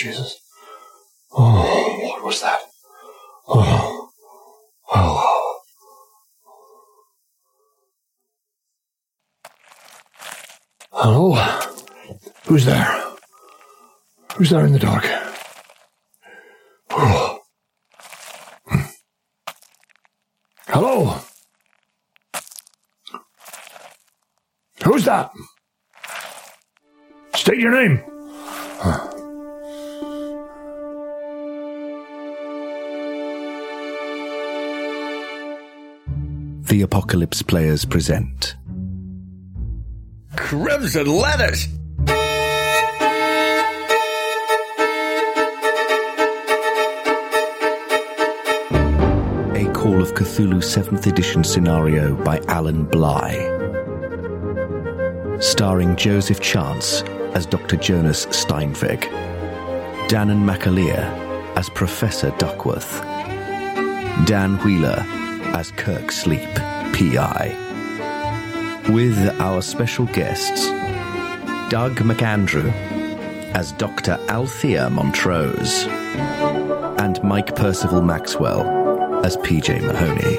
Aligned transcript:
Jesus. 0.00 0.40
Oh, 1.30 2.00
what 2.04 2.24
was 2.24 2.40
that? 2.40 2.58
Oh. 3.46 4.08
Oh. 4.94 5.60
Hello? 10.90 11.34
Who's 12.46 12.64
there? 12.64 13.04
Who's 14.36 14.48
there 14.48 14.64
in 14.64 14.72
the 14.72 14.78
dark? 14.78 15.06
Oh. 16.88 17.38
Hello? 20.68 21.20
Who's 24.82 25.04
that? 25.04 25.30
State 27.34 27.58
your 27.58 27.72
name. 27.72 28.02
The 36.70 36.82
Apocalypse 36.82 37.42
Players 37.42 37.84
present 37.84 38.54
Crimson 40.36 41.06
letters! 41.06 41.66
a 49.56 49.72
Call 49.72 50.00
of 50.00 50.14
Cthulhu 50.14 50.62
7th 50.62 51.08
edition 51.08 51.42
scenario 51.42 52.14
by 52.22 52.38
Alan 52.46 52.84
Bligh. 52.84 53.34
Starring 55.40 55.96
Joseph 55.96 56.38
Chance 56.38 57.02
as 57.34 57.46
Dr. 57.46 57.78
Jonas 57.78 58.26
Steinweg, 58.26 59.00
Danann 60.06 60.44
McAleer 60.48 61.02
as 61.56 61.68
Professor 61.70 62.30
Duckworth, 62.38 63.00
Dan 64.24 64.56
Wheeler 64.58 65.04
as 65.54 65.72
Kirk 65.72 66.12
Sleep, 66.12 66.54
PI. 66.94 67.56
With 68.88 69.18
our 69.40 69.62
special 69.62 70.06
guests, 70.06 70.66
Doug 71.70 71.96
McAndrew 71.96 72.72
as 73.54 73.72
Dr. 73.72 74.18
Althea 74.28 74.88
Montrose 74.90 75.86
and 76.98 77.22
Mike 77.22 77.54
Perceval 77.54 78.04
Maxwell 78.04 79.24
as 79.24 79.36
PJ 79.38 79.80
Mahoney. 79.82 80.36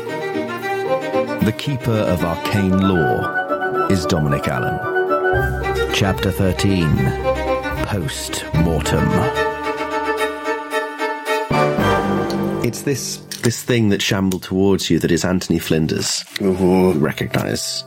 The 1.45 1.53
Keeper 1.53 1.91
of 1.91 2.23
Arcane 2.23 2.79
Lore 2.79 3.91
is 3.91 4.05
Dominic 4.05 4.47
Allen. 4.47 5.93
Chapter 5.93 6.31
13 6.31 6.87
Post 7.85 8.45
Mortem. 8.55 9.07
It's 12.63 12.83
this 12.83 13.17
this 13.41 13.61
thing 13.63 13.89
that 13.89 14.01
shambled 14.01 14.43
towards 14.43 14.89
you 14.89 14.99
that 14.99 15.11
is 15.11 15.23
Anthony 15.25 15.59
Flinders. 15.59 16.23
You 16.39 16.93
recognise. 16.93 17.83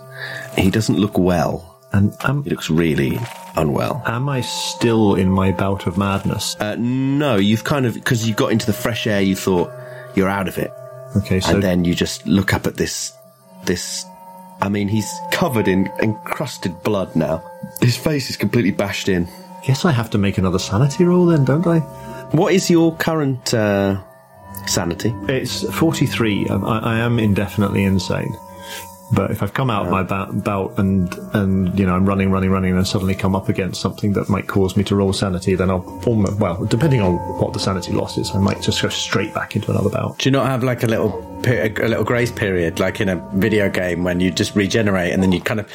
He 0.57 0.71
doesn't 0.71 0.99
look 0.99 1.19
well. 1.19 1.71
And 1.93 2.13
am, 2.25 2.43
He 2.43 2.51
looks 2.51 2.71
really 2.71 3.19
unwell. 3.57 4.03
am 4.07 4.29
I 4.29 4.41
still 4.41 5.15
in 5.15 5.31
my 5.31 5.53
bout 5.53 5.87
of 5.87 5.97
madness? 5.97 6.57
Uh, 6.59 6.75
no, 6.79 7.37
you've 7.37 7.63
kind 7.65 7.87
of 7.87 7.95
because 7.95 8.29
you 8.29 8.35
got 8.35 8.51
into 8.51 8.67
the 8.67 8.73
fresh 8.73 9.07
air. 9.07 9.21
You 9.21 9.37
thought 9.37 9.71
you're 10.17 10.29
out 10.29 10.49
of 10.49 10.59
it, 10.59 10.73
Okay, 11.17 11.39
so 11.39 11.55
and 11.55 11.63
then 11.63 11.85
you 11.85 11.95
just 11.95 12.27
look 12.27 12.53
up 12.53 12.67
at 12.67 12.77
this 12.77 13.13
this. 13.65 14.05
I 14.61 14.69
mean, 14.69 14.89
he's 14.89 15.09
covered 15.31 15.69
in 15.69 15.87
encrusted 16.03 16.83
blood 16.83 17.15
now. 17.15 17.43
His 17.81 17.97
face 17.97 18.29
is 18.31 18.37
completely 18.37 18.71
bashed 18.73 19.09
in. 19.09 19.29
guess 19.65 19.85
I 19.85 19.93
have 19.93 20.11
to 20.11 20.19
make 20.19 20.37
another 20.39 20.59
sanity 20.59 21.05
roll 21.05 21.27
then, 21.27 21.45
don't 21.45 21.67
I? 21.67 21.79
What 22.33 22.55
is 22.55 22.71
your 22.71 22.97
current 22.97 23.55
uh, 23.55 24.01
sanity? 24.69 25.15
It's 25.29 25.63
43. 25.75 26.49
Um, 26.49 26.65
I, 26.65 26.79
I 26.79 26.99
am 26.99 27.19
indefinitely 27.19 27.85
insane. 27.85 28.37
But 29.13 29.31
if 29.31 29.43
I've 29.43 29.53
come 29.53 29.71
out 29.71 29.87
of 29.87 29.93
my 29.93 30.03
bout, 30.03 30.43
bout 30.43 30.79
and, 30.79 31.13
and, 31.35 31.79
you 31.79 31.87
know, 31.87 31.95
I'm 31.95 32.07
running, 32.07 32.31
running, 32.33 32.51
running 32.51 32.77
and 32.77 32.87
suddenly 32.87 33.15
come 33.15 33.37
up 33.37 33.49
against 33.49 33.81
something 33.81 34.15
that 34.15 34.29
might 34.29 34.49
cause 34.49 34.77
me 34.77 34.85
to 34.85 34.97
roll 34.97 35.13
sanity, 35.13 35.55
then 35.55 35.71
I'll 35.71 36.03
almost, 36.07 36.39
well, 36.41 36.65
depending 36.65 37.01
on 37.01 37.17
what 37.39 37.53
the 37.53 37.61
sanity 37.61 37.93
loss 37.93 38.17
is, 38.19 38.35
I 38.35 38.39
might 38.39 38.61
just 38.63 38.83
go 38.83 38.89
straight 38.89 39.33
back 39.35 39.55
into 39.55 39.71
another 39.71 39.91
bout. 39.91 40.19
Do 40.19 40.29
you 40.29 40.33
not 40.33 40.47
have 40.47 40.65
like 40.65 40.83
a 40.83 40.87
little 40.87 41.23
a 41.47 41.69
little 41.69 42.05
grace 42.05 42.33
period, 42.33 42.81
like 42.81 43.01
in 43.01 43.11
a 43.11 43.17
video 43.35 43.69
game, 43.69 44.05
when 44.05 44.21
you 44.21 44.31
just 44.31 44.57
regenerate 44.57 45.13
and 45.13 45.23
then 45.23 45.31
you 45.31 45.41
kind 45.41 45.61
of 45.61 45.71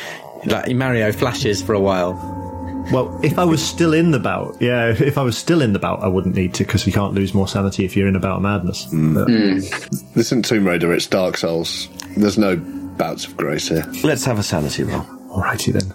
like 0.45 0.73
Mario 0.75 1.11
flashes 1.11 1.61
for 1.61 1.73
a 1.73 1.79
while? 1.79 2.48
Well, 2.91 3.19
if 3.23 3.37
I 3.37 3.45
was 3.45 3.61
still 3.65 3.93
in 3.93 4.11
the 4.11 4.19
bout, 4.19 4.59
yeah, 4.61 4.89
if, 4.89 4.99
if 5.01 5.17
I 5.17 5.21
was 5.21 5.37
still 5.37 5.61
in 5.61 5.73
the 5.73 5.79
bout, 5.79 6.01
I 6.01 6.07
wouldn't 6.07 6.35
need 6.35 6.55
to 6.55 6.63
because 6.63 6.87
you 6.87 6.93
can't 6.93 7.13
lose 7.13 7.33
more 7.35 7.47
sanity 7.47 7.85
if 7.85 7.95
you're 7.95 8.07
in 8.07 8.15
a 8.15 8.19
bout 8.19 8.37
of 8.37 8.41
madness. 8.41 8.87
Mm. 8.87 9.13
But- 9.13 9.27
hmm. 9.27 9.57
This 10.15 10.27
isn't 10.27 10.45
Tomb 10.45 10.65
Raider, 10.67 10.91
it's 10.93 11.05
Dark 11.07 11.37
Souls. 11.37 11.87
There's 12.17 12.37
no 12.39 12.55
bouts 12.57 13.25
of 13.27 13.37
grace 13.37 13.67
here. 13.69 13.85
Let's 14.03 14.25
have 14.25 14.39
a 14.39 14.43
sanity 14.43 14.83
roll. 14.83 15.01
Alrighty 15.29 15.71
then. 15.73 15.93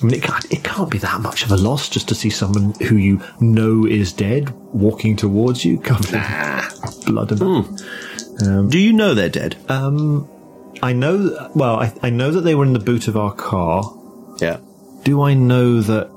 I 0.00 0.04
mean, 0.04 0.14
it 0.14 0.22
can't, 0.22 0.44
it 0.52 0.62
can't 0.62 0.90
be 0.90 0.98
that 0.98 1.20
much 1.20 1.42
of 1.42 1.50
a 1.50 1.56
loss 1.56 1.88
just 1.88 2.06
to 2.08 2.14
see 2.14 2.30
someone 2.30 2.74
who 2.86 2.96
you 2.96 3.20
know 3.40 3.86
is 3.86 4.12
dead 4.12 4.50
walking 4.72 5.16
towards 5.16 5.64
you, 5.64 5.78
covered 5.80 6.12
in 6.14 7.12
blood 7.12 7.32
and. 7.32 7.40
Hmm. 7.40 8.46
Um, 8.46 8.68
Do 8.68 8.78
you 8.78 8.92
know 8.92 9.14
they're 9.14 9.30
dead? 9.30 9.56
Um, 9.70 10.28
I 10.82 10.92
know. 10.92 11.50
Well, 11.54 11.76
I, 11.80 11.92
I 12.02 12.10
know 12.10 12.30
that 12.30 12.42
they 12.42 12.54
were 12.54 12.64
in 12.66 12.74
the 12.74 12.78
boot 12.78 13.08
of 13.08 13.16
our 13.16 13.32
car. 13.34 13.82
yeah. 14.38 14.58
Do 15.06 15.22
I 15.22 15.34
know 15.34 15.80
that 15.82 16.10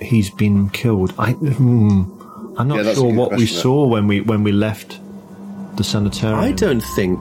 he's 0.00 0.30
been 0.30 0.70
killed? 0.70 1.12
I. 1.18 1.32
Hmm, 1.32 2.04
I'm 2.56 2.68
not 2.68 2.84
Yeah, 2.84 2.94
sure 2.94 3.12
what 3.12 3.32
we 3.32 3.38
question, 3.38 3.58
saw 3.62 3.86
when 3.86 4.06
we 4.06 4.20
when 4.20 4.44
we 4.44 4.52
left 4.52 5.00
the 5.76 5.82
sanitarium. 5.82 6.38
I 6.38 6.52
don't 6.52 6.80
think. 6.80 7.18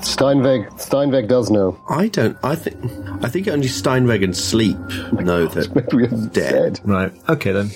Steinweg, 0.00 0.68
Steinweg 0.80 1.28
does 1.28 1.48
know. 1.48 1.78
I 1.88 2.08
don't. 2.08 2.36
I 2.42 2.56
think. 2.56 2.76
I 3.24 3.28
think 3.28 3.46
only 3.46 3.68
Steinweg 3.68 4.24
and 4.24 4.36
Sleep 4.36 4.76
know 5.12 5.46
that 5.46 5.72
Maybe 5.76 5.96
we 5.96 6.02
haven't 6.02 6.32
dead. 6.34 6.80
Right. 6.84 7.12
Okay 7.28 7.52
then. 7.52 7.70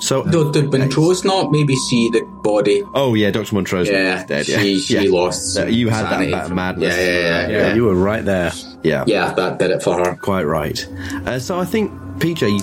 So. 0.00 0.24
Did, 0.24 0.52
did 0.52 0.72
Montrose 0.72 1.24
not 1.24 1.50
maybe 1.50 1.74
see 1.76 2.08
the 2.10 2.22
body? 2.42 2.82
Oh 2.94 3.14
yeah, 3.14 3.30
Doctor 3.30 3.54
Montrose 3.54 3.88
Yeah, 3.88 4.24
dead. 4.24 4.46
Yeah, 4.48 4.58
she, 4.60 4.78
she 4.80 4.94
yeah. 4.94 5.10
lost. 5.10 5.58
Uh, 5.58 5.66
you 5.66 5.88
had 5.88 6.08
sanity 6.08 6.30
that 6.30 6.36
bout 6.38 6.46
from- 6.48 6.56
madness. 6.56 6.96
Yeah, 6.96 7.04
yeah, 7.04 7.20
yeah, 7.20 7.48
yeah. 7.68 7.74
You 7.74 7.84
were 7.84 7.94
right 7.94 8.24
there. 8.24 8.52
Yeah, 8.82 9.04
Yeah, 9.06 9.32
that 9.34 9.58
did 9.58 9.70
it 9.72 9.82
for 9.82 9.94
her. 9.98 10.14
quite 10.16 10.44
right. 10.46 10.78
Uh, 11.26 11.38
so 11.38 11.58
I 11.58 11.64
think 11.64 11.90
PJ, 12.18 12.62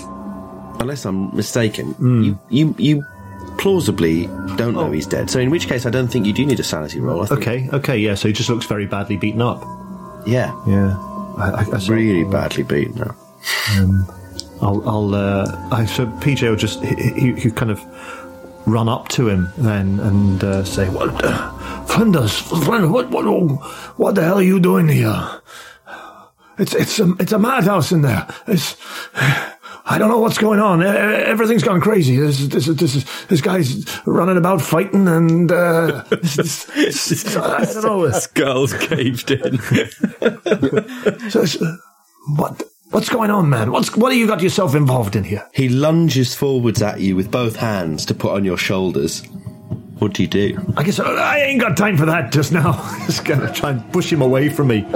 unless 0.81 1.05
I'm 1.05 1.35
mistaken, 1.35 1.91
Hmm. 1.93 2.23
you 2.23 2.39
you 2.49 2.75
you 2.77 3.05
plausibly 3.57 4.27
don't 4.57 4.75
Oh. 4.75 4.85
know 4.87 4.91
he's 4.91 5.07
dead. 5.07 5.29
So 5.29 5.39
in 5.39 5.49
which 5.49 5.67
case, 5.67 5.85
I 5.85 5.89
don't 5.89 6.07
think 6.07 6.25
you 6.25 6.33
do 6.33 6.45
need 6.45 6.59
a 6.59 6.63
sanity 6.63 6.99
roll. 6.99 7.25
Okay. 7.31 7.69
Okay. 7.73 7.97
Yeah. 7.97 8.15
So 8.15 8.27
he 8.27 8.33
just 8.33 8.49
looks 8.49 8.65
very 8.65 8.85
badly 8.85 9.17
beaten 9.17 9.41
up. 9.41 9.63
Yeah, 10.25 10.51
Yeah. 10.67 10.97
I, 11.37 11.51
I, 11.51 11.65
I 11.75 11.79
really 11.87 12.23
badly 12.23 12.63
beaten. 12.63 12.95
Now. 12.95 13.15
I'll, 14.61 14.87
I'll 14.89 15.15
uh, 15.15 15.69
I, 15.71 15.85
so 15.85 16.05
PJ 16.07 16.49
will 16.49 16.55
just, 16.55 16.83
he, 16.83 16.95
he, 17.13 17.33
he 17.41 17.51
kind 17.51 17.71
of 17.71 17.81
run 18.67 18.89
up 18.89 19.09
to 19.09 19.27
him 19.29 19.49
then 19.57 19.99
and 19.99 20.43
uh, 20.43 20.63
say, 20.63 20.89
What, 20.89 21.23
uh, 21.23 21.83
Flinders, 21.85 22.37
Flinders, 22.39 22.89
what, 22.89 23.09
what, 23.11 23.25
what 23.97 24.15
the 24.15 24.23
hell 24.23 24.37
are 24.39 24.41
you 24.43 24.59
doing 24.59 24.87
here? 24.87 25.41
It's, 26.57 26.73
it's 26.73 26.99
a, 26.99 27.11
it's 27.19 27.33
a 27.33 27.39
madhouse 27.39 27.91
in 27.91 28.01
there. 28.01 28.27
It's, 28.47 28.77
I 29.87 29.97
don't 29.99 30.09
know 30.09 30.19
what's 30.19 30.37
going 30.39 30.59
on. 30.59 30.81
Everything's 30.81 31.63
gone 31.63 31.79
crazy. 31.81 32.15
This, 32.15 32.47
this, 32.47 32.65
this, 32.65 33.25
this 33.25 33.41
guy's 33.41 33.85
running 34.07 34.37
about 34.37 34.61
fighting 34.61 35.07
and, 35.07 35.51
uh, 35.51 36.03
this- 36.09 36.63
this- 36.65 37.35
I 37.37 37.65
don't 37.65 37.83
know. 37.83 38.07
This 38.07 38.25
Girls 38.27 38.73
caved 38.73 39.31
in. 39.31 39.57
So, 41.29 41.41
it's, 41.41 41.61
uh, 41.61 41.77
what, 42.37 42.63
what's 42.95 43.09
going 43.09 43.29
on, 43.29 43.49
man? 43.49 43.73
What's, 43.73 43.93
what 43.97 44.13
have 44.13 44.17
you 44.17 44.25
got 44.25 44.41
yourself 44.41 44.73
involved 44.73 45.17
in 45.17 45.25
here? 45.25 45.45
He 45.53 45.67
lunges 45.67 46.33
forwards 46.33 46.81
at 46.81 47.01
you 47.01 47.17
with 47.17 47.29
both 47.29 47.57
hands 47.57 48.05
to 48.05 48.13
put 48.13 48.31
on 48.31 48.45
your 48.45 48.57
shoulders. 48.57 49.21
What 49.99 50.13
do 50.13 50.23
you 50.23 50.29
do? 50.29 50.73
I 50.77 50.83
guess 50.83 50.99
uh, 50.99 51.03
I 51.03 51.39
ain't 51.39 51.59
got 51.59 51.75
time 51.75 51.97
for 51.97 52.05
that 52.05 52.31
just 52.31 52.53
now. 52.53 52.73
just 53.05 53.25
gonna 53.25 53.51
try 53.53 53.71
and 53.71 53.93
push 53.93 54.11
him 54.11 54.21
away 54.21 54.49
from 54.49 54.69
me. 54.69 54.85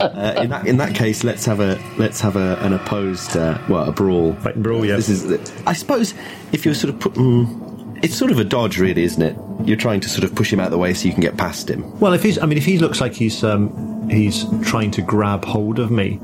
Uh, 0.00 0.34
in 0.42 0.48
that 0.48 0.66
in 0.66 0.76
that 0.78 0.94
case, 0.94 1.24
let's 1.24 1.44
have 1.44 1.60
a 1.60 1.78
let's 1.98 2.20
have 2.22 2.34
a, 2.34 2.56
an 2.60 2.72
opposed 2.72 3.36
uh, 3.36 3.58
well 3.68 3.86
a 3.88 3.92
brawl. 3.92 4.32
Fight 4.36 4.54
and 4.54 4.64
brawl, 4.64 4.84
yeah. 4.84 4.96
This 4.96 5.10
is 5.10 5.52
I 5.66 5.74
suppose 5.74 6.14
if 6.52 6.64
you're 6.64 6.74
sort 6.74 6.94
of 6.94 7.00
put, 7.00 7.12
mm, 7.14 8.02
it's 8.02 8.16
sort 8.16 8.30
of 8.30 8.38
a 8.38 8.44
dodge, 8.44 8.78
really, 8.78 9.04
isn't 9.04 9.22
it? 9.22 9.36
You're 9.66 9.76
trying 9.76 10.00
to 10.00 10.08
sort 10.08 10.24
of 10.24 10.34
push 10.34 10.50
him 10.50 10.58
out 10.58 10.66
of 10.66 10.72
the 10.72 10.78
way 10.78 10.94
so 10.94 11.06
you 11.06 11.12
can 11.12 11.20
get 11.20 11.36
past 11.36 11.68
him. 11.68 11.98
Well, 12.00 12.14
if 12.14 12.22
he's, 12.22 12.38
I 12.38 12.46
mean, 12.46 12.56
if 12.56 12.64
he 12.64 12.78
looks 12.78 12.98
like 13.00 13.12
he's 13.12 13.44
um, 13.44 14.08
he's 14.08 14.46
trying 14.62 14.90
to 14.92 15.02
grab 15.02 15.44
hold 15.44 15.78
of 15.78 15.90
me, 15.90 16.18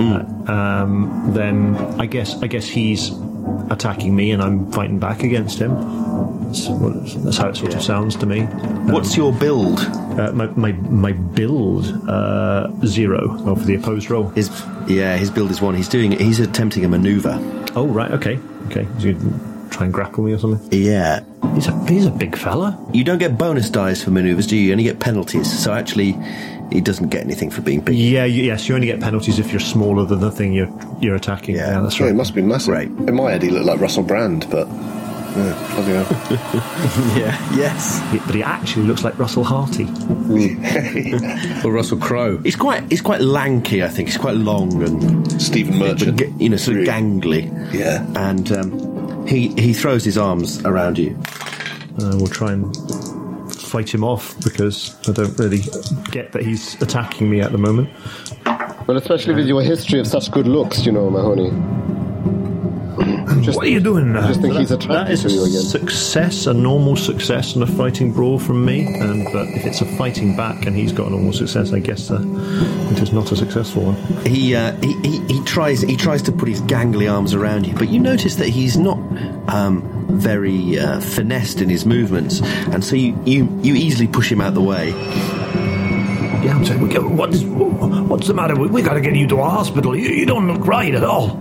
uh, 0.00 0.52
um, 0.52 1.30
then 1.34 1.76
I 2.00 2.06
guess 2.06 2.42
I 2.42 2.46
guess 2.46 2.66
he's 2.66 3.10
attacking 3.70 4.14
me 4.14 4.30
and 4.30 4.42
I'm 4.42 4.70
fighting 4.72 4.98
back 4.98 5.22
against 5.22 5.58
him. 5.58 5.74
That's, 6.46 6.66
that's 7.14 7.36
how 7.36 7.48
it 7.48 7.56
sort 7.56 7.74
of 7.74 7.82
sounds 7.82 8.16
to 8.16 8.26
me. 8.26 8.42
What's 8.92 9.16
your 9.16 9.32
build? 9.32 9.78
Uh, 9.80 10.32
my, 10.32 10.46
my 10.46 10.72
my 10.72 11.12
build 11.12 11.86
uh, 12.08 12.68
zero 12.86 13.36
oh, 13.46 13.54
for 13.54 13.64
the 13.64 13.74
opposed 13.76 14.10
roll. 14.10 14.28
His 14.30 14.48
yeah, 14.88 15.16
his 15.16 15.30
build 15.30 15.50
is 15.50 15.60
one. 15.60 15.74
He's 15.74 15.88
doing 15.88 16.12
he's 16.12 16.40
attempting 16.40 16.84
a 16.84 16.88
maneuver. 16.88 17.38
Oh 17.76 17.86
right, 17.86 18.10
okay, 18.12 18.38
okay. 18.66 18.86
So 18.98 19.08
you- 19.08 19.40
try 19.70 19.84
and 19.84 19.94
grapple 19.94 20.24
me 20.24 20.32
or 20.32 20.38
something. 20.38 20.68
Yeah. 20.72 21.20
He's 21.54 21.68
a 21.68 21.86
he's 21.86 22.06
a 22.06 22.10
big 22.10 22.36
fella. 22.36 22.78
You 22.92 23.04
don't 23.04 23.18
get 23.18 23.38
bonus 23.38 23.70
dice 23.70 24.02
for 24.02 24.10
maneuvers, 24.10 24.46
do 24.46 24.56
you? 24.56 24.62
You 24.66 24.72
only 24.72 24.84
get 24.84 25.00
penalties. 25.00 25.50
So 25.62 25.72
actually, 25.72 26.12
he 26.72 26.80
doesn't 26.80 27.08
get 27.08 27.22
anything 27.24 27.50
for 27.50 27.60
being 27.62 27.80
big. 27.80 27.96
Yeah, 27.96 28.24
you, 28.24 28.42
yes, 28.44 28.68
you 28.68 28.74
only 28.74 28.86
get 28.86 29.00
penalties 29.00 29.38
if 29.38 29.50
you're 29.50 29.60
smaller 29.60 30.04
than 30.04 30.20
the 30.20 30.30
thing 30.30 30.52
you're 30.52 30.68
you're 31.00 31.16
attacking. 31.16 31.56
Yeah. 31.56 31.70
Yeah, 31.72 31.80
that's 31.80 32.00
Oh, 32.00 32.04
right. 32.04 32.10
he 32.10 32.16
must 32.16 32.34
be 32.34 32.42
massive. 32.42 32.74
Right. 32.74 32.88
In 32.88 33.14
my 33.14 33.32
head, 33.32 33.42
he 33.42 33.50
looked 33.50 33.66
like 33.66 33.80
Russell 33.80 34.02
Brand, 34.04 34.46
but 34.50 34.66
yeah, 34.68 35.54
bloody 35.74 35.92
hell. 35.92 37.16
Yeah. 37.16 37.56
Yes. 37.56 38.00
He- 38.10 38.18
but 38.18 38.34
he 38.34 38.42
actually 38.42 38.86
looks 38.86 39.04
like 39.04 39.18
Russell 39.18 39.44
Harty. 39.44 39.84
Or 41.64 41.72
Russell 41.72 41.98
Crowe. 41.98 42.38
He's 42.38 42.56
quite 42.56 42.82
he's 42.90 43.00
quite 43.02 43.20
lanky. 43.20 43.82
I 43.82 43.88
think 43.88 44.08
he's 44.08 44.16
quite 44.18 44.36
long 44.36 44.82
and 44.82 45.40
Stephen 45.42 45.78
Merchant. 45.78 46.18
ge- 46.18 46.40
you 46.40 46.48
know 46.48 46.56
sort 46.56 46.78
of 46.78 46.84
gangly. 46.84 47.50
Yeah. 47.72 48.04
And 48.16 48.50
um, 48.52 49.26
he 49.26 49.48
he 49.60 49.72
throws 49.72 50.04
his 50.04 50.16
arms 50.18 50.60
around 50.64 50.98
you. 50.98 51.16
Uh, 52.00 52.16
we'll 52.16 52.26
try 52.28 52.52
and 52.52 52.74
fight 53.70 53.94
him 53.94 54.04
off 54.04 54.34
because 54.42 54.96
I 55.08 55.12
don't 55.12 55.38
really 55.38 55.62
get 56.10 56.32
that 56.32 56.42
he's 56.42 56.80
attacking 56.82 57.30
me 57.30 57.40
at 57.40 57.52
the 57.52 57.58
moment. 57.58 57.88
Well, 58.86 58.96
especially 58.96 59.34
with 59.34 59.46
your 59.46 59.62
history 59.62 60.00
of 60.00 60.06
such 60.06 60.30
good 60.30 60.48
looks, 60.48 60.84
you 60.84 60.92
know, 60.92 61.08
Mahoney. 61.10 61.50
Just, 63.42 63.56
what 63.56 63.66
are 63.66 63.70
you 63.70 63.80
doing 63.80 64.12
now? 64.12 64.24
I 64.24 64.28
just 64.28 64.40
think 64.42 64.54
he's 64.54 64.68
that 64.68 64.82
attracted 64.84 65.12
is 65.12 65.22
to 65.22 65.30
you 65.30 65.42
a 65.42 65.46
again. 65.46 65.62
success, 65.62 66.46
a 66.46 66.52
normal 66.52 66.96
success, 66.96 67.54
and 67.54 67.62
a 67.62 67.66
fighting 67.66 68.12
brawl 68.12 68.38
from 68.38 68.64
me. 68.64 68.92
And 69.00 69.24
but 69.32 69.48
if 69.48 69.64
it's 69.64 69.80
a 69.80 69.86
fighting 69.96 70.36
back 70.36 70.66
and 70.66 70.76
he's 70.76 70.92
got 70.92 71.06
a 71.06 71.10
normal 71.10 71.32
success, 71.32 71.72
I 71.72 71.78
guess 71.78 72.10
uh, 72.10 72.20
it 72.90 73.00
is 73.00 73.12
not 73.12 73.30
a 73.32 73.36
successful 73.36 73.84
one. 73.84 74.26
He, 74.26 74.54
uh, 74.54 74.72
he 74.82 74.92
he 75.02 75.20
he 75.28 75.44
tries 75.44 75.80
he 75.80 75.96
tries 75.96 76.20
to 76.22 76.32
put 76.32 76.48
his 76.48 76.60
gangly 76.62 77.10
arms 77.10 77.32
around 77.32 77.66
you, 77.66 77.74
but 77.74 77.88
you 77.88 78.00
notice 78.00 78.34
that 78.34 78.48
he's 78.48 78.76
not 78.76 78.98
um, 79.48 79.99
very 80.12 80.78
uh, 80.78 81.00
finessed 81.00 81.60
in 81.60 81.68
his 81.68 81.86
movements, 81.86 82.40
and 82.42 82.84
so 82.84 82.96
you, 82.96 83.18
you 83.24 83.60
you 83.62 83.74
easily 83.74 84.06
push 84.06 84.30
him 84.30 84.40
out 84.40 84.54
the 84.54 84.60
way. 84.60 84.90
Yeah, 86.42 86.56
I'm 86.56 86.64
saying, 86.64 86.80
what 87.16 87.34
is, 87.34 87.44
what's 87.44 88.26
the 88.26 88.34
matter? 88.34 88.56
We, 88.56 88.68
we 88.68 88.82
got 88.82 88.94
to 88.94 89.00
get 89.00 89.14
you 89.14 89.26
to 89.28 89.36
a 89.36 89.48
hospital. 89.48 89.94
You, 89.94 90.08
you 90.08 90.24
don't 90.24 90.46
look 90.46 90.66
right 90.66 90.94
at 90.94 91.04
all. 91.04 91.38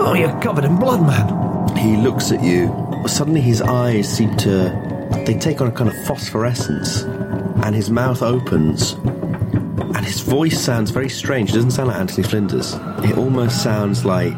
Oh, 0.00 0.14
you're 0.14 0.40
covered 0.40 0.64
in 0.64 0.76
blood, 0.76 1.02
man. 1.02 1.76
He 1.76 1.96
looks 1.96 2.32
at 2.32 2.42
you. 2.42 2.74
Suddenly, 3.06 3.40
his 3.40 3.62
eyes 3.62 4.08
seem 4.08 4.36
to 4.38 4.86
they 5.24 5.34
take 5.34 5.60
on 5.60 5.68
a 5.68 5.72
kind 5.72 5.88
of 5.88 5.96
phosphorescence, 6.04 7.02
and 7.02 7.74
his 7.74 7.90
mouth 7.90 8.22
opens, 8.22 8.92
and 8.92 10.04
his 10.04 10.20
voice 10.20 10.60
sounds 10.60 10.90
very 10.90 11.08
strange. 11.08 11.50
It 11.50 11.54
doesn't 11.54 11.70
sound 11.70 11.88
like 11.88 11.98
Anthony 11.98 12.26
Flinders. 12.26 12.74
It 13.04 13.16
almost 13.16 13.62
sounds 13.62 14.04
like 14.04 14.36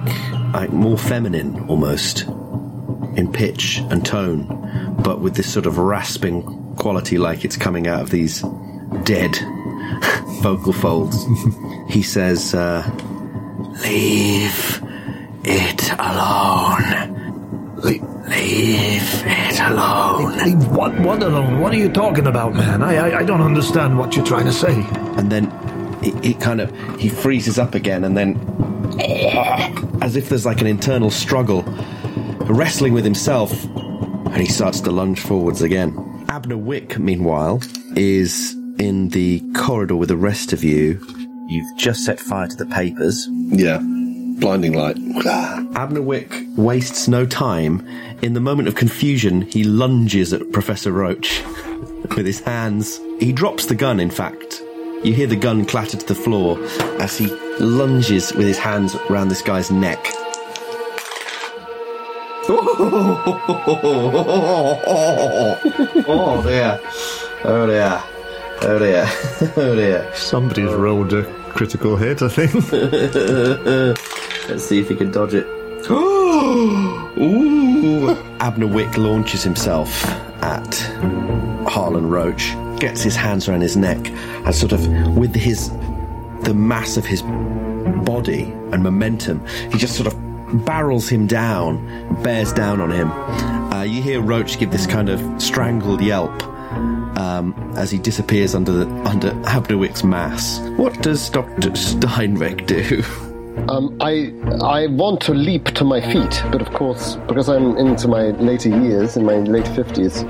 like 0.53 0.73
more 0.73 0.99
feminine, 0.99 1.69
almost 1.69 2.27
in 3.19 3.31
pitch 3.33 3.79
and 3.91 4.07
tone, 4.07 4.47
but 5.03 5.21
with 5.21 5.35
this 5.35 5.53
sort 5.53 5.67
of 5.67 5.77
rasping 5.77 6.43
quality, 6.77 7.19
like 7.19 7.45
it's 7.45 7.57
coming 7.57 7.89
out 7.89 8.01
of 8.01 8.11
these 8.11 8.43
dead 9.03 9.37
vocal 10.41 10.73
folds. 10.73 11.27
he 11.89 12.01
says, 12.01 12.55
uh, 12.55 12.89
"Leave 13.83 14.81
it 15.43 15.91
alone. 15.99 17.75
Leave, 17.79 18.03
Leave 18.29 19.23
it 19.27 19.61
alone." 19.61 20.39
leave 20.39 20.69
what, 20.69 20.97
what 21.01 21.21
alone? 21.21 21.61
What 21.61 21.73
are 21.73 21.79
you 21.79 21.89
talking 21.89 22.29
about, 22.29 22.55
man? 22.55 22.83
I, 22.83 22.95
I, 22.95 23.19
I 23.19 23.25
don't 23.25 23.43
understand 23.43 23.99
what 23.99 24.15
you're 24.15 24.25
trying 24.25 24.47
to 24.47 24.53
say. 24.53 24.75
and 25.17 25.33
then 25.33 25.51
he, 26.03 26.13
he 26.29 26.35
kind 26.35 26.61
of 26.61 26.71
he 27.01 27.09
freezes 27.09 27.59
up 27.59 27.75
again 27.75 28.05
and 28.05 28.17
then 28.17 28.39
as 30.01 30.15
if 30.15 30.29
there's 30.29 30.47
like 30.47 30.61
an 30.61 30.69
internal 30.69 31.11
struggle 31.11 31.65
wrestling 32.49 32.93
with 32.93 33.05
himself 33.05 33.65
and 33.65 34.37
he 34.39 34.47
starts 34.47 34.81
to 34.81 34.91
lunge 34.91 35.21
forwards 35.21 35.63
again 35.63 36.25
abner 36.29 36.57
wick 36.57 36.99
meanwhile 36.99 37.61
is 37.97 38.55
in 38.79 39.09
the 39.11 39.41
corridor 39.55 39.97
with 39.97 40.09
the 40.09 40.17
rest 40.17 40.53
of 40.53 40.63
you 40.65 41.01
you've 41.49 41.77
just 41.79 42.05
set 42.05 42.19
fire 42.21 42.47
to 42.47 42.57
the 42.57 42.67
papers 42.67 43.27
Yeah. 43.31 43.79
Blinding 44.39 44.73
light. 44.75 44.97
abner 45.77 46.03
wick 46.03 46.33
wastes 46.57 47.09
no 47.09 47.27
time 47.27 47.87
in 48.23 48.35
the 48.35 48.41
moment 48.41 48.69
of 48.69 48.75
confusion 48.77 49.43
he 49.43 49.65
lunges 49.65 50.33
at 50.33 50.53
professor 50.53 50.93
roach 50.93 51.43
with 52.17 52.25
his 52.27 52.41
hands 52.41 53.01
he 53.21 53.33
drops 53.33 53.67
the 53.67 53.75
gun 53.75 53.99
in 54.01 54.11
fact 54.11 54.63
you 55.05 55.13
hear 55.13 55.27
the 55.27 55.37
gun 55.37 55.65
clatter 55.65 55.97
to 55.97 56.07
the 56.07 56.15
floor 56.15 56.59
as 57.01 57.17
he 57.19 57.27
lunges 57.61 58.33
with 58.33 58.47
his 58.49 58.59
hands 58.59 58.97
around 59.09 59.29
this 59.29 59.43
guy's 59.43 59.71
neck. 59.71 60.05
Oh 66.11 66.43
dear. 66.43 66.81
Oh 67.45 67.67
dear. 67.67 68.03
Oh 68.63 68.79
dear. 68.79 69.07
Oh 69.57 69.75
dear. 69.77 70.11
Somebody's 70.15 70.73
rolled 70.73 71.13
a 71.13 71.25
critical 71.51 71.97
hit, 71.97 72.23
I 72.23 72.29
think. 72.29 72.55
Let's 74.49 74.65
see 74.65 74.79
if 74.81 74.89
he 74.89 74.95
can 74.97 75.11
dodge 75.11 75.35
it. 75.35 75.47
Ooh. 77.21 78.17
Abner 78.41 78.67
Wick 78.67 78.97
launches 78.97 79.43
himself 79.43 80.07
at 80.43 80.75
Harlan 81.69 82.09
Roach, 82.09 82.55
gets 82.81 83.03
his 83.03 83.15
hands 83.15 83.47
around 83.49 83.61
his 83.61 83.77
neck, 83.77 83.99
and 84.09 84.55
sort 84.55 84.73
of 84.73 84.89
with 85.17 85.35
his 85.35 85.71
the 86.45 86.55
mass 86.55 86.97
of 86.97 87.05
his 87.05 87.21
body 88.05 88.45
and 88.73 88.83
momentum, 88.83 89.45
he 89.71 89.77
just 89.77 89.97
sort 89.97 90.07
of 90.07 90.28
barrels 90.53 91.09
him 91.09 91.27
down, 91.27 92.23
bears 92.23 92.53
down 92.53 92.81
on 92.81 92.91
him. 92.91 93.11
Uh, 93.73 93.83
you 93.83 94.03
hear 94.03 94.21
Roach 94.21 94.59
give 94.59 94.71
this 94.71 94.87
kind 94.87 95.09
of 95.09 95.43
strangled 95.43 96.01
yelp 96.01 96.43
um, 97.19 97.55
as 97.77 97.91
he 97.91 97.99
disappears 97.99 98.55
under 98.55 98.73
the, 98.73 98.87
under 99.05 99.29
Abner 99.47 99.79
Wick's 99.79 100.05
mass. 100.05 100.61
What 100.77 101.01
does 101.03 101.29
Doctor 101.31 101.71
Steinweg 101.71 102.67
do? 102.67 103.03
Um, 103.69 103.99
I 104.01 104.33
I 104.63 104.87
want 104.87 105.21
to 105.23 105.35
leap 105.35 105.67
to 105.75 105.85
my 105.85 106.01
feet, 106.01 106.43
but 106.53 106.63
of 106.63 106.73
course, 106.73 107.17
because 107.27 107.49
I'm 107.49 107.77
into 107.77 108.07
my 108.07 108.31
later 108.31 108.69
years, 108.69 109.17
in 109.17 109.27
my 109.27 109.39
late 109.39 109.67
fifties, 109.69 110.23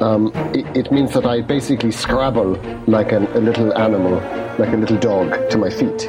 um, 0.00 0.32
it, 0.54 0.66
it 0.76 0.90
means 0.90 1.12
that 1.12 1.26
I 1.26 1.42
basically 1.42 1.92
scrabble 1.92 2.58
like 2.86 3.12
an, 3.12 3.26
a 3.28 3.38
little 3.38 3.76
animal, 3.78 4.14
like 4.58 4.72
a 4.72 4.76
little 4.76 4.98
dog, 4.98 5.50
to 5.50 5.58
my 5.58 5.70
feet. 5.70 6.08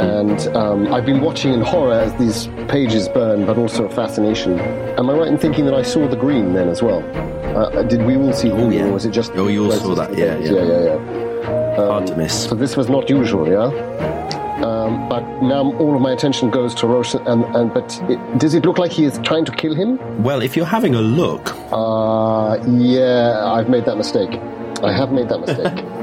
And 0.00 0.40
um, 0.56 0.92
I've 0.92 1.04
been 1.04 1.20
watching 1.20 1.52
in 1.52 1.60
horror 1.60 1.92
as 1.92 2.14
these 2.14 2.46
pages 2.68 3.08
burn, 3.08 3.44
but 3.46 3.58
also 3.58 3.84
a 3.84 3.90
fascination. 3.90 4.58
Am 4.98 5.10
I 5.10 5.12
right 5.12 5.28
in 5.28 5.38
thinking 5.38 5.64
that 5.66 5.74
I 5.74 5.82
saw 5.82 6.08
the 6.08 6.16
green 6.16 6.54
then 6.54 6.68
as 6.68 6.82
well? 6.82 7.02
Uh, 7.56 7.82
did 7.82 8.02
we 8.02 8.16
all 8.16 8.32
see 8.32 8.48
green, 8.48 8.72
yeah. 8.72 8.84
or 8.86 8.92
was 8.92 9.04
it 9.04 9.10
just? 9.10 9.32
Oh, 9.34 9.48
you 9.48 9.64
all 9.66 9.72
saw 9.72 9.94
that, 9.94 10.16
yeah, 10.16 10.38
yeah. 10.38 10.50
yeah, 10.52 10.62
yeah, 10.64 10.82
yeah. 10.84 11.76
Hard 11.76 12.06
to 12.06 12.16
miss. 12.16 12.48
So 12.48 12.54
this 12.54 12.76
was 12.76 12.88
not 12.88 13.10
usual, 13.10 13.46
yeah. 13.46 13.68
Um, 14.64 15.08
but 15.08 15.22
now 15.42 15.72
all 15.78 15.94
of 15.94 16.00
my 16.00 16.12
attention 16.12 16.48
goes 16.50 16.74
to 16.76 16.86
Roach, 16.86 17.14
and, 17.14 17.44
and 17.56 17.74
but 17.74 18.00
it, 18.08 18.38
does 18.38 18.54
it 18.54 18.64
look 18.64 18.78
like 18.78 18.92
he 18.92 19.04
is 19.04 19.18
trying 19.24 19.44
to 19.44 19.52
kill 19.52 19.74
him? 19.74 19.98
Well, 20.22 20.40
if 20.40 20.56
you're 20.56 20.66
having 20.66 20.94
a 20.94 21.00
look, 21.02 21.52
Uh, 21.72 22.58
yeah, 22.66 23.44
I've 23.44 23.68
made 23.68 23.84
that 23.86 23.96
mistake. 23.96 24.38
I 24.82 24.92
have 24.92 25.12
made 25.12 25.28
that 25.28 25.40
mistake. 25.40 25.84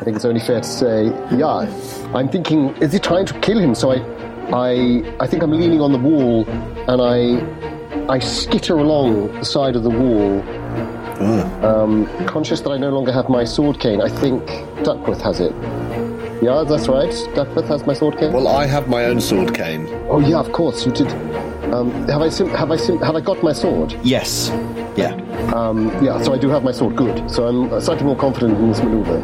I 0.00 0.04
think 0.04 0.16
it's 0.16 0.24
only 0.24 0.40
fair 0.40 0.60
to 0.60 0.66
say, 0.66 1.06
yeah. 1.36 1.66
I'm 2.14 2.28
thinking, 2.28 2.68
is 2.76 2.92
he 2.92 2.98
trying 3.00 3.26
to 3.26 3.34
kill 3.40 3.58
him? 3.58 3.74
So 3.74 3.90
I, 3.90 3.96
I, 4.52 5.14
I 5.20 5.26
think 5.26 5.42
I'm 5.42 5.50
leaning 5.50 5.80
on 5.80 5.92
the 5.92 5.98
wall, 5.98 6.48
and 6.88 7.02
I, 7.02 8.12
I 8.12 8.18
skitter 8.20 8.78
along 8.78 9.32
the 9.40 9.44
side 9.44 9.74
of 9.76 9.82
the 9.82 9.90
wall, 9.90 10.40
um, 11.64 12.06
conscious 12.26 12.60
that 12.60 12.70
I 12.70 12.76
no 12.76 12.90
longer 12.90 13.12
have 13.12 13.28
my 13.28 13.44
sword 13.44 13.80
cane. 13.80 14.00
I 14.00 14.08
think 14.08 14.46
Duckworth 14.84 15.20
has 15.22 15.40
it. 15.40 15.52
Yeah, 16.40 16.62
that's 16.66 16.86
right. 16.86 17.10
Duckworth 17.34 17.66
has 17.66 17.84
my 17.84 17.94
sword 17.94 18.16
cane. 18.18 18.32
Well, 18.32 18.46
I 18.46 18.66
have 18.66 18.88
my 18.88 19.06
own 19.06 19.20
sword 19.20 19.52
cane. 19.54 19.88
oh 20.08 20.20
yeah, 20.20 20.38
of 20.38 20.52
course 20.52 20.86
you 20.86 20.92
did. 20.92 21.08
Um, 21.74 21.90
have 22.08 22.22
I 22.22 22.28
sim- 22.28 22.48
have 22.50 22.70
I 22.70 22.76
sim- 22.76 23.00
have 23.00 23.16
I 23.16 23.20
got 23.20 23.42
my 23.42 23.52
sword? 23.52 23.94
yes. 24.04 24.50
Yeah. 24.96 25.12
Um, 25.54 25.88
yeah, 26.04 26.20
so 26.22 26.32
I 26.34 26.38
do 26.38 26.48
have 26.48 26.64
my 26.64 26.72
sword. 26.72 26.96
Good. 26.96 27.30
So 27.30 27.46
I'm 27.46 27.80
slightly 27.80 28.04
more 28.04 28.16
confident 28.16 28.58
in 28.58 28.68
this 28.68 28.80
maneuver. 28.80 29.20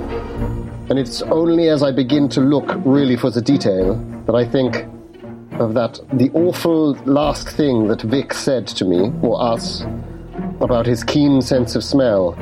And 0.90 0.98
it's 0.98 1.22
only 1.22 1.68
as 1.68 1.82
I 1.82 1.92
begin 1.92 2.28
to 2.30 2.40
look 2.40 2.70
really 2.84 3.16
for 3.16 3.30
the 3.30 3.40
detail 3.40 3.94
that 4.26 4.34
I 4.34 4.44
think 4.44 4.86
of 5.58 5.72
that 5.74 5.98
the 6.12 6.30
awful 6.34 6.92
last 7.04 7.48
thing 7.48 7.88
that 7.88 8.02
Vic 8.02 8.34
said 8.34 8.66
to 8.66 8.84
me 8.84 9.10
or 9.22 9.40
us 9.40 9.82
about 10.60 10.84
his 10.84 11.02
keen 11.02 11.40
sense 11.40 11.74
of 11.74 11.82
smell. 11.82 12.34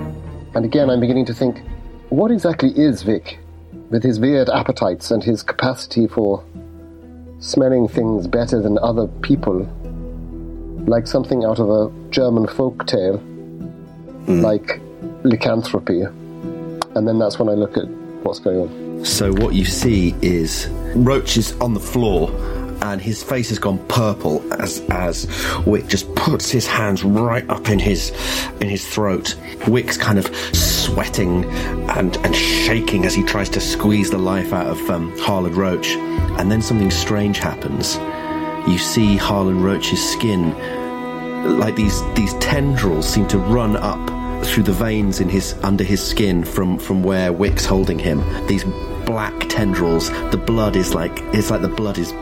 And 0.55 0.65
again, 0.65 0.91
I'm 0.91 1.01
beginning 1.01 1.27
to 1.27 1.35
think, 1.35 1.63
what 2.09 2.31
exactly 2.31 2.71
is 2.71 3.03
Vic, 3.03 3.39
with 3.91 4.03
his 4.03 4.19
weird 4.19 4.49
appetites 4.49 5.11
and 5.11 5.23
his 5.23 5.43
capacity 5.43 6.09
for 6.09 6.45
smelling 7.39 7.87
things 7.87 8.27
better 8.27 8.61
than 8.61 8.77
other 8.79 9.07
people, 9.23 9.61
like 10.87 11.07
something 11.07 11.45
out 11.45 11.61
of 11.61 11.71
a 11.71 12.11
German 12.11 12.49
folk 12.49 12.87
tale, 12.87 13.19
hmm. 13.19 14.41
like 14.41 14.81
lycanthropy. 15.23 16.03
And 16.03 17.07
then 17.07 17.19
that's 17.19 17.39
when 17.39 17.49
I 17.49 17.53
look 17.53 17.77
at 17.77 17.85
what's 18.25 18.38
going 18.38 18.59
on. 18.59 19.05
So 19.05 19.33
what 19.33 19.55
you 19.55 19.64
see 19.64 20.14
is 20.23 20.69
Roach 20.95 21.37
is 21.37 21.52
on 21.61 21.75
the 21.75 21.81
floor, 21.81 22.31
and 22.83 23.00
his 23.00 23.23
face 23.23 23.49
has 23.49 23.59
gone 23.59 23.79
purple 23.87 24.43
as 24.61 24.81
as 24.91 25.26
Wick 25.67 25.87
just 25.87 26.12
puts 26.14 26.50
his 26.50 26.67
hands 26.67 27.05
right 27.05 27.49
up 27.49 27.69
in 27.69 27.79
his 27.79 28.11
in 28.61 28.69
his 28.69 28.87
throat. 28.87 29.37
Wick's 29.69 29.97
kind 29.97 30.19
of 30.19 30.26
sweating 30.55 31.45
and 31.91 32.17
and 32.19 32.35
shaking 32.35 33.05
as 33.05 33.14
he 33.14 33.23
tries 33.23 33.49
to 33.50 33.61
squeeze 33.61 34.11
the 34.11 34.19
life 34.19 34.52
out 34.52 34.67
of 34.67 34.91
um, 34.91 35.17
Harlan 35.19 35.55
Roach, 35.55 35.88
and 36.38 36.50
then 36.50 36.62
something 36.62 36.91
strange 36.91 37.38
happens. 37.38 37.97
You 38.69 38.79
see 38.79 39.17
Harlan 39.17 39.62
Roach's 39.62 40.02
skin 40.12 40.57
like 41.59 41.75
these 41.75 42.02
these 42.14 42.35
tendrils 42.35 43.09
seem 43.09 43.26
to 43.29 43.38
run 43.38 43.76
up 43.76 44.22
through 44.43 44.65
the 44.65 44.73
veins 44.73 45.21
in 45.21 45.29
his 45.29 45.55
under 45.63 45.85
his 45.85 46.03
skin 46.03 46.45
from 46.45 46.79
from 46.79 47.03
where 47.03 47.33
Wick's 47.33 47.65
holding 47.65 47.99
him. 47.99 48.23
These 48.47 48.65
black 49.07 49.35
tendrils. 49.49 50.11
The 50.31 50.43
blood 50.45 50.77
is 50.77 50.95
like 50.95 51.21
it's 51.33 51.51
like 51.51 51.63
the 51.63 51.69
blood 51.69 51.99
is 51.99 52.13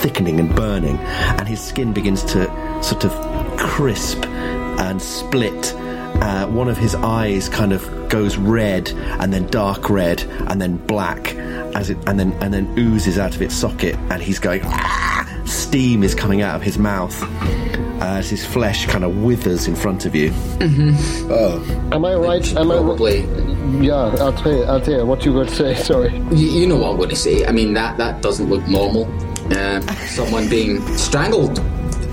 thickening 0.00 0.38
and 0.40 0.54
burning, 0.54 0.96
and 0.98 1.48
his 1.48 1.60
skin 1.60 1.92
begins 1.92 2.22
to 2.24 2.44
sort 2.82 3.04
of 3.04 3.56
crisp 3.58 4.24
and 4.26 5.00
split. 5.00 5.74
Uh, 5.76 6.46
one 6.48 6.68
of 6.68 6.76
his 6.76 6.94
eyes 6.94 7.48
kind 7.48 7.72
of 7.72 8.08
goes 8.08 8.36
red 8.36 8.90
and 8.90 9.32
then 9.32 9.46
dark 9.46 9.88
red 9.88 10.20
and 10.48 10.60
then 10.60 10.76
black 10.76 11.34
as 11.74 11.88
it 11.88 11.96
and 12.06 12.18
then 12.18 12.32
and 12.42 12.52
then 12.52 12.66
oozes 12.78 13.18
out 13.18 13.34
of 13.34 13.40
its 13.40 13.54
socket 13.54 13.94
and 14.10 14.20
he's 14.22 14.38
going 14.38 14.60
"Ah!" 14.64 15.09
Steam 15.44 16.02
is 16.02 16.14
coming 16.14 16.42
out 16.42 16.54
of 16.56 16.62
his 16.62 16.78
mouth 16.78 17.20
uh, 17.22 18.04
as 18.18 18.30
his 18.30 18.44
flesh 18.44 18.86
kind 18.86 19.04
of 19.04 19.16
withers 19.18 19.66
in 19.68 19.74
front 19.76 20.06
of 20.06 20.14
you 20.14 20.30
Mhm. 20.60 20.94
Oh. 21.30 21.62
Am 21.92 22.04
I 22.04 22.14
right? 22.14 22.56
Am 22.56 22.68
Probably. 22.68 23.24
I? 23.24 23.80
Yeah, 23.82 23.94
I'll 24.20 24.32
tell 24.32 24.52
you, 24.52 24.62
I'll 24.64 24.80
tell 24.80 24.94
you 25.00 25.06
what 25.06 25.24
you 25.24 25.32
were 25.32 25.44
to 25.44 25.54
say. 25.54 25.74
Sorry. 25.90 26.12
You, 26.32 26.48
you 26.60 26.66
know 26.66 26.76
what 26.76 26.90
I'm 26.90 26.96
going 26.96 27.08
to 27.10 27.16
say. 27.16 27.44
I 27.46 27.52
mean, 27.52 27.74
that, 27.74 27.96
that 27.98 28.20
doesn't 28.22 28.48
look 28.48 28.66
normal. 28.68 29.06
Uh, 29.52 29.80
someone 30.06 30.48
being 30.48 30.80
strangled. 30.96 31.58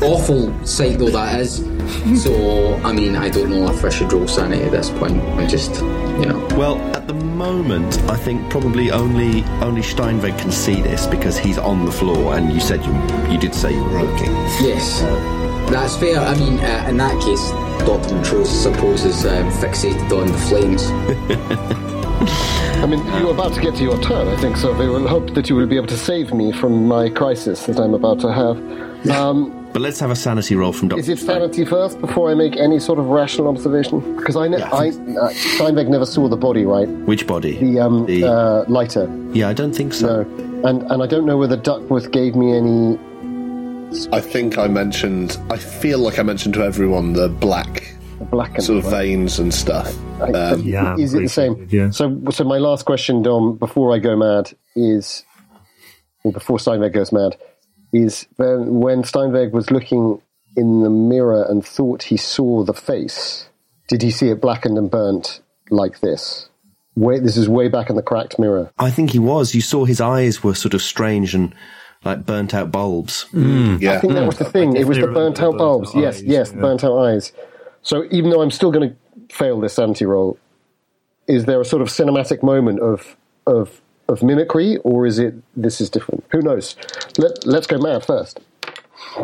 Awful 0.01 0.65
sight 0.65 0.99
though 0.99 1.09
that 1.09 1.39
is. 1.39 1.65
So, 2.21 2.75
I 2.83 2.91
mean, 2.91 3.15
I 3.15 3.29
don't 3.29 3.49
know 3.49 3.69
if 3.71 3.83
I 3.83 3.89
should 3.89 4.11
roll 4.11 4.27
sanity 4.27 4.63
at 4.63 4.71
this 4.71 4.89
point. 4.89 5.21
I 5.39 5.47
just, 5.47 5.75
you 5.75 6.25
know. 6.25 6.47
Well, 6.57 6.77
at 6.95 7.07
the 7.07 7.13
moment, 7.13 7.97
I 8.03 8.17
think 8.17 8.49
probably 8.49 8.91
only 8.91 9.43
only 9.61 9.81
Steinweg 9.81 10.37
can 10.37 10.51
see 10.51 10.81
this 10.81 11.07
because 11.07 11.37
he's 11.37 11.57
on 11.57 11.85
the 11.85 11.91
floor, 11.91 12.35
and 12.35 12.51
you 12.53 12.59
said 12.59 12.85
you 12.85 12.93
you 13.31 13.39
did 13.39 13.55
say 13.55 13.73
you 13.73 13.83
were 13.83 14.03
looking. 14.03 14.31
Yes, 14.61 15.01
that's 15.71 15.95
fair. 15.95 16.19
I 16.19 16.37
mean, 16.37 16.59
uh, 16.59 16.85
in 16.89 16.97
that 16.97 17.21
case, 17.21 17.49
Dr. 17.87 18.15
Montrose, 18.15 18.49
I 18.49 18.71
suppose, 18.71 19.05
is 19.05 19.25
um, 19.25 19.49
fixated 19.51 20.11
on 20.11 20.27
the 20.27 20.37
flames. 20.37 20.83
I 22.77 22.85
mean, 22.85 23.03
you're 23.19 23.31
about 23.31 23.53
to 23.53 23.61
get 23.61 23.75
to 23.75 23.83
your 23.83 23.99
turn, 24.01 24.27
I 24.27 24.35
think, 24.37 24.57
so 24.57 24.73
I 24.73 24.87
will 24.87 25.07
hope 25.07 25.33
that 25.33 25.49
you 25.49 25.55
will 25.55 25.67
be 25.67 25.77
able 25.77 25.87
to 25.87 25.97
save 25.97 26.33
me 26.33 26.51
from 26.51 26.87
my 26.87 27.09
crisis 27.09 27.65
that 27.65 27.79
I'm 27.79 27.93
about 27.93 28.19
to 28.19 28.31
have. 28.31 28.57
Um, 29.09 29.56
But 29.73 29.81
let's 29.81 29.99
have 29.99 30.09
a 30.09 30.15
sanity 30.15 30.55
roll 30.55 30.73
from 30.73 30.87
Doctor. 30.87 30.99
is 31.01 31.09
it 31.09 31.19
sanity 31.19 31.63
first 31.65 32.01
before 32.01 32.31
I 32.31 32.33
make 32.33 32.55
any 32.57 32.79
sort 32.79 32.97
of 32.97 33.05
rational 33.07 33.47
observation? 33.47 34.15
Because 34.17 34.35
I, 34.35 34.47
ne- 34.47 34.61
I, 34.61 34.87
uh, 34.87 35.29
Steinweg 35.57 35.87
never 35.87 36.05
saw 36.05 36.27
the 36.27 36.37
body, 36.37 36.65
right? 36.65 36.87
Which 36.87 37.27
body? 37.27 37.57
The 37.57 37.79
um, 37.79 38.05
The- 38.07 38.23
uh, 38.27 38.65
lighter. 38.67 39.07
yeah, 39.33 39.49
I 39.49 39.53
don't 39.53 39.73
think 39.73 39.93
so. 39.93 40.23
No, 40.23 40.67
and 40.67 40.81
and 40.91 41.03
I 41.03 41.05
don't 41.07 41.25
know 41.25 41.37
whether 41.37 41.57
Duckworth 41.57 42.11
gave 42.11 42.35
me 42.35 42.53
any. 42.57 42.97
I 44.11 44.19
think 44.19 44.57
I 44.57 44.67
mentioned. 44.67 45.37
I 45.51 45.57
feel 45.57 45.99
like 45.99 46.17
I 46.17 46.23
mentioned 46.23 46.55
to 46.55 46.63
everyone 46.63 47.13
the 47.13 47.29
black 47.29 47.93
Black 48.31 48.55
and 48.55 48.63
sort 48.63 48.83
of 48.83 48.89
veins 48.89 49.37
and 49.37 49.53
stuff. 49.53 49.95
I- 50.19 50.31
Um, 50.31 50.61
Yeah, 50.63 50.95
is 50.97 51.13
it 51.13 51.21
the 51.21 51.29
same? 51.29 51.67
yeah. 51.69 51.91
So, 51.91 52.19
so 52.31 52.43
my 52.43 52.57
last 52.57 52.85
question, 52.85 53.21
Dom, 53.21 53.57
before 53.57 53.93
I 53.93 53.99
go 53.99 54.15
mad, 54.15 54.51
is, 54.75 55.23
or 56.23 56.31
before 56.31 56.57
Steinweg 56.57 56.93
goes 56.93 57.11
mad, 57.11 57.37
is 57.91 58.27
when, 58.35 58.79
when 58.79 59.03
Steinweg 59.03 59.51
was 59.51 59.71
looking 59.71 60.21
in 60.55 60.81
the 60.81 60.89
mirror 60.89 61.45
and 61.47 61.65
thought 61.65 62.03
he 62.03 62.17
saw 62.17 62.63
the 62.63 62.73
face, 62.73 63.49
did 63.87 64.01
he 64.01 64.11
see 64.11 64.29
it 64.29 64.41
blackened 64.41 64.77
and 64.77 64.89
burnt 64.89 65.41
like 65.69 65.99
this? 65.99 66.49
Way, 66.95 67.19
this 67.19 67.37
is 67.37 67.47
way 67.47 67.67
back 67.67 67.89
in 67.89 67.95
the 67.95 68.01
cracked 68.01 68.39
mirror. 68.39 68.71
I 68.79 68.89
think 68.89 69.11
he 69.11 69.19
was. 69.19 69.53
You 69.53 69.61
saw 69.61 69.85
his 69.85 70.01
eyes 70.01 70.43
were 70.43 70.55
sort 70.55 70.73
of 70.73 70.81
strange 70.81 71.35
and 71.35 71.53
like 72.03 72.25
burnt 72.25 72.53
out 72.53 72.71
bulbs. 72.71 73.27
yeah. 73.33 73.93
I 73.93 73.99
think 73.99 74.13
that 74.13 74.25
was 74.25 74.37
the 74.37 74.45
thing. 74.45 74.75
It 74.75 74.87
was 74.87 74.97
the 74.97 75.07
burnt 75.07 75.39
out 75.39 75.53
remember 75.53 75.57
bulbs. 75.57 75.93
burnt 75.93 76.05
out 76.05 76.07
Yes, 76.07 76.17
eyes, 76.17 76.23
yes, 76.23 76.51
yeah. 76.53 76.61
burnt 76.61 76.83
out 76.83 76.97
eyes. 76.97 77.33
So 77.83 78.05
even 78.11 78.31
though 78.31 78.41
I'm 78.41 78.51
still 78.51 78.71
going 78.71 78.89
to 78.89 79.35
fail 79.35 79.59
this 79.59 79.73
sanity 79.75 80.05
roll, 80.05 80.37
is 81.27 81.45
there 81.45 81.61
a 81.61 81.65
sort 81.65 81.81
of 81.81 81.89
cinematic 81.89 82.41
moment 82.41 82.79
of 82.79 83.15
of 83.45 83.81
of 84.07 84.23
mimicry, 84.23 84.77
or 84.77 85.05
is 85.05 85.19
it 85.19 85.35
this 85.55 85.81
is 85.81 85.89
different? 85.89 86.23
Who 86.31 86.41
knows? 86.41 86.75
Let 87.17 87.45
Let's 87.45 87.67
go 87.67 87.77
mad 87.77 88.05
first. 88.05 88.39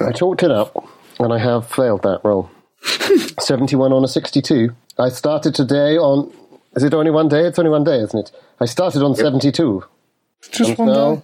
I 0.00 0.12
talked 0.14 0.42
it 0.42 0.50
up, 0.50 0.76
and 1.18 1.32
I 1.32 1.38
have 1.38 1.68
failed 1.68 2.02
that 2.02 2.20
roll. 2.24 2.50
Seventy-one 3.40 3.92
on 3.92 4.04
a 4.04 4.08
sixty-two. 4.08 4.74
I 4.98 5.08
started 5.08 5.54
today 5.54 5.96
on. 5.96 6.32
Is 6.74 6.82
it 6.84 6.94
only 6.94 7.10
one 7.10 7.28
day? 7.28 7.46
It's 7.46 7.58
only 7.58 7.70
one 7.70 7.84
day, 7.84 7.98
isn't 7.98 8.18
it? 8.18 8.32
I 8.60 8.64
started 8.66 9.02
on 9.02 9.14
seventy-two. 9.14 9.84
Just 10.50 10.70
And 10.70 10.78
one 10.78 10.88
now 10.88 11.14
day. 11.16 11.22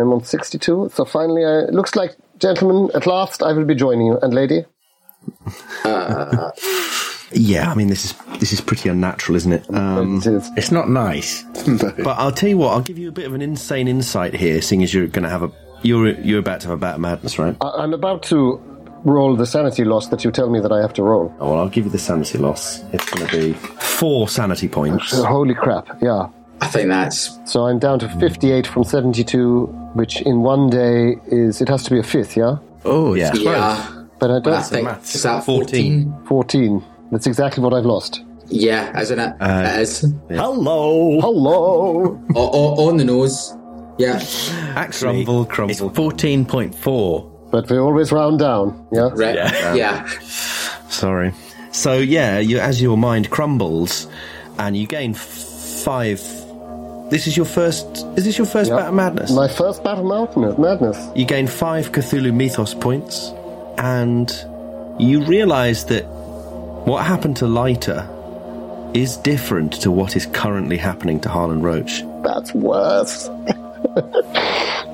I'm 0.00 0.12
on 0.12 0.22
62. 0.24 0.90
So 0.94 1.04
finally, 1.04 1.44
I, 1.44 1.60
it 1.60 1.72
looks 1.74 1.96
like, 1.96 2.16
gentlemen, 2.38 2.90
at 2.94 3.06
last 3.06 3.42
I 3.42 3.52
will 3.52 3.64
be 3.64 3.74
joining 3.74 4.06
you. 4.06 4.18
And 4.18 4.34
lady? 4.34 4.64
Uh, 5.84 6.50
Yeah, 7.32 7.70
I 7.70 7.74
mean 7.74 7.88
this 7.88 8.04
is 8.04 8.14
this 8.40 8.52
is 8.52 8.60
pretty 8.60 8.88
unnatural, 8.88 9.36
isn't 9.36 9.52
it? 9.52 9.74
Um, 9.74 10.18
it 10.18 10.26
is. 10.26 10.50
It's 10.56 10.70
not 10.70 10.88
nice. 10.88 11.42
but 11.80 12.06
I'll 12.18 12.32
tell 12.32 12.48
you 12.48 12.58
what. 12.58 12.72
I'll 12.72 12.80
give 12.82 12.98
you 12.98 13.08
a 13.08 13.12
bit 13.12 13.26
of 13.26 13.34
an 13.34 13.42
insane 13.42 13.88
insight 13.88 14.34
here, 14.34 14.60
seeing 14.62 14.82
as 14.82 14.92
you're 14.94 15.06
going 15.08 15.24
to 15.24 15.28
have 15.30 15.42
a 15.42 15.50
you're 15.82 16.08
you're 16.20 16.38
about 16.38 16.60
to 16.62 16.68
have 16.68 16.78
a 16.78 16.80
bout 16.80 16.94
of 16.96 17.00
madness, 17.00 17.38
right? 17.38 17.56
I, 17.60 17.68
I'm 17.82 17.92
about 17.94 18.22
to 18.24 18.60
roll 19.04 19.36
the 19.36 19.46
sanity 19.46 19.84
loss 19.84 20.08
that 20.08 20.24
you 20.24 20.30
tell 20.32 20.50
me 20.50 20.60
that 20.60 20.72
I 20.72 20.80
have 20.80 20.92
to 20.94 21.02
roll. 21.02 21.34
Oh, 21.38 21.50
well, 21.50 21.58
I'll 21.60 21.68
give 21.68 21.84
you 21.84 21.90
the 21.90 21.98
sanity 21.98 22.38
loss. 22.38 22.82
It's 22.92 23.08
going 23.10 23.26
to 23.28 23.36
be 23.36 23.52
four 23.52 24.28
sanity 24.28 24.68
points. 24.68 25.12
Uh, 25.14 25.24
Holy 25.24 25.54
crap, 25.54 26.00
yeah. 26.02 26.28
I 26.60 26.66
think 26.68 26.88
that's 26.88 27.38
So 27.44 27.66
I'm 27.66 27.78
down 27.78 27.98
to 28.00 28.08
58 28.08 28.66
from 28.66 28.82
72, 28.82 29.66
which 29.94 30.22
in 30.22 30.40
one 30.40 30.70
day 30.70 31.16
is, 31.26 31.60
it 31.60 31.68
has 31.68 31.84
to 31.84 31.90
be 31.90 31.98
a 31.98 32.02
fifth, 32.02 32.36
yeah? 32.36 32.56
Oh, 32.84 33.14
Yeah. 33.14 33.32
yeah. 33.34 33.50
yeah. 33.50 34.04
But 34.18 34.30
I 34.30 34.36
I 34.36 34.40
don't, 34.40 34.62
think 34.64 34.84
maths. 34.86 35.14
is 35.14 35.22
that 35.24 35.44
14. 35.44 36.10
14? 36.26 36.26
14. 36.26 36.84
That's 37.10 37.26
exactly 37.26 37.62
what 37.62 37.72
I've 37.74 37.86
lost. 37.86 38.22
Yeah, 38.48 38.98
isn't 39.00 39.18
it? 39.18 39.34
it 39.40 39.80
is. 39.80 40.00
Hello. 40.28 41.20
Hello! 41.20 42.22
O- 42.36 42.50
o- 42.52 42.88
on 42.88 42.96
the 42.96 43.04
nose. 43.04 43.54
Yeah. 43.98 44.22
Actually, 44.76 45.24
Crumble, 45.24 45.44
crumble. 45.46 45.70
it's 45.70 45.80
14.4. 45.80 47.50
But 47.50 47.70
we 47.70 47.78
always 47.78 48.12
round 48.12 48.38
down, 48.40 48.86
yeah? 48.92 49.08
Right. 49.14 49.34
Yeah. 49.76 50.06
Sorry. 50.88 51.32
So 51.72 51.94
yeah, 51.98 52.38
you, 52.38 52.58
as 52.58 52.80
your 52.82 52.96
mind 52.96 53.30
crumbles, 53.30 54.06
and 54.58 54.76
you 54.76 54.86
gain 54.86 55.12
f- 55.12 55.20
five. 55.84 56.20
This 57.10 57.26
is 57.26 57.36
your 57.36 57.46
first. 57.46 57.86
Is 58.16 58.24
this 58.24 58.36
your 58.38 58.46
first 58.46 58.70
Yeah. 58.70 58.76
bout 58.78 58.88
of 58.88 58.94
madness? 58.94 59.30
My 59.32 59.48
first 59.48 59.82
battle 59.84 60.04
mountain 60.04 60.42
madness. 60.60 60.98
You 61.14 61.24
gain 61.24 61.46
five 61.46 61.92
Cthulhu 61.92 62.34
Mythos 62.34 62.74
points, 62.74 63.32
and 63.78 64.30
you 64.98 65.22
realise 65.24 65.84
that 65.84 66.04
what 66.86 67.04
happened 67.04 67.36
to 67.38 67.46
Leiter 67.46 68.08
is 68.94 69.16
different 69.18 69.72
to 69.72 69.90
what 69.90 70.16
is 70.16 70.26
currently 70.26 70.76
happening 70.76 71.20
to 71.20 71.28
Harlan 71.28 71.60
Roach. 71.60 72.02
That's 72.22 72.54
worse. 72.54 73.28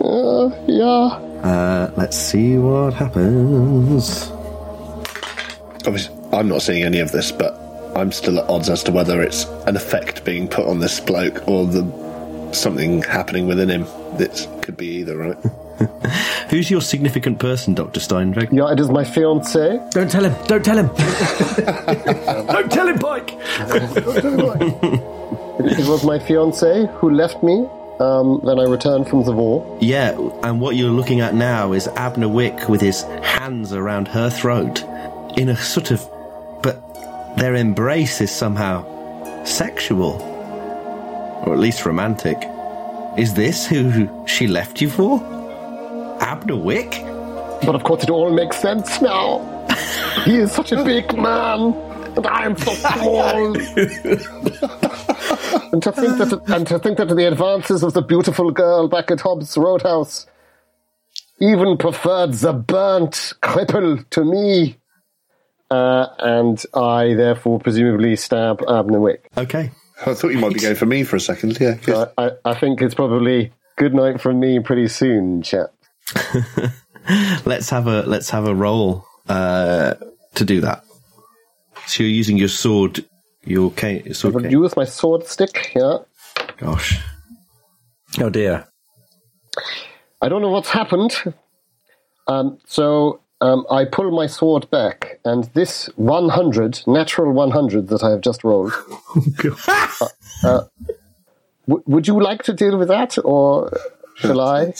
Uh, 0.00 0.50
yeah. 0.66 1.14
Uh, 1.48 1.90
let's 1.96 2.16
see 2.16 2.56
what 2.58 2.92
happens. 2.92 4.30
Obviously, 5.86 6.14
I'm 6.32 6.48
not 6.48 6.62
seeing 6.62 6.82
any 6.82 6.98
of 6.98 7.12
this, 7.12 7.30
but 7.30 7.54
I'm 7.94 8.10
still 8.10 8.38
at 8.38 8.48
odds 8.48 8.68
as 8.68 8.82
to 8.84 8.92
whether 8.92 9.22
it's 9.22 9.44
an 9.66 9.76
effect 9.76 10.24
being 10.24 10.48
put 10.48 10.66
on 10.66 10.80
this 10.80 10.98
bloke 10.98 11.46
or 11.46 11.66
the 11.66 11.84
something 12.52 13.02
happening 13.02 13.46
within 13.46 13.68
him. 13.68 13.86
It 14.18 14.48
could 14.62 14.76
be 14.76 14.86
either, 14.86 15.16
right? 15.16 15.38
Who's 16.50 16.70
your 16.70 16.80
significant 16.80 17.38
person, 17.38 17.74
Doctor 17.74 18.00
Steinweg? 18.00 18.52
Yeah, 18.52 18.72
it 18.72 18.80
is 18.80 18.88
my 18.90 19.04
fiance. 19.04 19.80
Don't 19.90 20.10
tell 20.10 20.24
him. 20.24 20.34
Don't 20.46 20.64
tell 20.64 20.78
him. 20.78 20.86
Don't 22.46 22.70
tell 22.70 22.88
him, 22.88 22.98
Pike. 22.98 23.38
It 25.64 25.86
was 25.86 26.02
my 26.02 26.18
fiance 26.18 26.88
who 26.94 27.10
left 27.10 27.42
me 27.42 27.68
um, 28.00 28.40
when 28.40 28.58
I 28.58 28.64
returned 28.64 29.06
from 29.08 29.22
the 29.24 29.32
war. 29.32 29.78
Yeah, 29.80 30.10
and 30.42 30.60
what 30.60 30.76
you're 30.76 30.90
looking 30.90 31.20
at 31.20 31.34
now 31.34 31.72
is 31.72 31.86
Abner 31.88 32.28
Wick 32.28 32.68
with 32.68 32.80
his 32.80 33.02
hands 33.22 33.72
around 33.72 34.08
her 34.08 34.28
throat 34.30 34.82
in 35.36 35.48
a 35.50 35.56
sort 35.56 35.90
of. 35.90 36.08
But 36.62 36.80
their 37.36 37.54
embrace 37.54 38.20
is 38.20 38.30
somehow 38.30 39.44
sexual. 39.44 40.20
Or 41.44 41.52
at 41.52 41.58
least 41.58 41.84
romantic. 41.84 42.38
Is 43.18 43.34
this 43.34 43.66
who 43.66 44.26
she 44.26 44.46
left 44.46 44.80
you 44.80 44.88
for? 44.88 45.20
Abner 46.22 46.56
Wick? 46.56 46.90
But 47.64 47.74
of 47.74 47.82
course, 47.84 48.04
it 48.04 48.10
all 48.10 48.32
makes 48.32 48.56
sense 48.58 49.00
now. 49.00 49.66
he 50.24 50.36
is 50.36 50.52
such 50.52 50.72
a 50.72 50.82
big 50.84 51.16
man, 51.16 51.74
and 52.16 52.26
I 52.26 52.44
am 52.46 52.56
so 52.56 52.72
small. 52.72 53.56
and 55.72 55.82
to 55.82 55.92
think 55.92 56.18
that, 56.18 56.42
and 56.48 56.66
to 56.68 56.78
think 56.78 56.98
that 56.98 57.08
the 57.08 57.26
advances 57.26 57.82
of 57.82 57.92
the 57.92 58.02
beautiful 58.02 58.50
girl 58.50 58.88
back 58.88 59.10
at 59.10 59.20
Hobbs 59.20 59.56
Roadhouse 59.56 60.26
even 61.40 61.76
preferred 61.76 62.34
the 62.34 62.52
burnt 62.52 63.32
cripple 63.42 64.08
to 64.10 64.24
me. 64.24 64.78
Uh, 65.70 66.06
and 66.18 66.62
I 66.74 67.14
therefore 67.14 67.58
presumably 67.58 68.14
stab 68.16 68.62
Abner 68.68 69.00
Wick. 69.00 69.28
Okay. 69.36 69.70
I 70.04 70.14
thought 70.14 70.32
you 70.32 70.38
might 70.38 70.52
be 70.52 70.60
going 70.60 70.76
for 70.76 70.86
me 70.86 71.02
for 71.04 71.16
a 71.16 71.20
second. 71.20 71.58
Yeah. 71.60 71.74
good. 71.74 72.08
I, 72.18 72.26
I, 72.26 72.30
I 72.44 72.54
think 72.54 72.82
it's 72.82 72.94
probably 72.94 73.52
good 73.76 73.94
night 73.94 74.20
from 74.20 74.38
me 74.38 74.60
pretty 74.60 74.88
soon, 74.88 75.42
chap. 75.42 75.72
Let's 77.44 77.68
have 77.70 77.86
a 77.88 78.02
let's 78.02 78.30
have 78.30 78.46
a 78.46 78.54
roll 78.54 79.04
uh, 79.28 79.94
to 80.34 80.44
do 80.44 80.60
that. 80.60 80.84
So 81.86 82.02
you're 82.04 82.12
using 82.12 82.36
your 82.38 82.48
sword, 82.48 83.04
your 83.44 83.70
cane, 83.72 84.04
your 84.04 84.14
sword 84.14 84.36
I'll 84.36 84.42
cane. 84.42 84.50
use 84.52 84.76
my 84.76 84.84
sword 84.84 85.26
stick, 85.26 85.72
yeah. 85.74 85.98
Gosh, 86.58 87.00
Oh 88.20 88.30
dear. 88.30 88.66
I 90.20 90.28
don't 90.28 90.42
know 90.42 90.50
what's 90.50 90.70
happened. 90.70 91.12
Um, 92.28 92.58
so 92.66 93.20
um, 93.40 93.66
I 93.70 93.84
pull 93.84 94.10
my 94.12 94.26
sword 94.28 94.70
back, 94.70 95.18
and 95.24 95.44
this 95.54 95.86
100, 95.96 96.84
natural 96.86 97.32
100 97.32 97.88
that 97.88 98.04
I 98.04 98.10
have 98.10 98.20
just 98.20 98.44
rolled, 98.44 98.72
uh, 100.44 100.62
w- 101.66 101.82
would 101.86 102.06
you 102.06 102.20
like 102.22 102.44
to 102.44 102.52
deal 102.52 102.78
with 102.78 102.88
that, 102.88 103.18
or 103.24 103.76
shall 104.16 104.40
I? 104.40 104.72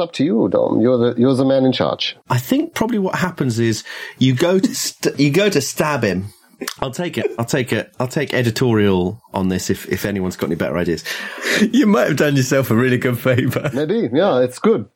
It's 0.00 0.08
up 0.08 0.14
to 0.14 0.24
you, 0.24 0.48
Dom. 0.48 0.80
You're 0.80 0.96
the 0.96 1.20
you're 1.20 1.34
the 1.34 1.44
man 1.44 1.66
in 1.66 1.72
charge. 1.72 2.16
I 2.30 2.38
think 2.38 2.72
probably 2.72 2.98
what 2.98 3.16
happens 3.16 3.58
is 3.58 3.84
you 4.18 4.32
go 4.34 4.58
to 4.58 4.74
st- 4.74 5.20
you 5.20 5.30
go 5.30 5.50
to 5.50 5.60
stab 5.60 6.02
him. 6.02 6.32
I'll 6.78 6.90
take 6.90 7.18
it. 7.18 7.30
I'll 7.38 7.44
take 7.44 7.70
it. 7.70 7.94
I'll 8.00 8.08
take 8.08 8.32
editorial 8.32 9.20
on 9.34 9.50
this 9.50 9.68
if 9.68 9.86
if 9.92 10.06
anyone's 10.06 10.36
got 10.36 10.46
any 10.46 10.54
better 10.56 10.78
ideas. 10.78 11.04
You 11.60 11.86
might 11.86 12.08
have 12.08 12.16
done 12.16 12.34
yourself 12.34 12.70
a 12.70 12.74
really 12.74 12.96
good 12.96 13.18
favour. 13.18 13.70
Maybe, 13.74 14.08
yeah, 14.10 14.40
it's 14.40 14.58
good. 14.58 14.88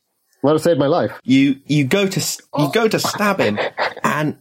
Might 0.42 0.52
have 0.52 0.62
saved 0.62 0.78
my 0.78 0.87
life. 0.87 1.12
You 1.23 1.56
you 1.66 1.84
go 1.84 2.06
to 2.06 2.20
s- 2.20 2.40
you 2.58 2.73
go 2.73 2.88
to 2.88 2.99
stab 2.99 3.40
him, 3.40 3.58
and 4.02 4.38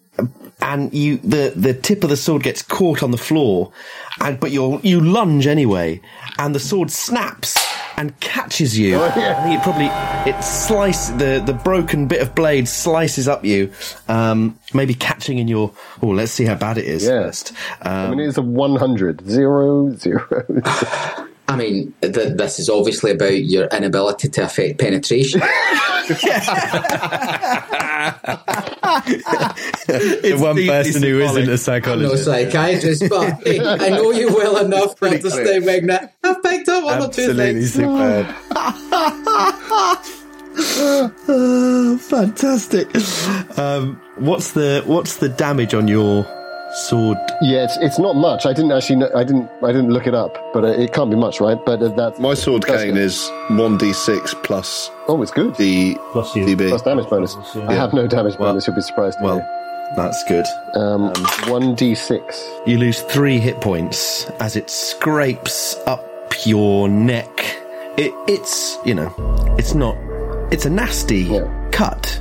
and 0.62 0.94
you 0.94 1.18
the 1.18 1.52
the 1.58 1.74
tip 1.74 2.06
of 2.06 2.10
the 2.10 2.16
sword 2.16 2.44
gets 2.44 2.62
caught 2.62 3.04
on 3.04 3.12
the 3.12 3.18
floor, 3.18 3.74
and 4.22 4.40
but 4.40 4.52
you 4.52 4.80
you 4.82 5.02
lunge 5.02 5.46
anyway, 5.46 6.00
and 6.38 6.56
the 6.56 6.60
sword 6.62 6.90
snaps 6.90 7.58
and 7.98 8.18
catches 8.20 8.78
you. 8.78 8.96
Oh, 8.96 9.14
yeah. 9.16 9.38
I 9.40 9.44
think 9.44 9.60
it 9.60 9.64
probably 9.64 9.90
it 10.32 10.44
slice 10.44 11.10
the 11.10 11.42
the 11.46 11.54
broken 11.54 12.08
bit 12.08 12.22
of 12.22 12.34
blade 12.36 12.68
slices 12.68 13.28
up 13.28 13.46
you, 13.46 13.72
um, 14.08 14.58
maybe 14.74 14.94
catching 14.94 15.38
in 15.38 15.48
your. 15.48 15.72
Oh, 16.02 16.08
let's 16.08 16.32
see 16.32 16.46
how 16.46 16.56
bad 16.56 16.78
it 16.78 16.86
is 16.86 17.04
Yeah. 17.04 17.24
first. 17.24 17.54
I 17.82 18.06
Um, 18.06 18.12
mean, 18.18 18.28
it's 18.28 18.38
a 18.38 18.42
100. 18.42 19.28
Zero, 19.30 19.94
zero. 19.96 20.26
I 21.48 21.58
mean, 21.58 21.94
th- 22.02 22.38
this 22.38 22.58
is 22.58 22.70
obviously 22.70 23.12
about 23.12 23.44
your 23.44 23.66
inability 23.68 24.30
to 24.30 24.46
affect 24.46 24.80
penetration. 24.80 25.42
The 29.88 30.36
one 30.40 30.56
deeply 30.56 30.68
person 30.70 31.04
who 31.04 31.20
isn't 31.20 31.38
a 31.38 31.42
I'm 31.42 31.48
no 31.48 31.56
psychologist. 31.56 32.26
psychiatrist, 32.26 33.04
but 33.10 33.34
hey, 33.46 33.60
I 33.60 33.90
know 33.90 34.12
you 34.12 34.28
well 34.34 34.58
enough 34.58 34.96
to 34.98 35.06
understand, 35.06 35.66
Magna. 35.66 36.12
I've 36.24 36.42
picked 36.44 36.70
up 36.70 36.84
one 36.84 37.02
or 37.02 37.10
two 37.10 37.30
Absolutely 37.30 37.66
things. 37.66 37.74
superb. 37.74 38.28
fantastic. 42.00 42.88
Um, 43.58 44.00
what's 44.18 44.52
the 44.52 44.84
what's 44.86 45.18
the 45.18 45.30
damage 45.30 45.74
on 45.74 45.88
your 45.88 46.24
sword? 46.76 47.18
yeah, 47.42 47.64
it's, 47.64 47.78
it's 47.78 48.00
not 48.00 48.16
much. 48.16 48.46
I 48.46 48.54
didn't 48.54 48.72
actually 48.72 48.98
know, 48.98 49.10
I 49.16 49.24
didn't 49.24 49.50
I 49.64 49.72
didn't 49.72 49.90
look 49.92 50.08
it 50.08 50.14
up, 50.16 50.38
but 50.54 50.64
uh, 50.64 50.68
it 50.70 50.94
can't 50.94 51.10
be 51.10 51.16
much, 51.18 51.40
right? 51.40 51.58
But 51.66 51.82
uh, 51.82 51.90
that's 51.90 52.20
My 52.20 52.34
sword 52.34 52.64
that's 52.64 52.84
cane 52.84 52.94
good. 52.96 53.02
is 53.04 53.18
1d6 53.50 54.44
plus 54.44 54.90
Oh, 55.08 55.22
it's 55.22 55.32
good. 55.32 55.56
the 55.58 55.96
Plus 56.12 56.36
you. 56.36 56.46
DB. 56.46 56.70
Plus 56.70 56.82
damage 56.82 57.10
bonus. 57.10 57.36
Yeah. 57.56 57.70
I 57.70 57.74
have 57.74 57.94
no 57.94 58.08
damage 58.08 58.38
bonus. 58.38 58.66
You'll 58.68 58.76
be 58.76 58.82
surprised. 58.82 59.18
Well, 59.22 59.36
hear. 59.40 59.94
that's 59.96 60.24
good. 60.26 60.46
um, 60.76 61.14
one 61.52 61.76
d 61.76 61.94
six. 61.96 62.44
You 62.66 62.78
lose 62.78 63.02
three 63.02 63.40
hit 63.40 63.60
points 63.62 64.26
as 64.40 64.56
it 64.56 64.70
scrapes 64.70 65.76
up 65.88 66.04
your 66.46 66.88
neck. 66.90 67.30
It, 67.98 68.12
it's, 68.28 68.78
you 68.86 68.96
know, 68.96 69.14
it's 69.60 69.76
not, 69.76 69.96
it's 70.52 70.66
a 70.66 70.70
nasty 70.70 71.24
Yeah. 71.24 71.70
cut, 71.72 72.20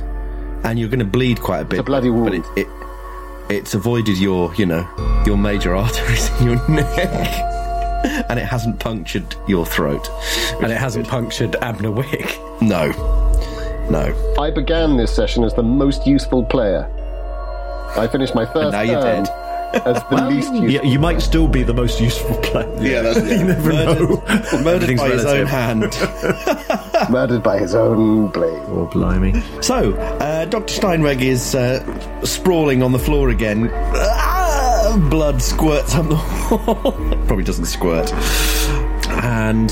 and 0.63 0.77
you're 0.77 0.89
going 0.89 0.99
to 0.99 1.05
bleed 1.05 1.41
quite 1.41 1.61
a 1.61 1.65
bit. 1.65 1.79
a 1.79 1.83
bloody 1.83 2.09
But 2.11 2.33
it, 2.35 2.41
wound. 2.43 2.57
it, 2.57 2.67
it's 3.53 3.73
avoided 3.73 4.17
your, 4.17 4.53
you 4.55 4.65
know, 4.65 4.87
your 5.25 5.37
major 5.37 5.75
arteries 5.75 6.29
in 6.39 6.47
your 6.47 6.69
neck, 6.69 6.97
and 8.29 8.39
it 8.39 8.45
hasn't 8.45 8.79
punctured 8.79 9.35
your 9.47 9.65
throat. 9.65 10.09
And 10.61 10.71
it 10.71 10.77
hasn't 10.77 11.07
punctured 11.07 11.55
Abner 11.57 11.91
Wick. 11.91 12.37
No, 12.61 12.91
no. 13.89 14.35
I 14.39 14.51
began 14.51 14.97
this 14.97 15.15
session 15.15 15.43
as 15.43 15.53
the 15.53 15.63
most 15.63 16.07
useful 16.07 16.43
player. 16.43 16.89
I 17.95 18.07
finished 18.07 18.33
my 18.33 18.45
first 18.45 18.71
now 18.71 18.81
you're 18.81 19.01
turn 19.01 19.25
dead. 19.25 19.42
As 19.73 20.03
the 20.09 20.27
least 20.29 20.53
useful. 20.53 20.69
Yeah, 20.69 20.83
you 20.83 20.99
might 20.99 21.21
still 21.21 21.47
be 21.47 21.63
the 21.63 21.73
most 21.73 21.99
useful 21.99 22.35
player. 22.37 22.71
Yeah, 22.81 23.01
that's 23.01 23.19
you 23.39 23.43
never 23.45 23.73
know. 23.73 24.23
Murdered 24.63 24.67
Everything's 24.67 25.01
by 25.01 25.09
his 25.09 25.25
own 25.25 25.45
hand. 25.47 27.09
murdered 27.09 27.43
by 27.43 27.59
his 27.59 27.75
own 27.75 28.27
blade. 28.27 28.61
Oh, 28.67 28.89
blimey. 28.91 29.41
So, 29.61 29.93
uh, 29.93 30.45
Dr. 30.45 30.73
Steinweg 30.73 31.21
is 31.21 31.55
uh, 31.55 32.23
sprawling 32.23 32.83
on 32.83 32.91
the 32.91 32.99
floor 32.99 33.29
again. 33.29 33.69
Ah, 33.73 35.07
blood 35.09 35.41
squirts 35.41 35.95
up 35.95 36.07
the 36.07 36.15
wall. 36.15 36.91
Probably 37.27 37.43
doesn't 37.43 37.65
squirt. 37.65 38.11
And 39.23 39.71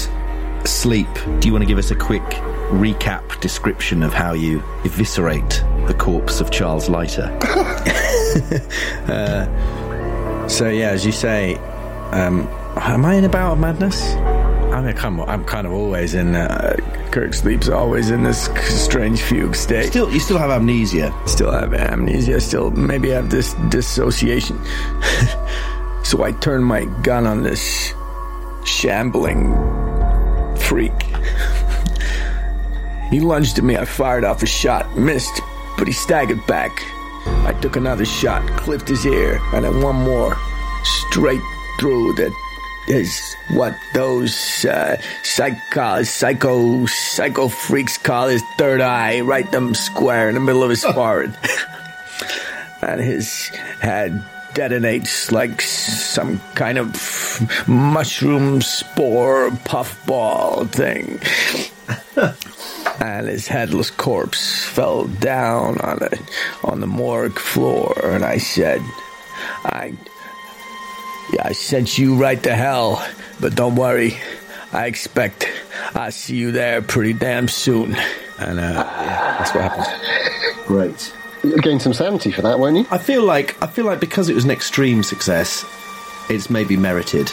sleep. 0.66 1.10
Do 1.40 1.48
you 1.48 1.54
want 1.54 1.64
to 1.64 1.68
give 1.68 1.78
us 1.78 1.92
a 1.92 1.96
quick 1.96 2.24
recap 2.72 3.40
description 3.42 4.04
of 4.04 4.14
how 4.14 4.34
you 4.34 4.64
eviscerate 4.86 5.64
the 5.88 5.96
corpse 5.98 6.40
of 6.40 6.52
Charles 6.52 6.90
Leiter? 6.90 7.28
So 10.52 10.68
yeah, 10.68 10.90
as 10.90 11.06
you 11.06 11.14
say, 11.14 11.56
um, 12.12 12.46
am 12.76 13.06
I 13.06 13.16
in 13.16 13.24
a 13.24 13.30
bout 13.30 13.54
of 13.54 13.60
madness? 13.60 14.16
I 14.74 14.82
mean, 14.82 14.94
come 14.94 15.22
on, 15.22 15.30
I'm 15.30 15.46
kind 15.46 15.66
of 15.66 15.72
always 15.72 16.14
in. 16.14 16.36
Uh, 16.36 16.76
Kirk 17.10 17.34
sleeps 17.34 17.70
always 17.70 18.10
in 18.10 18.24
this 18.24 18.50
strange 18.68 19.22
fugue 19.22 19.56
state. 19.56 19.88
Still, 19.88 20.12
you 20.12 20.20
still 20.20 20.38
have 20.38 20.52
amnesia. 20.52 21.18
still 21.26 21.52
have 21.52 21.74
amnesia, 21.74 22.42
still 22.42 22.70
maybe 22.72 23.10
have 23.12 23.30
this 23.30 23.54
dissociation. 23.70 24.62
so 26.04 26.24
I 26.24 26.34
turned 26.42 26.66
my 26.66 26.84
gun 27.02 27.26
on 27.26 27.44
this 27.44 27.94
shambling 28.66 29.54
freak. 30.58 31.02
he 33.10 33.22
lunged 33.22 33.58
at 33.58 33.64
me, 33.64 33.78
I 33.78 33.86
fired 33.86 34.26
off 34.26 34.44
a 34.44 34.48
shot, 34.48 34.98
missed, 34.98 35.42
but 35.78 35.88
he 35.88 35.94
staggered 35.94 36.46
back. 36.46 36.84
I 37.26 37.54
took 37.62 37.76
another 37.76 38.06
shot, 38.06 38.46
clipped 38.58 38.88
his 38.88 39.06
ear, 39.06 39.40
and 39.54 39.66
then 39.66 39.82
one 39.82 39.96
more, 39.96 40.38
straight 40.84 41.42
through 41.80 42.14
the 42.14 42.34
is 42.88 43.36
what 43.50 43.78
those 43.94 44.66
uh, 44.66 45.00
psycho, 45.24 46.04
psycho, 46.04 46.86
psycho 46.86 47.48
freaks 47.48 47.98
call 47.98 48.28
his 48.28 48.44
third 48.58 48.82
eye, 48.82 49.22
right 49.22 49.50
them 49.52 49.74
square 49.74 50.30
in 50.30 50.36
the 50.36 50.42
middle 50.42 50.64
of 50.64 50.70
his 50.70 50.84
forehead. 50.84 51.38
and 52.82 53.00
his 53.00 53.48
head 53.80 54.24
detonates 54.54 55.32
like 55.32 55.62
some 55.62 56.40
kind 56.56 56.78
of 56.78 57.68
mushroom 57.68 58.62
spore 58.62 59.52
puffball 59.64 60.66
thing. 60.66 61.20
and 63.00 63.28
his 63.28 63.48
headless 63.48 63.90
corpse 63.90 64.66
fell 64.66 65.06
down 65.06 65.80
on 65.82 66.00
the 66.00 66.20
on 66.64 66.80
the 66.80 66.88
morgue 66.88 67.38
floor, 67.38 67.94
and 68.04 68.24
I 68.24 68.38
said, 68.38 68.82
"I, 69.64 69.94
I 71.42 71.54
sent 71.54 71.98
you 71.98 72.16
right 72.16 72.42
to 72.44 72.56
hell, 72.56 73.06
but 73.40 73.56
don't 73.56 73.76
worry, 73.76 74.18
I 74.72 74.88
expect 74.88 75.48
I'll 75.94 76.12
see 76.12 76.36
you 76.36 76.52
there 76.52 76.82
pretty 76.82 77.14
damn 77.14 77.48
soon." 77.48 77.96
And 78.40 78.60
uh, 78.60 78.74
yeah, 78.74 79.36
that's 79.38 79.54
what 79.54 79.64
happened. 79.64 80.66
Great. 80.66 81.14
You'll 81.44 81.58
gain 81.60 81.80
some 81.80 81.94
sanity 81.94 82.32
for 82.32 82.42
that, 82.44 82.60
won't 82.60 82.78
you? 82.78 82.86
I 82.92 82.98
feel 82.98 83.24
like 83.24 83.62
I 83.62 83.68
feel 83.68 83.86
like 83.86 84.00
because 84.00 84.30
it 84.30 84.36
was 84.36 84.46
an 84.46 84.52
extreme 84.52 85.04
success, 85.04 85.66
it's 86.30 86.50
maybe 86.50 86.78
merited. 86.78 87.32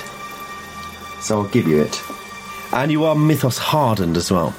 So 1.20 1.40
I'll 1.42 1.48
give 1.48 1.66
you 1.66 1.80
it. 1.80 2.00
And 2.72 2.92
you 2.92 3.04
are 3.04 3.14
mythos 3.14 3.58
hardened 3.58 4.16
as 4.16 4.30
well. 4.30 4.54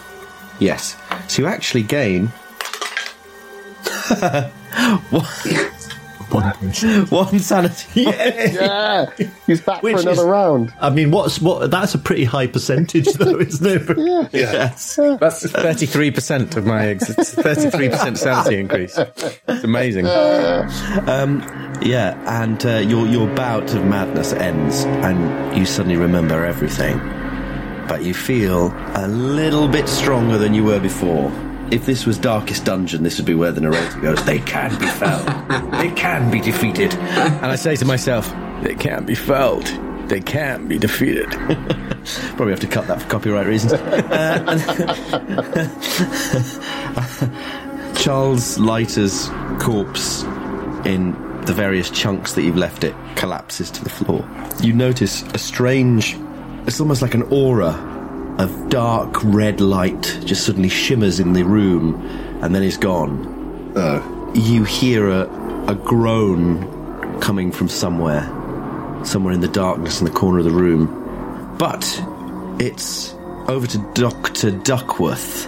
Yes. 0.59 0.95
So 1.27 1.41
you 1.41 1.47
actually 1.47 1.83
gain 1.83 2.27
one, 5.09 5.25
One 6.29 6.51
point. 6.53 7.11
one 7.11 7.39
sanity. 7.39 8.03
Yeah, 8.03 9.09
he's 9.47 9.61
back 9.61 9.81
Which 9.83 9.95
for 9.95 10.01
another 10.01 10.21
is- 10.23 10.27
round. 10.27 10.73
I 10.79 10.89
mean, 10.89 11.11
what's 11.11 11.41
what? 11.41 11.71
That's 11.71 11.95
a 11.95 11.97
pretty 11.97 12.23
high 12.25 12.47
percentage, 12.47 13.07
though, 13.13 13.39
isn't 13.39 13.89
it? 13.89 13.97
Yeah. 13.97 14.27
Yes. 14.31 14.95
That's 14.95 15.45
33% 15.47 16.55
of 16.55 16.65
my 16.65 16.89
ex- 16.89 17.05
33% 17.07 18.17
sanity 18.17 18.59
increase. 18.59 18.97
It's 18.97 19.63
amazing. 19.63 20.05
Yeah, 20.05 20.69
and 22.43 22.65
uh, 22.65 22.77
your 22.79 23.07
your 23.07 23.27
bout 23.35 23.73
of 23.73 23.83
madness 23.85 24.33
ends, 24.33 24.83
and 24.85 25.57
you 25.57 25.65
suddenly 25.65 25.97
remember 25.97 26.45
everything. 26.45 26.99
But 27.89 28.03
you 28.03 28.13
feel 28.13 28.71
a 28.95 29.07
little 29.07 29.67
bit 29.67 29.89
stronger 29.89 30.37
than 30.37 30.53
you 30.53 30.63
were 30.63 30.79
before. 30.79 31.31
if 31.71 31.85
this 31.85 32.05
was 32.05 32.17
Darkest 32.17 32.63
Dungeon, 32.65 33.03
this 33.03 33.17
would 33.17 33.25
be 33.25 33.33
where 33.35 33.51
the 33.51 33.61
narrator 33.61 33.99
goes, 33.99 34.23
They 34.25 34.39
can 34.39 34.69
be 34.79 34.85
felt. 34.87 35.25
they 35.71 35.89
can 35.91 36.29
be 36.31 36.39
defeated. 36.39 36.93
And 36.93 37.45
I 37.47 37.55
say 37.55 37.75
to 37.75 37.85
myself, 37.85 38.31
They 38.63 38.75
can't 38.75 39.05
be 39.07 39.15
felt. 39.15 39.65
They 40.07 40.21
can't 40.21 40.67
be 40.69 40.77
defeated. 40.79 41.29
Probably 42.35 42.51
have 42.51 42.59
to 42.61 42.67
cut 42.67 42.87
that 42.87 43.01
for 43.01 43.09
copyright 43.09 43.47
reasons. 43.47 43.73
Uh, 46.95 47.93
Charles 47.95 48.57
Leiter's 48.57 49.29
corpse 49.59 50.23
in 50.85 51.11
the 51.45 51.53
various 51.53 51.89
chunks 51.89 52.33
that 52.33 52.43
you've 52.43 52.55
left 52.57 52.83
it 52.83 52.95
collapses 53.15 53.69
to 53.71 53.83
the 53.83 53.89
floor. 53.89 54.27
You 54.61 54.73
notice 54.73 55.23
a 55.33 55.37
strange, 55.37 56.15
it's 56.69 56.79
almost 56.79 57.01
like 57.01 57.15
an 57.15 57.23
aura 57.31 57.71
of 58.37 58.69
dark 58.69 59.23
red 59.23 59.59
light 59.59 60.19
just 60.23 60.45
suddenly 60.45 60.69
shimmers 60.69 61.19
in 61.19 61.33
the 61.33 61.41
room 61.41 61.95
and 62.43 62.53
then 62.53 62.61
is 62.61 62.77
gone. 62.77 63.73
Oh. 63.75 64.31
You 64.35 64.65
hear 64.65 65.09
a, 65.09 65.23
a 65.67 65.73
groan 65.73 67.19
coming 67.21 67.51
from 67.51 67.69
somewhere, 67.69 68.21
somewhere 69.03 69.33
in 69.33 69.41
the 69.41 69.47
darkness 69.47 69.99
in 69.99 70.05
the 70.05 70.11
corner 70.11 70.37
of 70.37 70.45
the 70.45 70.51
room. 70.51 71.55
But 71.57 71.83
it's 72.59 73.15
over 73.47 73.65
to 73.65 73.91
Dr. 73.95 74.51
Duckworth. 74.51 75.47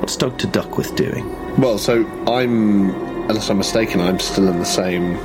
What's 0.00 0.16
Dr. 0.16 0.46
Duckworth 0.46 0.96
doing? 0.96 1.28
Well, 1.60 1.76
so 1.76 2.02
I'm, 2.26 2.94
unless 3.28 3.50
I'm 3.50 3.58
mistaken, 3.58 4.00
I'm 4.00 4.18
still 4.20 4.48
in 4.48 4.58
the 4.58 4.64
same, 4.64 5.16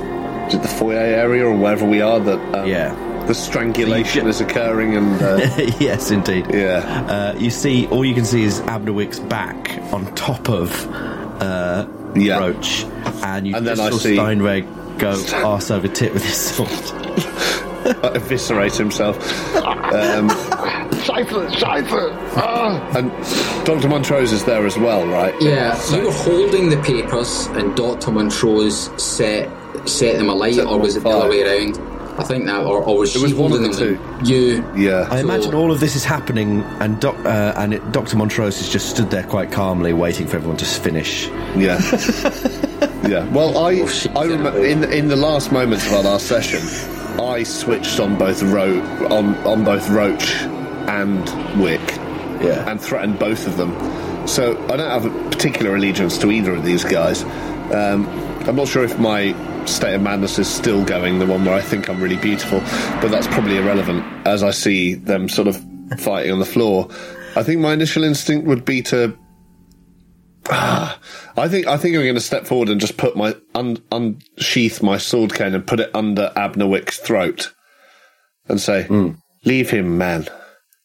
is 0.46 0.54
it 0.54 0.60
the 0.60 0.68
foyer 0.68 0.98
area 0.98 1.46
or 1.46 1.56
wherever 1.56 1.86
we 1.86 2.02
are 2.02 2.20
that 2.20 2.54
um, 2.54 2.68
Yeah. 2.68 3.09
The 3.30 3.34
strangulation 3.34 4.26
is 4.26 4.40
occurring 4.40 4.96
and 4.96 5.22
uh, 5.22 5.36
yes, 5.78 6.10
indeed. 6.10 6.46
yeah. 6.52 6.78
Uh, 7.08 7.38
you 7.38 7.50
see, 7.50 7.86
all 7.86 8.04
you 8.04 8.12
can 8.12 8.24
see 8.24 8.42
is 8.42 8.58
Abner 8.62 8.92
Wick's 8.92 9.20
back 9.20 9.78
on 9.92 10.12
top 10.16 10.48
of 10.48 10.72
uh, 11.40 11.86
Yeah. 12.16 12.40
Roach, 12.40 12.82
and 13.22 13.46
you 13.46 13.54
And 13.54 13.64
then 13.64 13.76
just 13.76 13.94
I 13.94 13.96
see- 13.98 14.16
Steinweg 14.16 14.98
go 14.98 15.10
arse 15.46 15.70
over 15.70 15.86
tit 15.86 16.12
with 16.12 16.24
his 16.24 16.34
sword. 16.34 16.70
eviscerate 18.16 18.74
himself. 18.74 19.16
Um, 19.54 20.28
Scheiße, 21.06 21.50
Scheiße! 21.52 22.12
Ah! 22.34 22.98
and 22.98 23.12
Dr. 23.64 23.86
Montrose 23.88 24.32
is 24.32 24.44
there 24.44 24.66
as 24.66 24.76
well, 24.76 25.06
right? 25.06 25.40
Yeah, 25.40 25.74
so. 25.74 25.98
you 25.98 26.06
were 26.06 26.12
holding 26.12 26.68
the 26.68 26.78
papers, 26.82 27.46
and 27.52 27.76
Doctor 27.76 28.10
Montrose 28.10 28.90
set 29.00 29.48
set 29.88 30.18
them 30.18 30.28
alight, 30.28 30.56
Set 30.56 30.66
or 30.66 30.80
was 30.80 30.96
on 30.96 31.02
it 31.02 31.04
the 31.04 31.10
other 31.10 31.28
way 31.30 31.42
around? 31.42 31.89
I 32.18 32.24
think 32.24 32.46
that, 32.46 32.64
or, 32.66 32.82
or 32.82 32.98
was 32.98 33.10
It 33.14 33.18
she 33.18 33.24
was 33.24 33.34
one 33.34 33.52
of 33.52 33.58
holding 33.58 33.70
the 33.76 33.84
them? 33.96 34.24
You. 34.26 34.64
Yeah. 34.76 35.06
I 35.10 35.16
So- 35.16 35.20
imagine 35.24 35.54
all 35.54 35.70
of 35.72 35.80
this 35.80 35.96
is 35.96 36.04
happening, 36.04 36.62
and 36.80 37.00
doc, 37.00 37.16
uh, 37.24 37.54
and 37.56 37.74
it, 37.74 37.92
Doctor 37.92 38.16
Montrose 38.16 38.58
has 38.58 38.68
just 38.68 38.90
stood 38.90 39.10
there 39.10 39.22
quite 39.22 39.50
calmly, 39.52 39.92
waiting 39.92 40.26
for 40.26 40.36
everyone 40.36 40.58
to 40.58 40.64
finish. 40.64 41.28
Yeah. 41.56 41.80
yeah. 43.08 43.26
Well, 43.32 43.56
I 43.58 43.80
Oh, 43.80 44.20
I 44.20 44.24
remember 44.24 44.64
in 44.64 44.84
in 44.92 45.08
the 45.08 45.16
last 45.16 45.52
moments 45.52 45.86
of 45.86 45.94
our 45.94 46.02
last 46.02 46.26
session, 46.26 46.60
I 47.20 47.42
switched 47.44 47.98
on 48.00 48.16
both 48.18 48.42
Ro- 48.42 48.82
on 49.10 49.34
on 49.46 49.64
both 49.64 49.88
Roach 49.90 50.34
and 50.88 51.22
Wick, 51.62 51.80
Yeah. 52.42 52.68
and 52.70 52.80
threatened 52.80 53.18
both 53.18 53.46
of 53.46 53.56
them. 53.56 53.72
So 54.30 54.56
I 54.66 54.76
don't 54.76 54.88
have 54.88 55.06
a 55.06 55.30
particular 55.30 55.74
allegiance 55.74 56.16
to 56.18 56.30
either 56.30 56.54
of 56.54 56.64
these 56.64 56.84
guys. 56.84 57.24
Um, 57.74 58.06
I'm 58.46 58.54
not 58.54 58.68
sure 58.68 58.84
if 58.84 58.96
my 58.96 59.34
state 59.66 59.92
of 59.94 60.02
madness 60.02 60.38
is 60.38 60.48
still 60.48 60.84
going, 60.84 61.18
the 61.18 61.26
one 61.26 61.44
where 61.44 61.54
I 61.54 61.60
think 61.60 61.90
I'm 61.90 62.00
really 62.00 62.16
beautiful, 62.16 62.60
but 63.00 63.08
that's 63.08 63.26
probably 63.26 63.56
irrelevant 63.56 64.04
as 64.28 64.44
I 64.44 64.52
see 64.52 64.94
them 64.94 65.28
sort 65.28 65.48
of 65.48 65.56
fighting 65.98 66.30
on 66.30 66.38
the 66.38 66.44
floor. 66.44 66.88
I 67.34 67.42
think 67.42 67.60
my 67.60 67.72
initial 67.72 68.04
instinct 68.04 68.46
would 68.46 68.64
be 68.64 68.82
to 68.82 69.18
I 70.48 70.96
think 71.48 71.66
I 71.66 71.76
think 71.76 71.96
I'm 71.96 72.02
going 72.02 72.14
to 72.14 72.20
step 72.20 72.46
forward 72.46 72.68
and 72.68 72.80
just 72.80 72.96
put 72.96 73.16
my 73.16 73.34
un, 73.56 73.78
unsheath 73.90 74.80
my 74.80 74.96
sword 74.96 75.34
cane 75.34 75.56
and 75.56 75.66
put 75.66 75.80
it 75.80 75.90
under 75.92 76.32
Abner 76.36 76.68
Wick's 76.68 77.00
throat, 77.00 77.52
and 78.48 78.60
say, 78.60 78.86
"Leave 79.44 79.70
him, 79.70 79.98
man. 79.98 80.28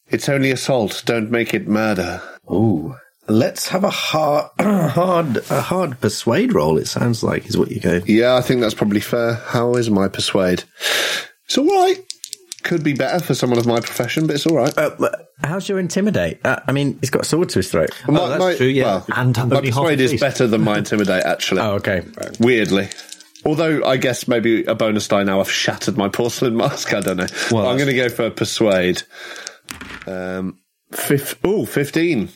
It's 0.07 0.29
only 0.29 0.49
assault. 0.49 1.03
Don't 1.05 1.29
make 1.29 1.53
it 1.53 1.67
murder." 1.67 2.23
Ooh. 2.51 2.95
Let's 3.27 3.67
have 3.69 3.83
a 3.83 3.89
hard, 3.89 4.49
hard, 4.59 5.37
a 5.49 5.61
hard 5.61 5.99
persuade 5.99 6.53
roll. 6.53 6.77
It 6.77 6.87
sounds 6.87 7.23
like 7.23 7.47
is 7.47 7.57
what 7.57 7.71
you 7.71 7.79
go. 7.79 8.01
Yeah, 8.05 8.35
I 8.35 8.41
think 8.41 8.61
that's 8.61 8.73
probably 8.75 8.99
fair. 8.99 9.35
How 9.35 9.73
is 9.75 9.89
my 9.89 10.07
persuade? 10.07 10.63
It's 11.45 11.57
all 11.57 11.65
right. 11.65 11.97
Could 12.63 12.83
be 12.83 12.93
better 12.93 13.19
for 13.23 13.33
someone 13.35 13.59
of 13.59 13.65
my 13.67 13.79
profession, 13.79 14.25
but 14.27 14.35
it's 14.35 14.45
all 14.47 14.55
right. 14.57 14.75
Uh, 14.77 15.09
how's 15.43 15.67
your 15.69 15.79
intimidate? 15.79 16.39
Uh, 16.43 16.59
I 16.67 16.71
mean, 16.71 16.97
he's 16.99 17.09
got 17.11 17.23
a 17.23 17.25
sword 17.25 17.49
to 17.49 17.59
his 17.59 17.69
throat. 17.71 17.89
My- 18.07 18.19
oh, 18.19 18.27
that's 18.29 18.39
my- 18.39 18.55
true. 18.55 18.67
Yeah. 18.67 18.83
well, 18.83 19.05
And 19.15 19.37
my 19.49 19.61
persuade 19.61 19.99
is 20.01 20.19
better 20.19 20.45
than 20.47 20.61
my 20.61 20.77
intimidate, 20.79 21.23
actually. 21.23 21.61
oh, 21.61 21.73
okay. 21.75 22.03
Weirdly. 22.39 22.89
Although 23.45 23.83
I 23.85 23.97
guess 23.97 24.27
maybe 24.27 24.65
a 24.65 24.73
bonus 24.73 25.07
die 25.07 25.23
now 25.23 25.39
I've 25.39 25.51
shattered 25.51 25.97
my 25.97 26.09
porcelain 26.09 26.57
mask. 26.57 26.93
I 26.93 27.01
don't 27.01 27.17
know. 27.17 27.27
Well, 27.51 27.67
I'm 27.67 27.77
going 27.77 27.89
to 27.89 27.95
go 27.95 28.09
for 28.09 28.25
a 28.25 28.31
persuade. 28.31 29.03
Um, 30.07 30.57
fif- 30.91 31.39
oh, 31.43 31.65
15. 31.65 32.29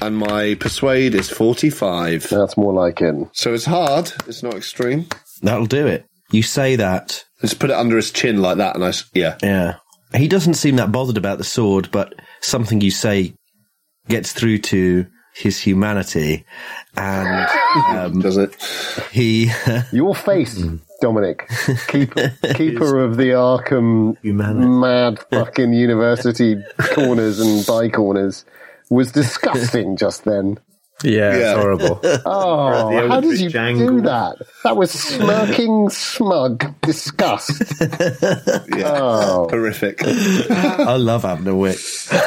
And 0.00 0.16
my 0.18 0.54
persuade 0.60 1.14
is 1.14 1.30
45. 1.30 2.28
That's 2.28 2.56
more 2.56 2.72
like 2.72 3.00
it. 3.00 3.14
So 3.32 3.54
it's 3.54 3.64
hard. 3.64 4.12
It's 4.26 4.42
not 4.42 4.54
extreme. 4.54 5.06
That'll 5.42 5.66
do 5.66 5.86
it. 5.86 6.06
You 6.30 6.42
say 6.42 6.76
that. 6.76 7.24
Just 7.40 7.58
put 7.58 7.70
it 7.70 7.76
under 7.76 7.96
his 7.96 8.10
chin 8.10 8.40
like 8.42 8.56
that, 8.58 8.74
and 8.74 8.84
I 8.84 8.88
s- 8.88 9.04
yeah. 9.14 9.38
Yeah. 9.42 9.76
He 10.14 10.28
doesn't 10.28 10.54
seem 10.54 10.76
that 10.76 10.92
bothered 10.92 11.16
about 11.16 11.38
the 11.38 11.44
sword, 11.44 11.88
but 11.90 12.14
something 12.40 12.80
you 12.80 12.90
say 12.90 13.34
gets 14.08 14.32
through 14.32 14.58
to 14.58 15.06
his 15.34 15.58
humanity, 15.58 16.44
and 16.96 17.48
um, 17.98 18.20
Does 18.20 18.36
it? 18.36 18.54
he. 19.10 19.50
Your 19.92 20.14
face, 20.14 20.62
Dominic, 21.00 21.48
keeper, 21.88 22.32
keeper 22.54 23.00
of 23.00 23.16
the 23.16 23.30
Arkham 23.30 24.16
Humanity. 24.22 24.66
mad 24.68 25.18
fucking 25.30 25.72
university 25.72 26.62
corners 26.92 27.40
and 27.40 27.66
by 27.66 27.88
corners, 27.88 28.44
was 28.90 29.12
disgusting 29.12 29.96
just 30.04 30.24
then. 30.24 30.58
yeah, 31.02 31.36
Yeah. 31.36 31.54
horrible. 31.56 32.00
Oh, 32.26 33.08
how 33.08 33.20
did 33.20 33.38
you 33.40 33.50
jangle. 33.50 33.88
do 33.88 34.00
that? 34.02 34.36
That 34.62 34.76
was 34.76 34.90
smirking, 34.92 35.90
smug 35.90 36.72
disgust. 36.82 37.50
Yeah. 38.74 38.98
Oh, 39.00 39.48
Horrific. 39.50 40.00
I 40.02 40.96
love 40.96 41.24
Abner 41.24 41.54
Wick. 41.54 41.78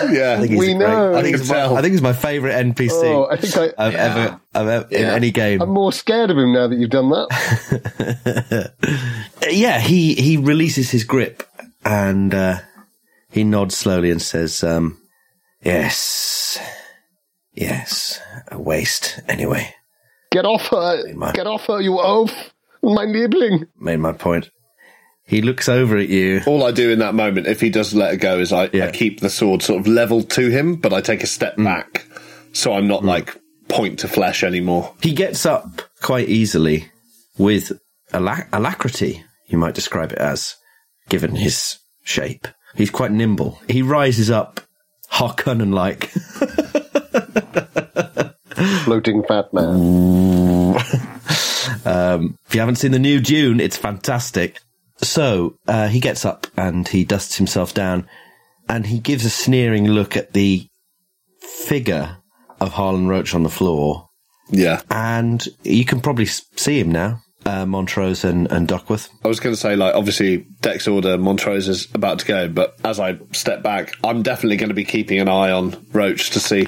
Yeah. 0.09 0.39
He's 0.43 0.57
We 0.59 0.71
a 0.73 0.77
great- 0.77 0.77
know. 0.77 1.15
I 1.15 1.21
think, 1.23 1.35
I 1.35 1.39
he's 1.39 1.49
my. 1.49 1.65
I 1.65 1.81
think 1.81 1.91
he's 1.93 2.01
my 2.01 2.13
favourite 2.13 2.53
NPC 2.65 3.03
oh, 3.03 3.27
I 3.29 3.35
think 3.37 3.57
I, 3.57 3.73
I've 3.85 3.95
ever, 3.95 4.39
I've 4.53 4.67
ever 4.67 4.87
in 4.91 5.05
any 5.05 5.31
game. 5.31 5.61
I'm 5.61 5.69
more 5.69 5.91
scared 5.91 6.29
of 6.31 6.37
him 6.37 6.53
now 6.53 6.67
that 6.67 6.77
you've 6.77 6.89
done 6.91 7.09
that. 7.09 8.71
yeah, 9.49 9.79
he 9.79 10.13
he 10.15 10.37
releases 10.37 10.89
his 10.91 11.03
grip 11.03 11.43
and 11.83 12.33
uh, 12.33 12.59
he 13.31 13.43
nods 13.43 13.75
slowly 13.75 14.11
and 14.11 14.21
says, 14.21 14.63
um, 14.63 14.99
"Yes, 15.61 16.59
yes, 17.53 18.19
a 18.51 18.59
waste. 18.59 19.19
Anyway, 19.27 19.73
Get 20.31 20.45
off 20.45 20.67
her! 20.67 21.13
my- 21.13 21.31
Get 21.31 21.47
off 21.47 21.65
her, 21.67 21.81
you 21.81 21.99
oaf! 21.99 22.31
My 22.83 23.05
nibbling! 23.05 23.67
made 23.79 23.97
my 23.99 24.13
point." 24.13 24.49
He 25.25 25.41
looks 25.41 25.67
over 25.67 25.97
at 25.97 26.07
you. 26.07 26.41
All 26.45 26.63
I 26.63 26.71
do 26.71 26.89
in 26.89 26.99
that 26.99 27.13
moment, 27.13 27.47
if 27.47 27.59
he 27.59 27.69
does 27.69 27.93
let 27.93 28.13
it 28.13 28.17
go, 28.17 28.39
is 28.39 28.53
I, 28.53 28.69
Yeah. 28.71 28.85
I 28.87 28.91
keep 28.91 29.19
the 29.19 29.29
sword 29.29 29.61
sort 29.61 29.81
of 29.81 29.87
leveled 29.87 30.29
to 30.31 30.49
him, 30.49 30.77
but 30.77 30.93
I 30.93 31.01
take 31.01 31.21
a 31.21 31.27
step 31.27 31.57
mm. 31.57 31.65
back. 31.65 32.07
So 32.53 32.73
I'm 32.73 32.87
not 32.87 33.01
mm. 33.01 33.07
like 33.07 33.37
point 33.67 33.99
to 33.99 34.07
flesh 34.07 34.41
anymore. 34.43 34.93
He 35.01 35.11
gets 35.11 35.45
up 35.45 35.81
quite 36.01 36.29
easily 36.29 36.89
with 37.37 37.73
alac- 38.13 38.47
alacrity. 38.53 39.23
You 39.47 39.57
might 39.57 39.75
describe 39.75 40.13
it 40.13 40.17
as, 40.17 40.55
given 41.09 41.35
his 41.35 41.77
shape. 42.03 42.47
He's 42.75 42.89
quite 42.91 43.11
nimble. 43.11 43.59
He 43.67 43.81
rises 43.81 44.31
up, 44.31 44.61
Harkonnen 45.17 45.73
like. 45.73 46.09
Floating 48.83 49.23
fat 49.23 49.53
man. 49.53 50.75
Um, 51.85 52.37
if 52.47 52.53
you 52.53 52.59
haven't 52.59 52.75
seen 52.77 52.91
the 52.91 52.99
new 52.99 53.19
Dune, 53.21 53.59
it's 53.61 53.77
fantastic. 53.77 54.59
So 54.97 55.55
uh, 55.67 55.87
he 55.87 56.01
gets 56.01 56.25
up 56.25 56.45
and 56.57 56.85
he 56.85 57.05
dusts 57.05 57.37
himself 57.37 57.73
down, 57.73 58.09
and 58.67 58.85
he 58.85 58.99
gives 58.99 59.23
a 59.23 59.29
sneering 59.29 59.87
look 59.87 60.17
at 60.17 60.33
the 60.33 60.67
figure 61.41 62.17
of 62.59 62.73
Harlan 62.73 63.07
Roach 63.07 63.33
on 63.33 63.43
the 63.43 63.49
floor, 63.49 64.09
Yeah. 64.49 64.81
and 64.91 65.45
you 65.63 65.85
can 65.85 66.01
probably 66.01 66.25
see 66.25 66.79
him 66.79 66.91
now, 66.91 67.21
uh, 67.47 67.65
Montrose 67.65 68.23
and, 68.23 68.51
and 68.51 68.67
Duckworth. 68.67 69.09
I 69.23 69.27
was 69.27 69.39
going 69.39 69.55
to 69.55 69.59
say, 69.59 69.75
like, 69.75 69.95
obviously, 69.95 70.45
Dex 70.61 70.87
Order, 70.87 71.17
Montrose 71.17 71.67
is 71.67 71.87
about 71.93 72.19
to 72.19 72.25
go, 72.25 72.47
but 72.49 72.77
as 72.83 72.99
I 72.99 73.17
step 73.31 73.63
back, 73.63 73.95
I'm 74.03 74.21
definitely 74.21 74.57
going 74.57 74.69
to 74.69 74.75
be 74.75 74.83
keeping 74.83 75.19
an 75.19 75.29
eye 75.29 75.51
on 75.51 75.85
Roach 75.93 76.31
to 76.31 76.39
see 76.39 76.67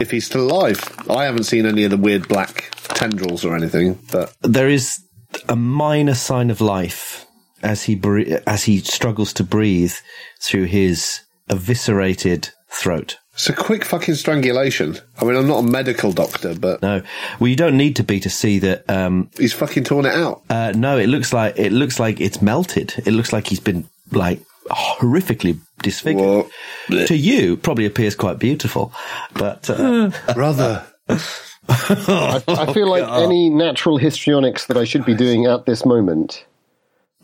if 0.00 0.10
he's 0.10 0.26
still 0.26 0.50
alive. 0.50 0.80
I 1.08 1.24
haven't 1.24 1.44
seen 1.44 1.66
any 1.66 1.84
of 1.84 1.90
the 1.90 1.96
weird 1.96 2.26
black 2.28 2.70
tendrils 2.88 3.44
or 3.44 3.54
anything, 3.56 3.98
but 4.10 4.34
There 4.42 4.68
is 4.68 5.02
a 5.48 5.56
minor 5.56 6.14
sign 6.14 6.50
of 6.50 6.60
life 6.60 7.26
as 7.62 7.84
he 7.84 7.94
bre- 7.94 8.38
as 8.46 8.64
he 8.64 8.78
struggles 8.80 9.32
to 9.34 9.44
breathe 9.44 9.94
through 10.40 10.64
his 10.64 11.20
eviscerated 11.48 12.50
throat. 12.68 13.18
It's 13.34 13.48
a 13.48 13.52
quick 13.52 13.84
fucking 13.84 14.14
strangulation. 14.14 14.96
I 15.20 15.24
mean, 15.24 15.34
I'm 15.36 15.48
not 15.48 15.64
a 15.64 15.66
medical 15.66 16.12
doctor, 16.12 16.54
but 16.54 16.80
No, 16.82 17.02
well, 17.40 17.48
you 17.48 17.56
don't 17.56 17.76
need 17.76 17.96
to 17.96 18.04
be 18.04 18.20
to 18.20 18.30
see 18.30 18.60
that. 18.60 18.88
Um, 18.88 19.28
he's 19.36 19.52
fucking 19.52 19.84
torn 19.84 20.06
it 20.06 20.14
out. 20.14 20.42
uh, 20.48 20.72
no, 20.76 20.98
it 20.98 21.08
looks 21.08 21.32
like 21.32 21.58
it 21.58 21.72
looks 21.72 21.98
like 21.98 22.20
it's 22.20 22.40
melted. 22.40 22.94
It 23.04 23.10
looks 23.10 23.32
like 23.32 23.48
he's 23.48 23.58
been 23.60 23.88
like 24.12 24.40
horrifically 24.70 25.58
disfigured. 25.82 26.24
Whoa. 26.24 26.48
Blech. 26.86 27.08
To 27.08 27.16
you, 27.16 27.56
probably 27.56 27.86
appears 27.86 28.14
quite 28.14 28.38
beautiful, 28.38 28.92
but 29.34 29.68
uh, 29.68 30.10
Brother. 30.34 30.86
I 31.68 32.70
feel 32.72 32.88
like 32.88 33.08
any 33.24 33.50
natural 33.50 33.96
histrionics 33.98 34.66
that 34.66 34.76
I 34.76 34.84
should 34.84 35.04
be 35.04 35.14
doing 35.14 35.46
at 35.46 35.66
this 35.66 35.84
moment 35.84 36.44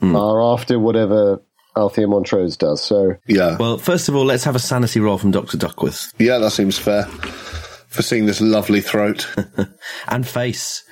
are 0.03 0.43
after 0.43 0.79
whatever 0.79 1.43
Althea 1.77 2.07
Montrose 2.09 2.57
does. 2.57 2.83
So 2.83 3.15
Yeah. 3.27 3.57
well, 3.59 3.79
first 3.79 4.09
of 4.09 4.17
all, 4.17 4.25
let's 4.25 4.45
have 4.45 4.57
a 4.57 4.61
sanity 4.61 4.99
roll 5.01 5.19
from 5.19 5.31
Doctor 5.31 5.57
Duckworth 5.57 6.13
yeah, 6.19 6.39
that 6.39 6.51
seems 6.51 6.77
fair. 6.79 7.05
For 7.07 8.03
seeing 8.03 8.27
this 8.27 8.41
lovely 8.41 8.81
throat. 8.81 9.29
and 10.09 10.27
face. 10.27 10.83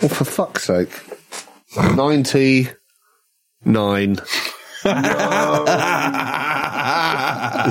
well, 0.00 0.08
for 0.08 0.24
fuck's 0.24 0.64
sake. 0.64 0.90
99. 1.76 4.12
Is 4.84 4.90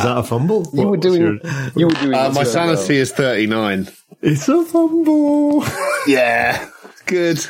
that 0.03 0.15
a 0.17 0.23
fumble? 0.23 0.67
you 0.73 0.81
were 0.83 0.91
What's 0.91 1.05
doing, 1.05 1.21
your- 1.21 1.39
you 1.75 1.87
were 1.87 1.93
doing. 1.93 2.13
Uh, 2.15 2.29
my 2.29 2.43
very 2.43 2.43
well. 2.45 2.45
sanity 2.77 2.97
is 2.97 3.11
39. 3.11 3.87
It's 4.21 4.47
a 4.49 4.63
fumble. 4.65 5.63
Yeah. 6.07 6.67
Good. 7.05 7.45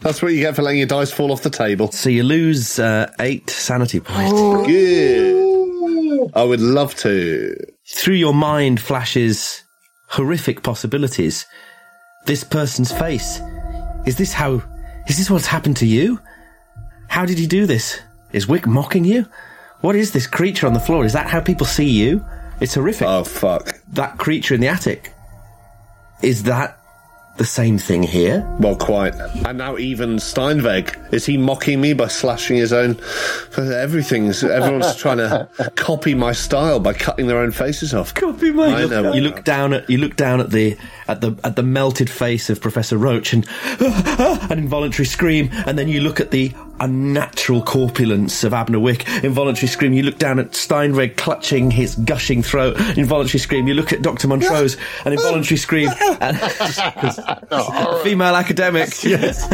That's 0.00 0.22
what 0.22 0.32
you 0.32 0.40
get 0.40 0.56
for 0.56 0.62
letting 0.62 0.78
your 0.78 0.88
dice 0.88 1.12
fall 1.12 1.30
off 1.30 1.42
the 1.42 1.50
table. 1.50 1.90
So 1.92 2.08
you 2.08 2.22
lose 2.22 2.78
uh, 2.78 3.12
eight 3.20 3.50
sanity 3.50 4.00
points. 4.00 4.32
Good. 4.66 6.30
I 6.34 6.42
would 6.42 6.60
love 6.60 6.94
to. 6.96 7.54
Through 7.86 8.14
your 8.14 8.34
mind 8.34 8.80
flashes 8.80 9.62
horrific 10.08 10.62
possibilities. 10.62 11.46
This 12.26 12.44
person's 12.44 12.92
face. 12.92 13.40
Is 14.06 14.16
this 14.16 14.32
how? 14.32 14.62
Is 15.06 15.18
this 15.18 15.30
what's 15.30 15.46
happened 15.46 15.76
to 15.78 15.86
you? 15.86 16.20
How 17.08 17.26
did 17.26 17.38
he 17.38 17.46
do 17.46 17.66
this? 17.66 18.00
Is 18.32 18.46
Wick 18.48 18.66
mocking 18.66 19.04
you? 19.04 19.26
What 19.80 19.96
is 19.96 20.12
this 20.12 20.26
creature 20.26 20.66
on 20.66 20.72
the 20.74 20.80
floor? 20.80 21.04
Is 21.04 21.12
that 21.12 21.26
how 21.26 21.40
people 21.40 21.66
see 21.66 21.88
you? 21.88 22.24
It's 22.60 22.74
horrific. 22.74 23.08
Oh, 23.08 23.24
fuck. 23.24 23.80
that 23.92 24.18
creature 24.18 24.54
in 24.54 24.60
the 24.60 24.68
attic. 24.68 25.12
Is 26.22 26.44
that 26.44 26.79
the 27.40 27.46
same 27.46 27.78
thing 27.78 28.02
here? 28.02 28.46
Well, 28.60 28.76
quite. 28.76 29.14
And 29.14 29.56
now 29.56 29.78
even 29.78 30.16
Steinweg. 30.16 31.10
Is 31.10 31.24
he 31.24 31.38
mocking 31.38 31.80
me 31.80 31.94
by 31.94 32.08
slashing 32.08 32.58
his 32.58 32.70
own? 32.70 33.00
Everything's. 33.56 34.44
Everyone's 34.44 34.94
trying 34.94 35.16
to 35.16 35.48
copy 35.74 36.14
my 36.14 36.32
style 36.32 36.80
by 36.80 36.92
cutting 36.92 37.28
their 37.28 37.38
own 37.38 37.50
faces 37.50 37.94
off. 37.94 38.12
Copy 38.12 38.50
my. 38.50 38.82
I 38.82 38.84
know. 38.84 39.14
You 39.14 39.22
look 39.22 39.42
down 39.42 39.72
at 39.72 39.88
you 39.88 39.96
look 39.96 40.16
down 40.16 40.40
at 40.40 40.50
the 40.50 40.76
at 41.08 41.22
the 41.22 41.34
at 41.42 41.56
the 41.56 41.62
melted 41.62 42.10
face 42.10 42.50
of 42.50 42.60
Professor 42.60 42.98
Roach 42.98 43.32
and 43.32 43.48
an 43.80 44.58
involuntary 44.58 45.06
scream, 45.06 45.48
and 45.64 45.78
then 45.78 45.88
you 45.88 46.02
look 46.02 46.20
at 46.20 46.32
the 46.32 46.52
unnatural 46.80 47.62
corpulence 47.62 48.42
of 48.42 48.54
Abner 48.54 48.80
Wick, 48.80 49.06
involuntary 49.22 49.68
scream. 49.68 49.92
You 49.92 50.02
look 50.02 50.18
down 50.18 50.38
at 50.38 50.52
Steinweg 50.52 51.16
clutching 51.16 51.70
his 51.70 51.94
gushing 51.96 52.42
throat, 52.42 52.78
involuntary 52.96 53.38
scream. 53.38 53.68
You 53.68 53.74
look 53.74 53.92
at 53.92 54.02
Doctor 54.02 54.26
Montrose, 54.28 54.76
an 55.04 55.12
involuntary 55.12 55.58
scream, 55.58 55.90
and 56.20 56.36
female 58.02 58.34
academic. 58.34 59.04
Yes. 59.04 59.44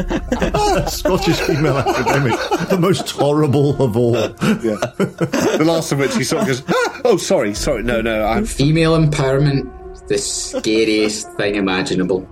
Scottish 0.94 1.40
female 1.40 1.78
academic, 1.78 2.38
the 2.68 2.78
most 2.80 3.10
horrible 3.10 3.82
of 3.82 3.96
all. 3.96 4.14
Yeah. 4.14 4.76
The 4.96 5.64
last 5.64 5.92
of 5.92 5.98
which 5.98 6.14
he 6.16 6.24
sort 6.24 6.42
of 6.42 6.48
goes, 6.48 6.62
ah! 6.68 7.00
"Oh, 7.04 7.16
sorry, 7.16 7.54
sorry, 7.54 7.82
no, 7.82 8.00
no, 8.00 8.24
I'm." 8.24 8.46
Female 8.46 8.96
empowerment, 8.96 9.68
the 10.08 10.18
scariest 10.18 11.30
thing 11.32 11.56
imaginable. 11.56 12.28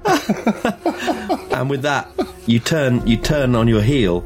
And 1.52 1.70
with 1.70 1.83
that, 1.83 2.09
you 2.46 2.59
turn 2.61 3.07
you 3.07 3.16
turn 3.16 3.54
on 3.54 3.68
your 3.68 3.83
heel, 3.83 4.24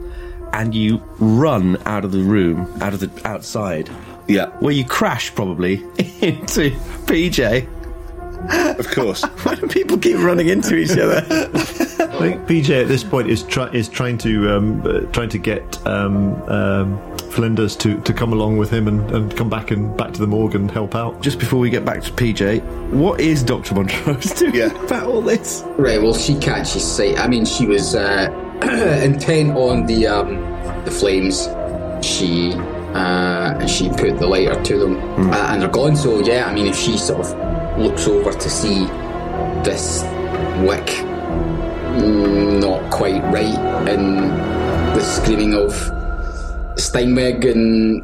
and 0.53 0.75
you 0.75 1.03
run 1.19 1.77
out 1.87 2.05
of 2.05 2.13
the 2.13 2.21
room, 2.21 2.67
out 2.81 2.95
of 2.95 3.01
the 3.01 3.11
outside, 3.29 3.89
Yeah, 4.27 4.47
where 4.61 4.73
you 4.73 4.85
crash 4.85 5.35
probably 5.35 5.75
into 6.21 6.71
PJ. 7.07 7.67
of 8.79 8.89
course. 8.91 9.23
Why 9.45 9.55
do 9.57 9.67
people 9.67 9.99
keep 9.99 10.19
running 10.19 10.49
into 10.49 10.77
each 10.77 10.91
other? 10.93 11.25
I 11.31 12.21
think 12.21 12.43
PJ 12.49 12.83
at 12.83 12.89
this 12.89 13.05
point 13.05 13.29
is 13.31 13.43
try, 13.45 13.69
is 13.71 13.89
trying 13.89 14.19
to 14.19 14.51
um, 14.57 14.83
uh, 14.85 15.01
trying 15.13 15.29
to 15.31 15.39
get 15.39 15.87
um, 15.87 16.35
um, 16.51 17.17
Flinders 17.31 17.77
to, 17.77 18.01
to 18.01 18.13
come 18.13 18.33
along 18.33 18.57
with 18.57 18.71
him 18.71 18.89
and, 18.89 19.09
and 19.13 19.37
come 19.37 19.49
back 19.51 19.71
and 19.71 19.97
back 19.97 20.13
to 20.15 20.21
the 20.21 20.27
morgue 20.27 20.55
and 20.57 20.71
help 20.71 20.95
out. 20.97 21.21
Just 21.21 21.39
before 21.39 21.59
we 21.61 21.71
get 21.71 21.85
back 21.85 22.03
to 22.03 22.11
PJ, 22.13 22.63
what 22.91 23.21
is 23.21 23.43
Doctor 23.45 23.75
Montrose 23.75 24.33
doing 24.33 24.55
Yeah. 24.55 24.85
about 24.85 25.05
all 25.07 25.21
this? 25.23 25.63
Right, 25.77 26.01
well, 26.03 26.15
she 26.15 26.35
catches 26.39 26.83
sight. 26.85 27.19
I 27.19 27.29
mean, 27.29 27.45
she 27.45 27.67
was 27.67 27.95
uh, 27.95 28.29
intent 29.05 29.57
on 29.57 29.87
the 29.87 30.07
um, 30.07 30.35
the 30.85 30.91
flames. 30.91 31.49
She 32.05 32.55
uh, 32.93 33.65
she 33.67 33.89
put 33.91 34.19
the 34.19 34.27
lighter 34.27 34.61
to 34.63 34.79
them, 34.79 35.31
uh, 35.31 35.53
and 35.53 35.63
they're 35.63 35.69
gone. 35.69 35.95
So 35.95 36.21
yeah, 36.21 36.47
I 36.47 36.55
mean, 36.55 36.67
if 36.67 36.77
she 36.77 36.99
sort 36.99 37.25
of 37.25 37.79
looks 37.79 38.09
over 38.09 38.33
to 38.33 38.51
see 38.51 38.87
this 39.63 40.03
wick 40.67 40.87
mm, 42.01 42.61
not 42.61 42.91
quite 42.93 43.23
right, 43.33 43.59
and 43.89 44.29
the 44.99 45.05
screaming 45.05 45.55
of 45.55 45.71
Steinweg 46.77 47.49
and 47.49 48.03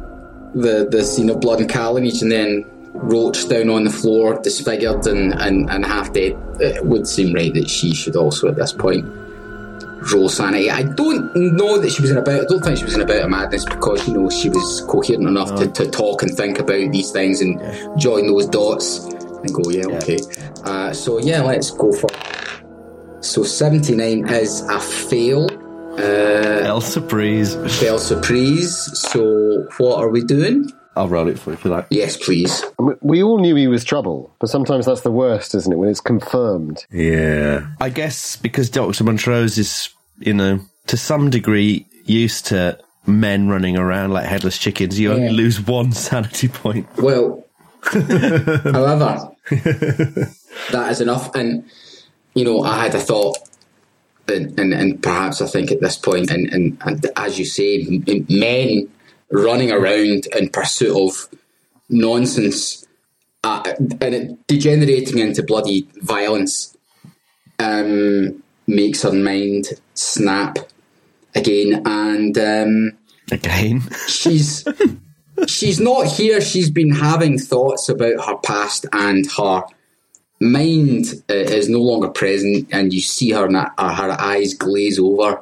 the 0.53 0.87
the 0.89 1.03
scene 1.03 1.29
of 1.29 1.41
blood 1.41 1.59
and 1.59 1.69
carnage, 1.69 2.21
and 2.21 2.31
then 2.31 2.65
Roach 2.93 3.49
down 3.49 3.69
on 3.69 3.83
the 3.83 3.89
floor, 3.89 4.39
disfigured 4.41 5.05
and, 5.05 5.33
and, 5.33 5.69
and 5.69 5.85
half 5.85 6.13
dead, 6.13 6.37
it 6.61 6.85
would 6.85 7.05
seem 7.05 7.33
right 7.35 7.53
that 7.53 7.69
she 7.69 7.93
should 7.93 8.15
also 8.15 8.47
at 8.47 8.55
this 8.55 8.71
point 8.71 9.05
roll 10.13 10.29
sanity. 10.29 10.69
I 10.69 10.83
don't 10.83 11.35
know 11.35 11.79
that 11.79 11.91
she 11.91 12.01
was 12.01 12.11
in 12.11 12.17
about. 12.17 12.41
I 12.41 12.45
don't 12.45 12.63
think 12.63 12.77
she 12.77 12.83
was 12.85 12.95
in 12.95 13.01
about 13.01 13.23
a 13.23 13.27
madness 13.27 13.65
because 13.65 14.07
you 14.07 14.13
know 14.13 14.29
she 14.29 14.49
was 14.49 14.81
coherent 14.87 15.27
enough 15.27 15.55
to, 15.55 15.67
to 15.67 15.89
talk 15.89 16.21
and 16.21 16.35
think 16.35 16.59
about 16.59 16.91
these 16.91 17.11
things 17.11 17.41
and 17.41 17.59
join 17.99 18.27
those 18.27 18.47
dots 18.47 19.05
and 19.05 19.53
go, 19.53 19.69
yeah, 19.69 19.85
okay. 19.97 20.17
Uh, 20.63 20.93
so 20.93 21.19
yeah, 21.19 21.41
let's 21.41 21.71
go 21.71 21.91
for. 21.91 22.09
So 23.21 23.43
seventy 23.43 23.95
nine 23.95 24.27
is 24.29 24.61
a 24.61 24.79
fail. 24.79 25.47
Uh, 25.97 26.65
El 26.65 26.81
Surprise. 26.81 27.55
fail 27.79 27.97
surprise. 27.97 28.99
So 28.99 29.65
what 29.77 29.99
are 29.99 30.09
we 30.09 30.23
doing? 30.23 30.69
I'll 30.97 31.09
roll 31.09 31.27
it 31.27 31.37
for 31.37 31.51
you 31.51 31.55
if 31.55 31.65
you 31.65 31.71
like. 31.71 31.87
Yes, 31.89 32.15
please. 32.15 32.63
I 32.79 32.83
mean, 32.83 32.97
we 33.01 33.21
all 33.21 33.39
knew 33.39 33.55
he 33.55 33.67
was 33.67 33.83
trouble, 33.83 34.33
but 34.39 34.49
sometimes 34.49 34.85
that's 34.85 35.01
the 35.01 35.11
worst, 35.11 35.53
isn't 35.53 35.71
it? 35.71 35.75
When 35.75 35.89
it's 35.89 35.99
confirmed. 35.99 36.85
Yeah. 36.89 37.67
I 37.81 37.89
guess 37.89 38.37
because 38.37 38.69
Dr. 38.69 39.03
Montrose 39.03 39.57
is, 39.57 39.89
you 40.19 40.33
know, 40.33 40.59
to 40.87 40.97
some 40.97 41.29
degree 41.29 41.85
used 42.05 42.47
to 42.47 42.79
men 43.07 43.47
running 43.47 43.77
around 43.77 44.11
like 44.11 44.25
headless 44.25 44.57
chickens, 44.57 44.99
you 44.99 45.13
only 45.13 45.29
lose 45.29 45.59
one 45.59 45.91
sanity 45.91 46.47
point. 46.47 46.87
Well, 46.97 47.43
however, 47.83 49.31
that 50.71 50.87
is 50.89 51.01
enough. 51.01 51.33
And, 51.35 51.69
you 52.33 52.45
know, 52.45 52.63
I 52.63 52.83
had 52.83 52.95
a 52.95 52.99
thought, 52.99 53.37
and, 54.27 54.59
and, 54.59 54.73
and 54.73 55.01
perhaps 55.03 55.41
I 55.41 55.47
think 55.47 55.71
at 55.71 55.81
this 55.81 55.97
point, 55.97 56.31
and, 56.31 56.51
and, 56.51 56.77
and 56.81 57.05
as 57.15 57.37
you 57.37 57.45
say, 57.45 57.81
m- 57.81 58.25
men 58.29 58.89
running 59.31 59.71
around 59.71 60.27
in 60.27 60.49
pursuit 60.49 60.95
of 60.95 61.27
nonsense 61.89 62.85
uh, 63.43 63.73
and 64.01 64.15
it 64.15 64.47
degenerating 64.47 65.19
into 65.19 65.43
bloody 65.43 65.87
violence 66.01 66.75
um, 67.59 68.41
makes 68.65 69.03
her 69.03 69.11
mind 69.11 69.67
snap 69.95 70.59
again. 71.33 71.81
And. 71.85 72.37
Um, 72.37 72.97
Again. 73.31 73.81
she's 74.07 74.63
she's 75.47 75.79
not 75.79 76.05
here. 76.05 76.41
She's 76.41 76.69
been 76.69 76.91
having 76.91 77.39
thoughts 77.39 77.89
about 77.89 78.25
her 78.25 78.37
past, 78.37 78.85
and 78.91 79.25
her 79.31 79.63
mind 80.39 81.05
uh, 81.29 81.33
is 81.33 81.67
no 81.69 81.79
longer 81.79 82.09
present. 82.09 82.69
And 82.71 82.93
you 82.93 83.01
see 83.01 83.31
her, 83.31 83.47
na- 83.47 83.71
uh, 83.77 83.95
her 83.95 84.11
eyes 84.19 84.53
glaze 84.53 84.99
over, 84.99 85.41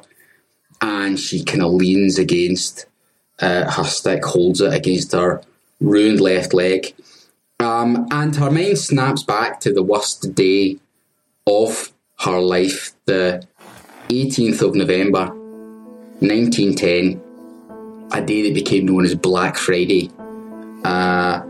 and 0.80 1.18
she 1.18 1.44
kind 1.44 1.62
of 1.62 1.72
leans 1.72 2.18
against 2.18 2.86
uh, 3.40 3.70
her 3.70 3.84
stick, 3.84 4.24
holds 4.24 4.60
it 4.60 4.72
against 4.72 5.12
her 5.12 5.42
ruined 5.80 6.20
left 6.20 6.54
leg, 6.54 6.94
um, 7.60 8.06
and 8.10 8.36
her 8.36 8.50
mind 8.50 8.78
snaps 8.78 9.22
back 9.22 9.60
to 9.60 9.72
the 9.72 9.82
worst 9.82 10.34
day 10.34 10.78
of 11.46 11.92
her 12.20 12.40
life, 12.40 12.92
the 13.04 13.46
18th 14.22 14.62
of 14.62 14.74
November, 14.74 15.26
1910 16.20 17.20
a 18.12 18.22
day 18.22 18.42
that 18.42 18.54
became 18.54 18.86
known 18.86 19.04
as 19.04 19.14
Black 19.14 19.56
Friday. 19.56 20.10
Uh, 20.84 21.42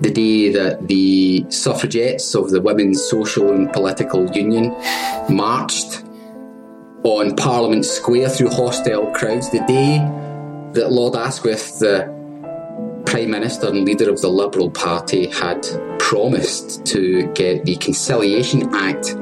the 0.00 0.10
day 0.10 0.50
that 0.50 0.88
the 0.88 1.46
suffragettes 1.48 2.34
of 2.34 2.50
the 2.50 2.60
Women's 2.60 3.02
Social 3.02 3.52
and 3.52 3.72
Political 3.72 4.36
Union 4.36 4.74
marched 5.30 6.02
on 7.04 7.36
Parliament 7.36 7.84
Square 7.84 8.30
through 8.30 8.50
hostile 8.50 9.10
crowds. 9.12 9.50
The 9.50 9.60
day 9.60 9.98
that 10.78 10.90
Lord 10.90 11.14
Asquith, 11.14 11.78
the 11.78 12.12
Prime 13.06 13.30
Minister 13.30 13.68
and 13.68 13.84
leader 13.84 14.10
of 14.10 14.20
the 14.20 14.28
Liberal 14.28 14.70
Party 14.70 15.28
had 15.28 15.66
promised 15.98 16.84
to 16.86 17.26
get 17.34 17.64
the 17.64 17.76
Conciliation 17.76 18.74
Act 18.74 19.16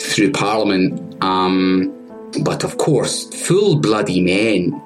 through 0.00 0.32
Parliament. 0.32 1.11
Um, 1.22 1.94
but 2.42 2.64
of 2.64 2.78
course, 2.78 3.32
full 3.46 3.76
bloody 3.76 4.20
men, 4.20 4.82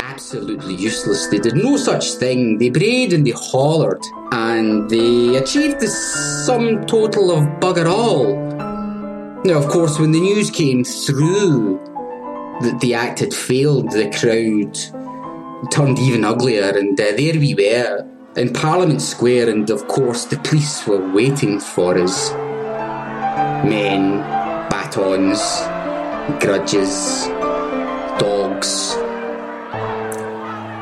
absolutely 0.00 0.74
useless. 0.74 1.26
They 1.26 1.38
did 1.38 1.56
no 1.56 1.76
such 1.76 2.12
thing. 2.12 2.56
They 2.56 2.70
brayed 2.70 3.12
and 3.12 3.26
they 3.26 3.34
hollered, 3.36 4.02
and 4.32 4.88
they 4.88 5.36
achieved 5.36 5.80
the 5.80 5.88
sum 5.88 6.86
total 6.86 7.30
of 7.30 7.44
bugger 7.60 7.86
all. 7.86 8.34
Now, 9.44 9.58
of 9.58 9.68
course, 9.68 9.98
when 9.98 10.12
the 10.12 10.20
news 10.20 10.50
came 10.50 10.84
through 10.84 11.78
that 12.62 12.78
the 12.80 12.94
act 12.94 13.20
had 13.20 13.34
failed, 13.34 13.90
the 13.90 14.10
crowd 14.18 14.74
turned 15.70 15.98
even 15.98 16.24
uglier, 16.24 16.70
and 16.76 16.98
uh, 16.98 17.12
there 17.16 17.38
we 17.38 17.54
were 17.54 18.08
in 18.36 18.52
Parliament 18.52 19.02
Square, 19.02 19.50
and 19.50 19.68
of 19.68 19.86
course, 19.86 20.24
the 20.24 20.38
police 20.38 20.86
were 20.86 21.12
waiting 21.12 21.60
for 21.60 21.98
us. 21.98 22.32
Men, 23.64 24.37
batons, 24.88 25.40
grudges, 26.40 27.26
dogs, 28.18 28.96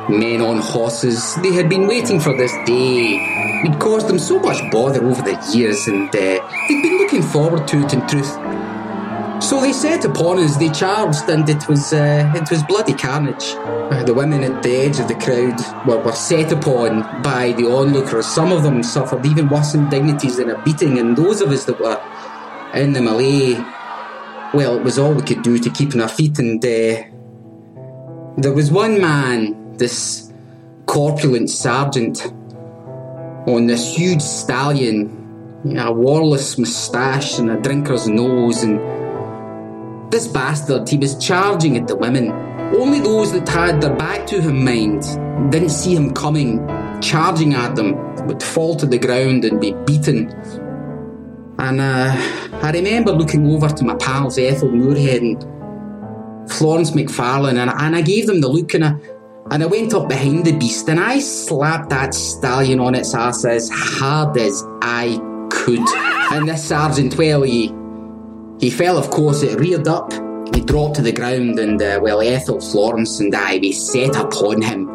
men 0.09 0.41
on 0.41 0.59
horses. 0.59 1.35
They 1.43 1.53
had 1.53 1.69
been 1.69 1.87
waiting 1.87 2.21
for 2.21 2.37
this 2.37 2.53
day. 2.67 3.63
We'd 3.63 3.81
caused 3.81 4.09
them 4.09 4.19
so 4.19 4.39
much 4.39 4.59
bother 4.71 5.05
over 5.05 5.23
the 5.23 5.37
years, 5.53 5.89
and 5.89 6.09
uh, 6.09 6.19
they'd 6.69 6.83
been 6.83 6.99
looking 6.99 7.23
forward 7.23 7.67
to 7.69 7.85
it 7.85 7.93
in 7.95 8.07
truth. 8.07 8.33
So 9.43 9.61
they 9.61 9.73
set 9.73 10.05
upon 10.05 10.39
us, 10.39 10.57
they 10.57 10.71
charged, 10.71 11.29
and 11.29 11.49
it 11.49 11.69
was 11.69 11.93
uh, 11.93 12.33
it 12.35 12.51
was 12.51 12.63
bloody 12.63 12.95
carnage. 12.95 13.55
The 14.07 14.15
women 14.15 14.45
at 14.45 14.63
the 14.63 14.77
edge 14.77 14.99
of 14.99 15.09
the 15.09 15.15
crowd 15.15 15.59
were, 15.87 15.99
were 15.99 16.13
set 16.13 16.53
upon 16.53 17.23
by 17.23 17.53
the 17.53 17.65
onlookers. 17.67 18.27
Some 18.27 18.53
of 18.53 18.63
them 18.63 18.83
suffered 18.83 19.27
even 19.27 19.49
worse 19.49 19.75
indignities 19.75 20.37
than 20.37 20.51
a 20.51 20.63
beating, 20.63 20.99
and 20.99 21.17
those 21.17 21.41
of 21.41 21.51
us 21.51 21.65
that 21.65 21.81
were 21.81 22.01
in 22.75 22.93
the 22.93 23.01
melee, 23.01 23.55
well, 24.55 24.77
it 24.77 24.83
was 24.83 24.99
all 24.99 25.13
we 25.13 25.23
could 25.23 25.43
do 25.43 25.59
to 25.59 25.71
keep 25.71 25.95
on 25.95 26.01
our 26.01 26.09
feet. 26.09 26.39
And 26.39 26.65
uh, 26.65 27.03
there 28.39 28.53
was 28.53 28.71
one 28.71 29.01
man, 29.01 29.77
this 29.77 30.33
corpulent 30.87 31.51
sergeant, 31.51 32.25
on 33.47 33.67
this 33.67 33.97
huge 33.97 34.23
stallion, 34.23 35.13
a 35.79 35.93
warless 35.93 36.59
moustache 36.59 37.39
and 37.39 37.51
a 37.51 37.61
drinker's 37.61 38.09
nose, 38.09 38.63
and 38.63 38.81
this 40.13 40.29
bastard, 40.29 40.89
he 40.89 40.97
was 40.97 41.17
charging 41.19 41.77
at 41.77 41.89
the 41.89 41.97
women. 41.97 42.31
Only 42.75 43.01
those 43.01 43.33
that 43.33 43.49
had 43.49 43.81
their 43.81 43.95
back 43.95 44.27
to 44.29 44.41
him 44.41 44.65
mind 44.65 45.03
didn't 45.53 45.71
see 45.71 45.95
him 45.95 46.13
coming, 46.13 46.67
charging 47.01 47.55
at 47.55 47.77
them, 47.77 47.95
would 48.27 48.43
fall 48.43 48.75
to 48.77 48.87
the 48.87 48.99
ground 48.99 49.45
and 49.45 49.61
be 49.61 49.73
beaten. 49.87 50.29
And 51.59 51.81
uh, 51.81 52.13
I 52.63 52.71
remember 52.71 53.13
looking 53.13 53.51
over 53.51 53.69
to 53.69 53.85
my 53.85 53.95
pals 53.97 54.39
Ethel 54.39 54.71
Moorhead 54.71 55.23
and 55.23 56.51
Florence 56.51 56.91
McFarlane, 56.93 57.59
and, 57.59 57.71
and 57.71 57.97
I 57.97 58.03
gave 58.03 58.27
them 58.27 58.41
the 58.41 58.49
look, 58.49 58.75
and 58.75 58.85
I, 58.85 58.97
and 59.51 59.63
I 59.63 59.67
went 59.67 59.95
up 59.95 60.09
behind 60.09 60.45
the 60.45 60.53
beast, 60.53 60.89
and 60.89 61.01
I 61.01 61.19
slapped 61.19 61.91
that 61.91 62.15
stallion 62.15 62.79
on 62.79 62.95
its 62.95 63.15
ass 63.15 63.45
as 63.45 63.71
hard 63.73 64.37
as 64.37 64.63
I 64.83 65.19
could. 65.51 65.81
And 66.33 66.49
this 66.49 66.65
sergeant, 66.65 67.17
well, 67.17 67.43
he 67.43 67.73
he 68.59 68.71
fell, 68.71 68.97
of 68.97 69.11
course, 69.11 69.43
it 69.43 69.59
reared 69.59 69.87
up, 69.87 70.13
he 70.55 70.61
dropped 70.63 70.97
to 70.97 71.03
the 71.03 71.13
ground, 71.13 71.59
and 71.59 71.81
uh, 71.81 72.01
well, 72.03 72.23
Ethel, 72.23 72.61
Florence, 72.61 73.21
and 73.21 73.35
I, 73.35 73.59
we 73.59 73.73
set 73.73 74.17
upon 74.17 74.63
him. 74.63 74.93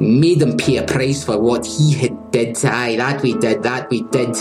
Made 0.00 0.40
him 0.40 0.56
pay 0.56 0.78
a 0.78 0.84
price 0.84 1.24
for 1.24 1.38
what 1.38 1.66
he 1.66 1.92
had 1.92 2.30
did. 2.30 2.56
Aye, 2.64 2.96
that 2.96 3.22
we 3.22 3.34
did, 3.34 3.62
that 3.64 3.90
we 3.90 4.02
did. 4.04 4.34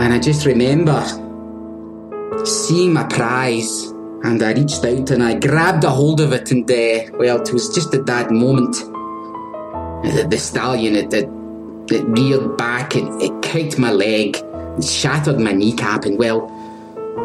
And 0.00 0.14
I 0.14 0.18
just 0.18 0.46
remember 0.46 1.04
seeing 2.46 2.94
my 2.94 3.04
prize, 3.04 3.84
and 4.24 4.42
I 4.42 4.54
reached 4.54 4.82
out 4.82 5.10
and 5.10 5.22
I 5.22 5.34
grabbed 5.38 5.84
a 5.84 5.90
hold 5.90 6.22
of 6.22 6.32
it, 6.32 6.50
and 6.50 6.68
uh, 6.70 7.16
well, 7.18 7.42
it 7.42 7.52
was 7.52 7.68
just 7.74 7.92
at 7.92 8.06
that 8.06 8.30
moment 8.30 8.76
that 10.04 10.28
the 10.30 10.38
stallion, 10.38 10.96
it, 10.96 11.12
it, 11.12 11.28
it 11.92 12.04
reared 12.06 12.56
back, 12.56 12.96
it, 12.96 13.04
it 13.20 13.42
kicked 13.42 13.78
my 13.78 13.92
leg, 13.92 14.38
shattered 14.82 15.38
my 15.38 15.52
kneecap, 15.52 16.06
and 16.06 16.18
well, 16.18 16.50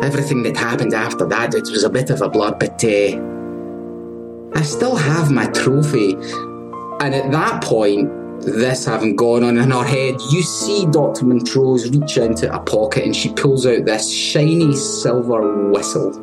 everything 0.03 0.43
that 0.43 0.57
happened 0.57 0.93
after 0.93 1.25
that, 1.27 1.53
it 1.53 1.69
was 1.71 1.85
a 1.85 1.89
bit 1.89 2.09
of 2.09 2.21
a 2.21 2.27
blur, 2.27 2.51
but 2.59 2.83
uh, 2.83 4.59
I 4.59 4.63
still 4.63 4.97
have 4.97 5.31
my 5.31 5.45
trophy. 5.47 6.15
And 6.99 7.15
at 7.15 7.31
that 7.31 7.63
point, 7.63 8.11
this 8.45 8.85
having 8.85 9.15
gone 9.15 9.43
on 9.43 9.57
in 9.57 9.71
her 9.71 9.83
head, 9.83 10.15
you 10.31 10.41
see 10.41 10.85
Dr. 10.87 11.25
Montrose 11.25 11.89
reach 11.89 12.17
into 12.17 12.53
a 12.53 12.59
pocket 12.59 13.03
and 13.03 13.15
she 13.15 13.33
pulls 13.33 13.65
out 13.65 13.85
this 13.85 14.11
shiny 14.11 14.75
silver 14.75 15.69
whistle. 15.71 16.13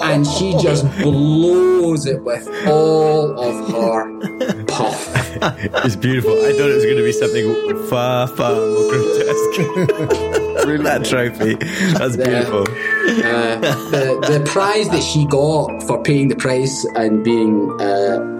and 0.04 0.26
she 0.26 0.52
just 0.58 0.84
blows 0.98 2.06
it 2.06 2.22
with 2.22 2.48
all 2.66 3.38
of 3.38 3.70
her 3.70 4.64
puff. 4.66 5.16
It's 5.42 5.96
beautiful. 5.96 6.32
I 6.32 6.52
thought 6.52 6.68
it 6.68 6.74
was 6.74 6.84
going 6.84 6.98
to 6.98 7.02
be 7.02 7.12
something 7.12 7.86
far, 7.88 8.26
far 8.28 8.54
more 8.54 8.90
grotesque. 8.90 10.40
that 10.82 11.04
trophy. 11.04 11.54
That's 11.98 12.16
beautiful. 12.16 12.62
Uh, 12.62 13.56
the, 13.90 14.38
the 14.38 14.44
prize 14.46 14.88
that 14.90 15.02
she 15.02 15.24
got 15.26 15.82
for 15.84 16.02
paying 16.02 16.28
the 16.28 16.36
price 16.36 16.84
and 16.94 17.24
being 17.24 17.70
uh, 17.80 18.39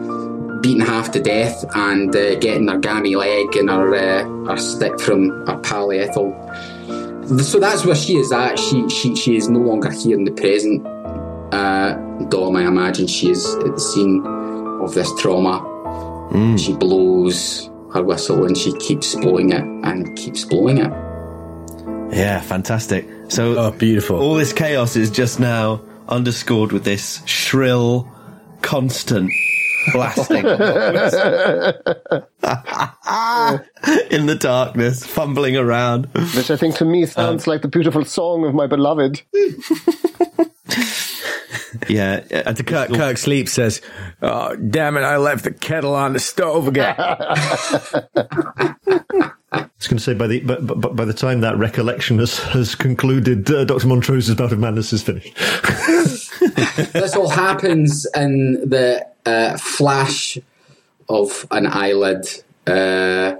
beaten 0.60 0.80
half 0.84 1.10
to 1.12 1.20
death 1.20 1.64
and 1.74 2.14
uh, 2.14 2.34
getting 2.36 2.68
her 2.68 2.78
gammy 2.78 3.16
leg 3.16 3.56
and 3.56 3.68
her, 3.70 3.94
uh, 3.94 4.24
her 4.46 4.56
stick 4.56 4.98
from 5.00 5.46
her 5.46 5.58
pal 5.58 5.90
Ethel. 5.92 6.32
So 7.42 7.58
that's 7.60 7.84
where 7.84 7.94
she 7.94 8.16
is 8.16 8.32
at. 8.32 8.58
She, 8.58 8.88
she, 8.88 9.14
she 9.14 9.36
is 9.36 9.48
no 9.48 9.60
longer 9.60 9.90
here 9.90 10.16
in 10.18 10.24
the 10.24 10.32
present. 10.32 10.84
Uh, 11.54 11.94
Dom, 12.28 12.56
I 12.56 12.66
imagine 12.66 13.06
she 13.06 13.30
is 13.30 13.54
at 13.56 13.74
the 13.74 13.80
scene 13.80 14.24
of 14.82 14.94
this 14.94 15.10
trauma. 15.20 15.66
She 16.58 16.72
blows 16.74 17.68
her 17.92 18.02
whistle 18.02 18.44
and 18.44 18.56
she 18.56 18.72
keeps 18.78 19.14
blowing 19.16 19.50
it 19.50 19.62
and 19.62 20.16
keeps 20.16 20.44
blowing 20.44 20.78
it. 20.78 20.90
Yeah, 22.12 22.40
fantastic. 22.40 23.06
So 23.28 23.56
Oh, 23.58 23.70
beautiful. 23.72 24.16
all 24.20 24.34
this 24.34 24.52
chaos 24.52 24.96
is 24.96 25.10
just 25.10 25.38
now 25.40 25.80
underscored 26.08 26.72
with 26.72 26.84
this 26.84 27.22
shrill, 27.26 28.08
constant 28.62 29.30
blasting 29.92 30.36
in 34.10 34.26
the 34.26 34.36
darkness, 34.38 35.04
fumbling 35.04 35.56
around. 35.56 36.06
Which 36.34 36.50
I 36.50 36.56
think 36.56 36.76
to 36.76 36.84
me 36.84 37.06
sounds 37.06 37.46
like 37.46 37.62
the 37.62 37.68
beautiful 37.68 38.04
song 38.04 38.44
of 38.44 38.54
my 38.54 38.66
beloved. 38.66 39.22
Yeah, 41.88 42.22
and 42.30 42.56
to 42.56 42.62
Kirk, 42.62 42.90
Kirk 42.90 43.16
Sleep 43.16 43.48
says, 43.48 43.80
"Oh, 44.22 44.54
damn 44.56 44.96
it! 44.96 45.02
I 45.02 45.16
left 45.16 45.44
the 45.44 45.52
kettle 45.52 45.94
on 45.94 46.12
the 46.12 46.18
stove 46.20 46.68
again." 46.68 46.94
I 49.52 49.66
was 49.78 49.88
going 49.88 49.96
to 49.96 50.00
say 50.00 50.14
by 50.14 50.26
the 50.26 50.40
but, 50.40 50.66
but 50.66 50.94
by 50.94 51.04
the 51.04 51.14
time 51.14 51.40
that 51.40 51.58
recollection 51.58 52.18
has, 52.18 52.38
has 52.38 52.74
concluded, 52.74 53.50
uh, 53.50 53.64
Doctor 53.64 53.86
Montrose's 53.86 54.34
bout 54.34 54.52
of 54.52 54.58
madness 54.58 54.92
is 54.92 55.02
finished. 55.02 55.34
this 56.92 57.16
all 57.16 57.28
happens 57.28 58.06
in 58.14 58.52
the 58.68 59.06
uh, 59.26 59.56
flash 59.56 60.38
of 61.08 61.46
an 61.50 61.66
eyelid, 61.66 62.24
uh, 62.66 62.70
uh, 62.70 63.36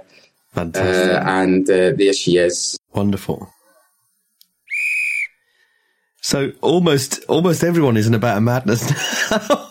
fantastic, 0.53 1.27
and 1.27 1.69
uh, 1.69 1.91
there 1.97 2.13
she 2.13 2.37
is. 2.37 2.77
wonderful. 2.93 3.47
So 6.23 6.51
almost, 6.61 7.23
almost 7.27 7.63
everyone 7.63 7.97
is 7.97 8.05
in 8.07 8.13
about 8.13 8.37
a 8.37 8.41
madness 8.41 8.87
now. 9.31 9.67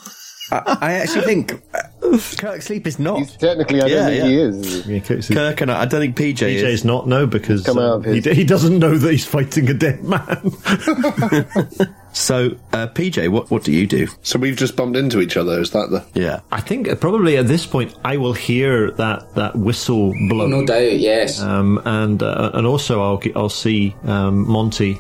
I, 0.51 0.79
I 0.81 0.93
actually 0.95 1.25
think 1.25 1.53
uh, 1.70 1.70
Kirk 2.39 2.63
Sleep 2.63 2.87
is 2.87 2.99
not. 2.99 3.19
He's 3.21 3.37
technically, 3.37 3.83
I 3.83 3.87
Yeah, 3.87 3.95
don't 3.97 4.07
think 4.11 4.23
yeah. 4.23 4.29
he 4.29 4.37
is. 4.41 4.87
Yeah, 4.87 4.99
Kirk- 5.01 5.25
Kirk 5.29 5.61
and 5.61 5.71
I, 5.71 5.83
I 5.83 5.85
don't 5.87 6.01
think 6.01 6.17
PJ, 6.17 6.43
is. 6.43 6.63
PJ's 6.63 6.85
not 6.85 7.07
no 7.09 7.27
because 7.27 7.65
Come 7.65 7.79
out 7.79 7.99
of 8.01 8.07
um, 8.07 8.15
he, 8.15 8.21
he 8.35 8.45
doesn't 8.45 8.79
know 8.79 8.97
that 8.97 9.11
he's 9.11 9.27
fighting 9.27 9.69
a 9.71 9.75
dead 9.75 10.03
man. 10.05 10.53
So, 12.13 12.57
uh, 12.73 12.89
PJ, 12.89 13.29
what 13.29 13.53
what 13.53 13.63
do 13.63 13.71
you 13.71 13.87
do? 13.87 14.09
So 14.23 14.37
we've 14.41 14.57
just 14.57 14.75
bumped 14.75 14.97
into 14.97 15.21
each 15.21 15.37
other. 15.37 15.61
Is 15.61 15.71
that 15.71 15.91
the? 15.91 16.05
Yeah, 16.21 16.41
I 16.51 16.61
think 16.61 16.89
uh, 16.89 16.97
probably 16.97 17.37
at 17.37 17.47
this 17.47 17.67
point 17.67 17.95
I 18.05 18.17
will 18.17 18.33
hear 18.33 18.91
that, 18.93 19.33
that 19.37 19.55
whistle 19.55 20.13
blow. 20.29 20.49
No 20.49 20.67
doubt, 20.67 20.99
yes. 20.99 21.41
Um, 21.41 21.81
and 21.85 22.21
uh, 22.21 22.51
and 22.55 22.67
also 22.67 23.01
I'll 23.01 23.23
I'll 23.37 23.49
see 23.49 23.95
um, 24.03 24.49
Monty 24.51 24.99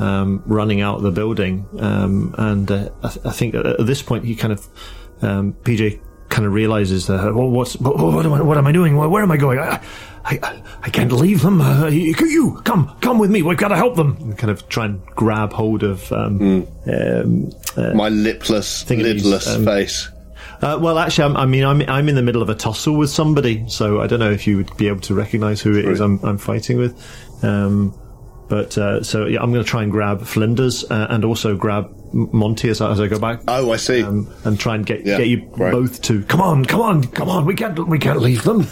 um, 0.00 0.42
running 0.44 0.80
out 0.80 0.96
of 0.96 1.02
the 1.04 1.12
building, 1.12 1.64
um, 1.78 2.34
and 2.36 2.68
uh, 2.68 2.90
I, 3.04 3.08
th- 3.10 3.24
I 3.24 3.30
think 3.30 3.54
at 3.54 3.64
at 3.64 3.86
this 3.86 4.02
point 4.02 4.24
he 4.24 4.34
kind 4.34 4.52
of 4.52 4.66
um, 5.22 5.52
PJ 5.62 6.00
kind 6.32 6.46
of 6.46 6.52
realizes 6.52 7.06
that 7.06 7.34
well, 7.34 7.48
what's 7.48 7.76
what, 7.76 7.98
what, 7.98 8.24
am 8.24 8.32
I, 8.32 8.40
what 8.40 8.58
am 8.58 8.66
I 8.66 8.72
doing? 8.72 8.96
Where, 8.96 9.08
where 9.08 9.22
am 9.22 9.30
I 9.30 9.36
going? 9.36 9.58
I, 9.58 9.80
I, 10.24 10.62
I 10.82 10.90
can't 10.90 11.12
leave 11.12 11.42
them. 11.42 11.60
Uh, 11.60 11.88
you, 11.88 12.14
come 12.64 12.96
come 13.00 13.18
with 13.18 13.30
me. 13.30 13.42
We've 13.42 13.58
got 13.58 13.68
to 13.68 13.76
help 13.76 13.96
them. 13.96 14.16
And 14.20 14.38
kind 14.38 14.50
of 14.50 14.68
try 14.68 14.86
and 14.86 15.04
grab 15.06 15.52
hold 15.52 15.82
of 15.82 16.10
um, 16.12 16.66
um, 16.86 17.50
uh, 17.76 17.92
My 17.94 18.08
lipless, 18.08 18.84
lidless 18.84 19.54
um, 19.54 19.64
face. 19.64 20.08
Uh, 20.62 20.78
well, 20.80 20.98
actually, 20.98 21.24
I'm, 21.24 21.36
I 21.36 21.46
mean, 21.46 21.64
I'm 21.64 21.82
I'm 21.82 22.08
in 22.08 22.14
the 22.14 22.22
middle 22.22 22.40
of 22.40 22.48
a 22.48 22.54
tussle 22.54 22.96
with 22.96 23.10
somebody, 23.10 23.68
so 23.68 24.00
I 24.00 24.06
don't 24.06 24.20
know 24.20 24.30
if 24.30 24.46
you 24.46 24.56
would 24.56 24.76
be 24.76 24.88
able 24.88 25.00
to 25.02 25.14
recognise 25.14 25.60
who 25.60 25.76
it 25.76 25.84
is 25.84 26.00
I'm, 26.00 26.18
I'm 26.24 26.38
fighting 26.38 26.78
with. 26.78 26.94
Um, 27.42 27.94
but 28.52 28.76
uh, 28.76 29.02
so 29.02 29.24
yeah, 29.24 29.40
I'm 29.42 29.50
going 29.50 29.64
to 29.64 29.70
try 29.70 29.82
and 29.82 29.90
grab 29.90 30.20
Flinders 30.26 30.84
uh, 30.90 31.06
and 31.08 31.24
also 31.24 31.56
grab 31.56 31.90
Monty 32.12 32.68
as, 32.68 32.82
I- 32.82 32.90
as 32.92 33.00
I 33.00 33.06
go 33.08 33.18
back. 33.18 33.40
Oh, 33.48 33.72
I 33.72 33.76
see. 33.78 34.02
Um, 34.02 34.28
and 34.44 34.60
try 34.60 34.74
and 34.74 34.84
get 34.84 35.06
Yeah, 35.06 35.16
get 35.16 35.28
you 35.28 35.48
right. 35.56 35.72
both 35.72 36.02
to 36.02 36.22
come 36.24 36.42
on, 36.42 36.66
come 36.66 36.82
on, 36.82 37.04
come 37.04 37.30
on. 37.30 37.46
We 37.46 37.54
can't 37.54 37.88
we 37.88 37.98
can't 37.98 38.20
leave 38.20 38.42
them. 38.42 38.66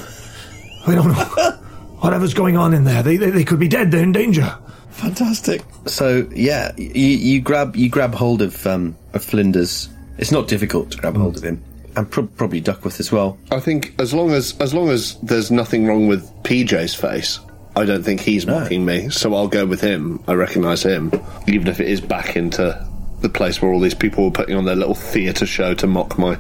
We 0.86 0.94
don't 0.96 1.08
know 1.08 1.14
whatever's 2.00 2.34
going 2.34 2.58
on 2.58 2.74
in 2.74 2.84
there. 2.84 3.02
They 3.02 3.16
they, 3.16 3.30
they 3.30 3.44
could 3.44 3.58
be 3.58 3.68
dead. 3.68 3.90
They're 3.90 4.02
in 4.02 4.12
danger. 4.12 4.54
Fantastic. 4.90 5.62
So 5.86 6.28
yeah, 6.34 6.72
you, 6.76 7.06
you 7.06 7.40
grab 7.40 7.74
you 7.74 7.88
grab 7.88 8.14
hold 8.14 8.42
of 8.42 8.66
um, 8.66 8.98
of 9.14 9.24
Flinders. 9.24 9.88
It's 10.18 10.30
not 10.30 10.46
difficult 10.46 10.90
to 10.90 10.98
grab 10.98 11.16
hold 11.16 11.38
of 11.38 11.42
him, 11.42 11.64
and 11.96 12.10
prob 12.10 12.36
probably 12.36 12.60
Duckworth 12.60 13.00
as 13.00 13.10
well. 13.10 13.38
I 13.50 13.60
think 13.60 13.94
as 13.98 14.12
long 14.12 14.32
as 14.32 14.54
as 14.60 14.74
long 14.74 14.90
as 14.90 15.18
there's 15.22 15.50
nothing 15.50 15.86
wrong 15.86 16.06
with 16.06 16.30
PJ's 16.42 16.94
face, 16.94 17.40
I 17.76 17.84
don't 17.84 18.02
think 18.02 18.20
he's 18.20 18.46
mocking 18.46 18.84
me. 18.84 19.08
So 19.10 19.34
I'll 19.34 19.48
go 19.48 19.64
with 19.66 19.80
him. 19.80 20.22
I 20.26 20.34
recognise 20.34 20.82
him, 20.82 21.12
even 21.46 21.68
if 21.68 21.80
it 21.80 21.88
is 21.88 22.00
back 22.00 22.36
into 22.36 22.86
the 23.20 23.28
place 23.28 23.60
where 23.62 23.72
all 23.72 23.80
these 23.80 23.94
people 23.94 24.24
were 24.24 24.30
putting 24.30 24.56
on 24.56 24.64
their 24.64 24.74
little 24.76 24.94
theatre 24.94 25.46
show 25.46 25.74
to 25.74 25.86
mock 25.86 26.18
my 26.18 26.36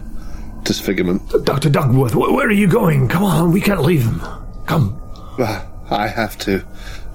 disfigurement. 0.64 1.22
Doctor 1.44 1.70
Duckworth, 1.70 2.12
wh- 2.14 2.32
where 2.34 2.46
are 2.48 2.52
you 2.52 2.66
going? 2.66 3.06
Come 3.08 3.22
on, 3.24 3.52
we 3.52 3.60
can't 3.60 3.82
leave 3.82 4.02
him. 4.04 4.20
Come 4.66 5.00
Ah, 5.38 5.66
I 5.90 6.06
have 6.08 6.36
to. 6.38 6.64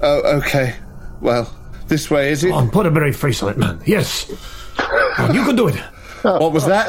Oh, 0.02 0.38
okay. 0.40 0.76
Well, 1.22 1.54
this 1.88 2.10
way 2.10 2.32
is 2.32 2.44
it? 2.44 2.52
on, 2.52 2.70
put 2.70 2.86
a 2.86 2.92
brave 2.92 3.16
face 3.16 3.44
on 3.44 3.50
it, 3.50 3.58
man. 3.58 3.80
Yes, 3.86 4.30
on, 5.20 5.34
you 5.36 5.44
can 5.44 5.56
do 5.56 5.68
it. 5.68 5.76
What 6.24 6.54
was 6.54 6.66
that? 6.66 6.88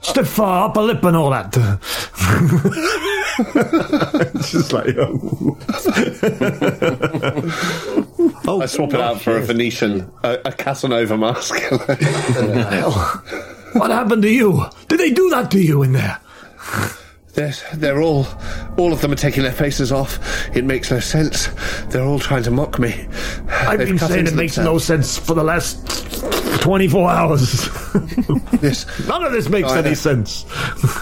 Stiff 0.00 0.38
uh, 0.40 0.64
upper 0.66 0.80
lip 0.80 1.04
and 1.04 1.14
all 1.16 1.30
that. 1.30 1.52
it's 3.38 4.52
just 4.52 4.72
like, 4.72 4.94
oh. 4.98 5.58
oh. 8.46 8.60
I 8.62 8.66
swap 8.66 8.92
it 8.92 9.00
oh, 9.00 9.02
out 9.02 9.20
for 9.20 9.36
a 9.36 9.42
Venetian, 9.42 10.10
a, 10.22 10.38
a 10.46 10.52
Casanova 10.52 11.16
mask. 11.16 11.54
what 13.74 13.90
happened 13.90 14.22
to 14.22 14.30
you? 14.30 14.64
Did 14.88 15.00
they 15.00 15.10
do 15.10 15.30
that 15.30 15.50
to 15.52 15.60
you 15.60 15.82
in 15.82 15.92
there? 15.92 16.20
they're, 17.34 17.54
they're 17.74 18.02
all, 18.02 18.26
all 18.76 18.92
of 18.92 19.00
them 19.00 19.12
are 19.12 19.16
taking 19.16 19.42
their 19.42 19.52
faces 19.52 19.90
off. 19.90 20.18
It 20.54 20.64
makes 20.64 20.90
no 20.90 21.00
sense. 21.00 21.48
They're 21.86 22.04
all 22.04 22.18
trying 22.18 22.42
to 22.44 22.50
mock 22.50 22.78
me. 22.78 23.06
I've 23.48 23.78
They've 23.78 23.88
been 23.88 23.98
saying 23.98 24.26
it 24.26 24.34
makes 24.34 24.58
no 24.58 24.78
sense 24.78 25.16
for 25.18 25.34
the 25.34 25.44
last 25.44 26.60
24 26.60 27.10
hours. 27.10 27.68
Yes. 28.62 28.86
None 29.08 29.24
of 29.24 29.32
this 29.32 29.48
makes 29.48 29.70
I 29.70 29.80
know. 29.80 29.86
any 29.86 29.94
sense. 29.94 30.44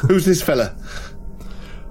Who's 0.09 0.25
this 0.25 0.41
fella? 0.41 0.75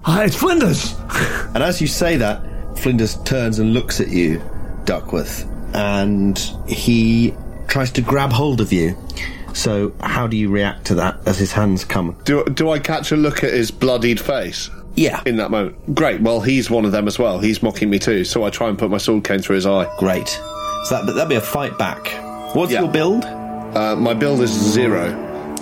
Ah, 0.06 0.24
it's 0.24 0.36
Flinders. 0.36 0.96
And 1.54 1.64
as 1.64 1.82
you 1.82 1.88
say 1.88 2.18
that, 2.18 2.44
Flinders 2.78 3.16
turns 3.24 3.58
and 3.60 3.74
looks 3.74 4.00
at 4.00 4.10
you, 4.10 4.40
Duckworth, 4.86 5.46
and 5.76 6.38
he 6.68 7.34
tries 7.68 7.92
to 7.94 8.02
grab 8.02 8.32
hold 8.32 8.62
of 8.62 8.72
you. 8.72 8.96
So 9.54 9.94
how 10.00 10.28
do 10.28 10.38
you 10.38 10.50
react 10.50 10.86
to 10.86 10.96
that 10.96 11.18
as 11.28 11.40
his 11.40 11.52
hands 11.52 11.84
come? 11.86 12.16
Do, 12.26 12.46
do 12.46 12.70
I 12.70 12.78
catch 12.80 13.12
a 13.12 13.16
look 13.18 13.44
at 13.44 13.52
his 13.52 13.72
bloodied 13.72 14.20
face? 14.20 14.70
Yeah. 14.96 15.22
In 15.26 15.38
that 15.38 15.50
moment. 15.50 15.96
Great. 15.96 16.22
Well, 16.22 16.40
he's 16.42 16.70
one 16.70 16.86
of 16.86 16.92
them 16.92 17.08
as 17.08 17.18
well. 17.18 17.40
He's 17.40 17.64
mocking 17.64 17.90
me 17.90 17.98
too. 17.98 18.24
So 18.26 18.44
I 18.44 18.52
try 18.52 18.70
and 18.70 18.78
put 18.78 18.92
my 18.92 18.98
sword 19.00 19.24
cane 19.24 19.40
through 19.40 19.56
his 19.56 19.66
eye. 19.66 19.92
Great. 19.98 20.28
So 20.28 21.04
that 21.04 21.08
that'd 21.08 21.30
be 21.30 21.36
a 21.36 21.42
fight 21.42 21.78
back. 21.80 22.08
What's 22.56 22.72
Yeah. 22.72 22.82
your 22.82 22.92
build? 22.92 23.26
Uh, 23.26 23.96
my 23.96 24.14
build 24.14 24.40
is 24.42 24.52
zero. 24.52 25.08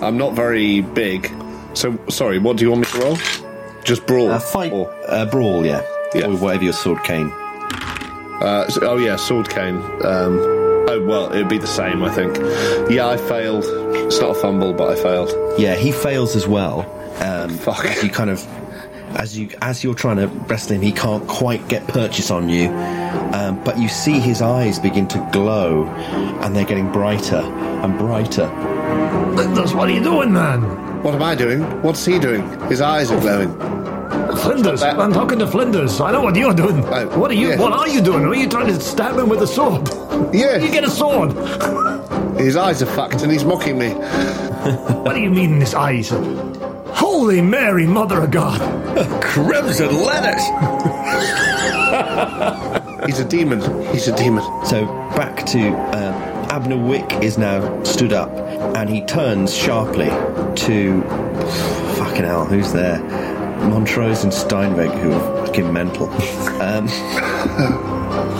I'm 0.02 0.18
not 0.18 0.34
very 0.34 0.82
big. 0.82 1.32
So, 1.76 1.98
sorry, 2.10 2.40
what 2.40 2.58
do 2.58 2.66
you 2.66 2.72
want 2.72 2.82
me 2.82 2.88
to 3.00 3.00
roll? 3.06 3.18
Just 3.88 4.06
brawl. 4.06 4.32
A 4.32 4.40
fight, 4.40 4.74
Or- 4.74 4.94
uh, 5.08 5.26
brawl, 5.26 5.66
yeah, 5.66 5.82
Yeah. 6.14 6.26
or 6.28 6.36
whatever 6.36 6.66
your 6.66 6.74
sword 6.74 7.02
cane. 7.04 7.32
Uh, 8.42 8.68
so- 8.68 8.82
oh 8.84 8.98
yeah, 8.98 9.16
sword 9.16 9.50
cane. 9.50 9.78
Um, 10.04 10.40
oh 10.90 11.04
well, 11.08 11.32
it'd 11.34 11.48
be 11.48 11.58
the 11.58 11.68
same, 11.68 12.04
I 12.04 12.10
think. 12.10 12.38
Yeah, 12.90 13.08
I 13.08 13.16
failed. 13.18 13.64
It's 13.96 14.20
not 14.20 14.32
a 14.32 14.34
fumble, 14.34 14.74
but 14.74 14.90
I 14.90 14.96
failed. 15.02 15.32
Yeah, 15.58 15.76
he 15.76 15.92
fails 15.94 16.36
as 16.36 16.46
well. 16.48 16.86
Um, 17.22 17.50
Fuck. 17.50 17.86
as 17.86 18.04
You 18.04 18.10
kind 18.10 18.30
of, 18.30 18.46
as 19.16 19.38
you 19.38 19.50
as 19.62 19.84
you're 19.84 19.96
trying 19.96 20.18
to 20.18 20.28
wrestle 20.28 20.76
him, 20.76 20.82
he 20.82 20.92
can't 20.92 21.26
quite 21.28 21.68
get 21.70 21.88
purchase 21.88 22.30
on 22.30 22.50
you. 22.50 22.70
Um, 23.34 23.62
but 23.64 23.80
you 23.80 23.88
see 23.88 24.20
his 24.20 24.42
eyes 24.42 24.80
begin 24.80 25.08
to 25.08 25.30
glow, 25.32 25.86
and 26.42 26.54
they're 26.56 26.66
getting 26.66 26.92
brighter 26.92 27.38
and 27.84 27.98
brighter. 27.98 28.48
Flinders, 29.34 29.74
what 29.74 29.88
are 29.90 29.92
you 29.94 30.04
doing, 30.04 30.34
man? 30.34 30.97
What 31.04 31.14
am 31.16 31.22
I 31.24 31.36
doing? 31.36 31.62
What's 31.82 32.06
he 32.06 32.20
doing? 32.20 32.48
His 32.70 32.82
eyes 32.82 33.12
are 33.12 33.20
glowing. 33.20 33.54
Flinders, 34.38 34.82
that. 34.82 35.00
I'm 35.00 35.14
talking 35.14 35.40
to 35.40 35.48
Flinders. 35.48 36.00
I 36.02 36.12
know 36.12 36.22
what 36.22 36.36
you're 36.36 36.54
doing. 36.54 36.84
Oh, 36.86 37.20
what 37.20 37.32
are 37.32 37.34
you? 37.36 37.50
yeah. 37.50 37.60
What 37.60 37.74
are 37.74 37.88
you 37.88 38.02
doing? 38.02 38.26
Are 38.26 38.36
you 38.36 38.48
trying 38.50 38.68
to 38.68 38.80
stab 38.80 39.18
him 39.18 39.30
with 39.30 39.42
a 39.42 39.48
sword? 39.48 39.88
Yeah. 40.34 40.58
You 40.58 40.70
get 40.72 40.84
a 40.84 40.90
sword. 40.90 41.32
His 42.40 42.56
eyes 42.56 42.82
are 42.82 42.86
fucked, 42.88 43.22
and 43.24 43.32
he's 43.32 43.46
mocking 43.46 43.78
me. 43.80 43.94
What 45.08 45.14
do 45.14 45.22
you 45.22 45.30
mean 45.30 45.54
in 45.54 45.62
his 45.62 45.74
eyes? 45.74 46.10
Holy 46.10 47.42
Mary, 47.42 47.88
Mother 47.88 48.24
of 48.24 48.32
God! 48.32 48.60
Crimson 49.22 49.96
lettuce. 50.04 50.44
He's 53.06 53.20
a 53.20 53.26
demon. 53.26 53.62
He's 53.94 54.08
a 54.10 54.16
demon. 54.16 54.44
So 54.66 54.86
back 55.16 55.46
to 55.48 55.70
um, 55.70 56.37
Abner 56.58 56.76
Wick 56.78 57.06
is 57.22 57.38
now 57.38 57.84
stood 57.84 58.14
up, 58.14 58.32
and 58.76 58.90
he 58.90 59.02
turns 59.06 59.56
sharply 59.56 60.08
to 60.66 61.04
fucking 62.00 62.24
hell. 62.24 62.46
Who's 62.46 62.74
there? 62.74 63.00
Montrose 63.70 64.24
and 64.24 64.34
Steinweg, 64.34 64.90
who 65.00 65.12
are 65.12 65.46
fucking 65.46 65.72
mental. 65.72 66.08
Um, 66.60 66.88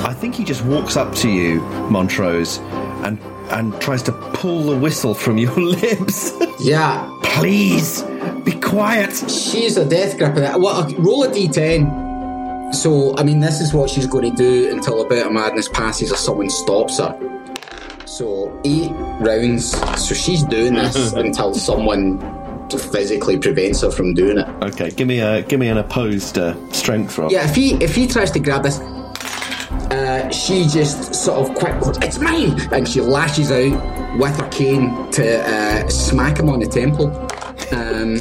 I 0.04 0.16
think 0.18 0.34
he 0.34 0.44
just 0.44 0.66
walks 0.66 0.98
up 0.98 1.14
to 1.18 1.30
you, 1.30 1.62
Montrose, 1.92 2.58
and 3.06 3.20
and 3.52 3.80
tries 3.80 4.02
to 4.04 4.12
pull 4.34 4.64
the 4.64 4.76
whistle 4.76 5.14
from 5.14 5.38
your 5.38 5.54
lips. 5.60 6.32
Yeah, 6.60 7.08
Please 7.22 8.02
be 8.44 8.54
quiet. 8.54 9.16
she's 9.30 9.78
a 9.78 9.86
death 9.88 10.18
grip. 10.18 10.32
of 10.32 10.38
that. 10.38 10.60
Well, 10.60 10.90
roll 10.98 11.24
a 11.24 11.28
d10. 11.30 12.74
So, 12.74 13.16
I 13.16 13.22
mean, 13.24 13.42
this 13.42 13.62
is 13.62 13.76
what 13.76 13.92
she's 13.92 14.08
going 14.08 14.30
to 14.32 14.36
do 14.36 14.72
until 14.74 15.02
a 15.06 15.08
bit 15.08 15.24
of 15.26 15.32
madness 15.32 15.70
passes 15.70 16.12
or 16.12 16.16
someone 16.18 16.50
stops 16.50 16.98
her. 16.98 17.16
So, 18.18 18.60
eight 18.66 18.90
rounds. 19.20 19.78
So, 20.04 20.16
she's 20.16 20.42
doing 20.42 20.74
this 20.74 21.14
until 21.24 21.54
someone 21.54 22.18
physically 22.68 23.38
prevents 23.38 23.82
her 23.82 23.92
from 23.92 24.16
doing 24.16 24.40
it. 24.40 24.48
Okay, 24.64 24.90
give 24.90 25.08
me 25.08 25.20
a 25.20 25.44
give 25.44 25.60
me 25.60 25.68
an 25.68 25.78
opposed 25.78 26.40
uh, 26.40 26.56
strength 26.72 27.16
roll. 27.20 27.32
Yeah, 27.32 27.48
if 27.48 27.54
he 27.54 27.76
if 27.76 27.94
he 27.94 28.08
tries 28.08 28.32
to 28.32 28.40
grab 28.40 28.64
this, 28.64 28.80
uh, 28.80 30.32
she 30.32 30.64
just 30.64 31.14
sort 31.14 31.48
of 31.48 31.56
quick 31.58 31.80
goes, 31.80 31.96
"It's 32.00 32.18
mine!" 32.18 32.60
and 32.74 32.88
she 32.88 33.02
lashes 33.02 33.52
out 33.52 34.18
with 34.18 34.36
her 34.36 34.50
cane 34.50 35.12
to 35.12 35.40
uh, 35.48 35.88
smack 35.88 36.40
him 36.40 36.50
on 36.50 36.62
the 36.62 36.68
temple. 36.68 37.10
Um, 37.72 38.16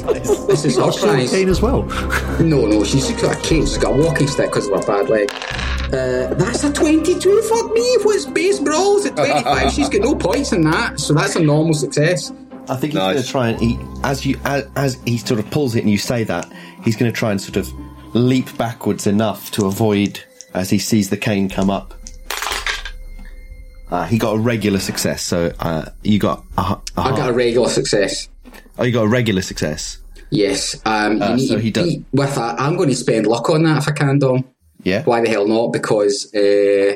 this 0.47 0.65
is 0.65 0.75
her 0.77 0.91
Sword 0.91 0.95
prize. 0.95 1.31
cane 1.31 1.49
as 1.49 1.61
well. 1.61 1.83
No, 2.39 2.65
no, 2.67 2.83
she's 2.83 3.09
got 3.21 3.35
a 3.35 3.41
cane. 3.41 3.61
She's 3.65 3.77
got 3.77 3.97
a 3.97 4.01
walking 4.03 4.27
stick 4.27 4.49
because 4.51 4.67
of 4.67 4.79
her 4.79 4.85
bad 4.85 5.09
leg. 5.09 5.31
Uh, 5.87 6.33
that's 6.35 6.63
a 6.63 6.71
22. 6.71 7.41
Fuck 7.43 7.71
me. 7.73 7.97
What's 8.03 8.25
base 8.25 8.59
brawls 8.59 9.05
at 9.07 9.15
25? 9.15 9.71
She's 9.71 9.89
got 9.89 10.01
no 10.01 10.13
points 10.15 10.51
in 10.53 10.61
that, 10.61 10.99
so 10.99 11.13
that's 11.13 11.35
a 11.35 11.39
normal 11.41 11.73
success. 11.73 12.31
I 12.69 12.75
think 12.75 12.93
he's 12.93 12.95
Nice. 12.95 13.13
going 13.13 13.23
to 13.23 13.29
try 13.31 13.47
and 13.49 13.59
he, 13.61 13.79
as 14.03 14.25
you 14.25 14.37
as, 14.43 14.67
as 14.75 14.95
he 15.05 15.17
sort 15.17 15.39
of 15.39 15.49
pulls 15.49 15.75
it 15.75 15.79
and 15.81 15.89
you 15.89 15.97
say 15.97 16.25
that 16.25 16.51
he's 16.83 16.95
going 16.97 17.11
to 17.11 17.17
try 17.17 17.31
and 17.31 17.41
sort 17.41 17.55
of 17.57 17.71
leap 18.13 18.55
backwards 18.57 19.07
enough 19.07 19.49
to 19.51 19.65
avoid 19.65 20.21
as 20.53 20.69
he 20.69 20.77
sees 20.77 21.09
the 21.09 21.17
cane 21.17 21.49
come 21.49 21.69
up. 21.69 21.93
Uh, 23.89 24.05
he 24.05 24.17
got 24.17 24.33
a 24.35 24.37
regular 24.37 24.79
success, 24.79 25.21
so 25.23 25.53
uh, 25.61 25.85
you 26.03 26.19
got 26.19 26.43
a, 26.57 26.61
a 26.61 26.81
I 26.97 27.09
got 27.11 27.29
a 27.29 27.33
regular 27.33 27.69
success. 27.69 28.27
Oh, 28.77 28.83
you 28.83 28.91
got 28.91 29.03
a 29.03 29.07
regular 29.07 29.41
success. 29.41 29.97
Yes. 30.29 30.79
Um, 30.85 31.17
you 31.17 31.23
Uh, 31.23 31.35
need 31.35 31.47
so 31.47 31.57
he 31.57 31.71
does- 31.71 31.97
with 32.11 32.35
that. 32.35 32.59
I'm 32.59 32.75
going 32.77 32.89
to 32.89 32.95
spend 32.95 33.27
luck 33.27 33.49
on 33.49 33.63
that 33.63 33.77
if 33.83 33.87
I 33.87 33.91
can, 33.91 34.19
Dom. 34.19 34.43
Yeah, 34.83 35.03
Why 35.03 35.21
the 35.21 35.29
hell 35.29 35.47
not? 35.47 35.73
Because 35.73 36.33
uh, 36.35 36.93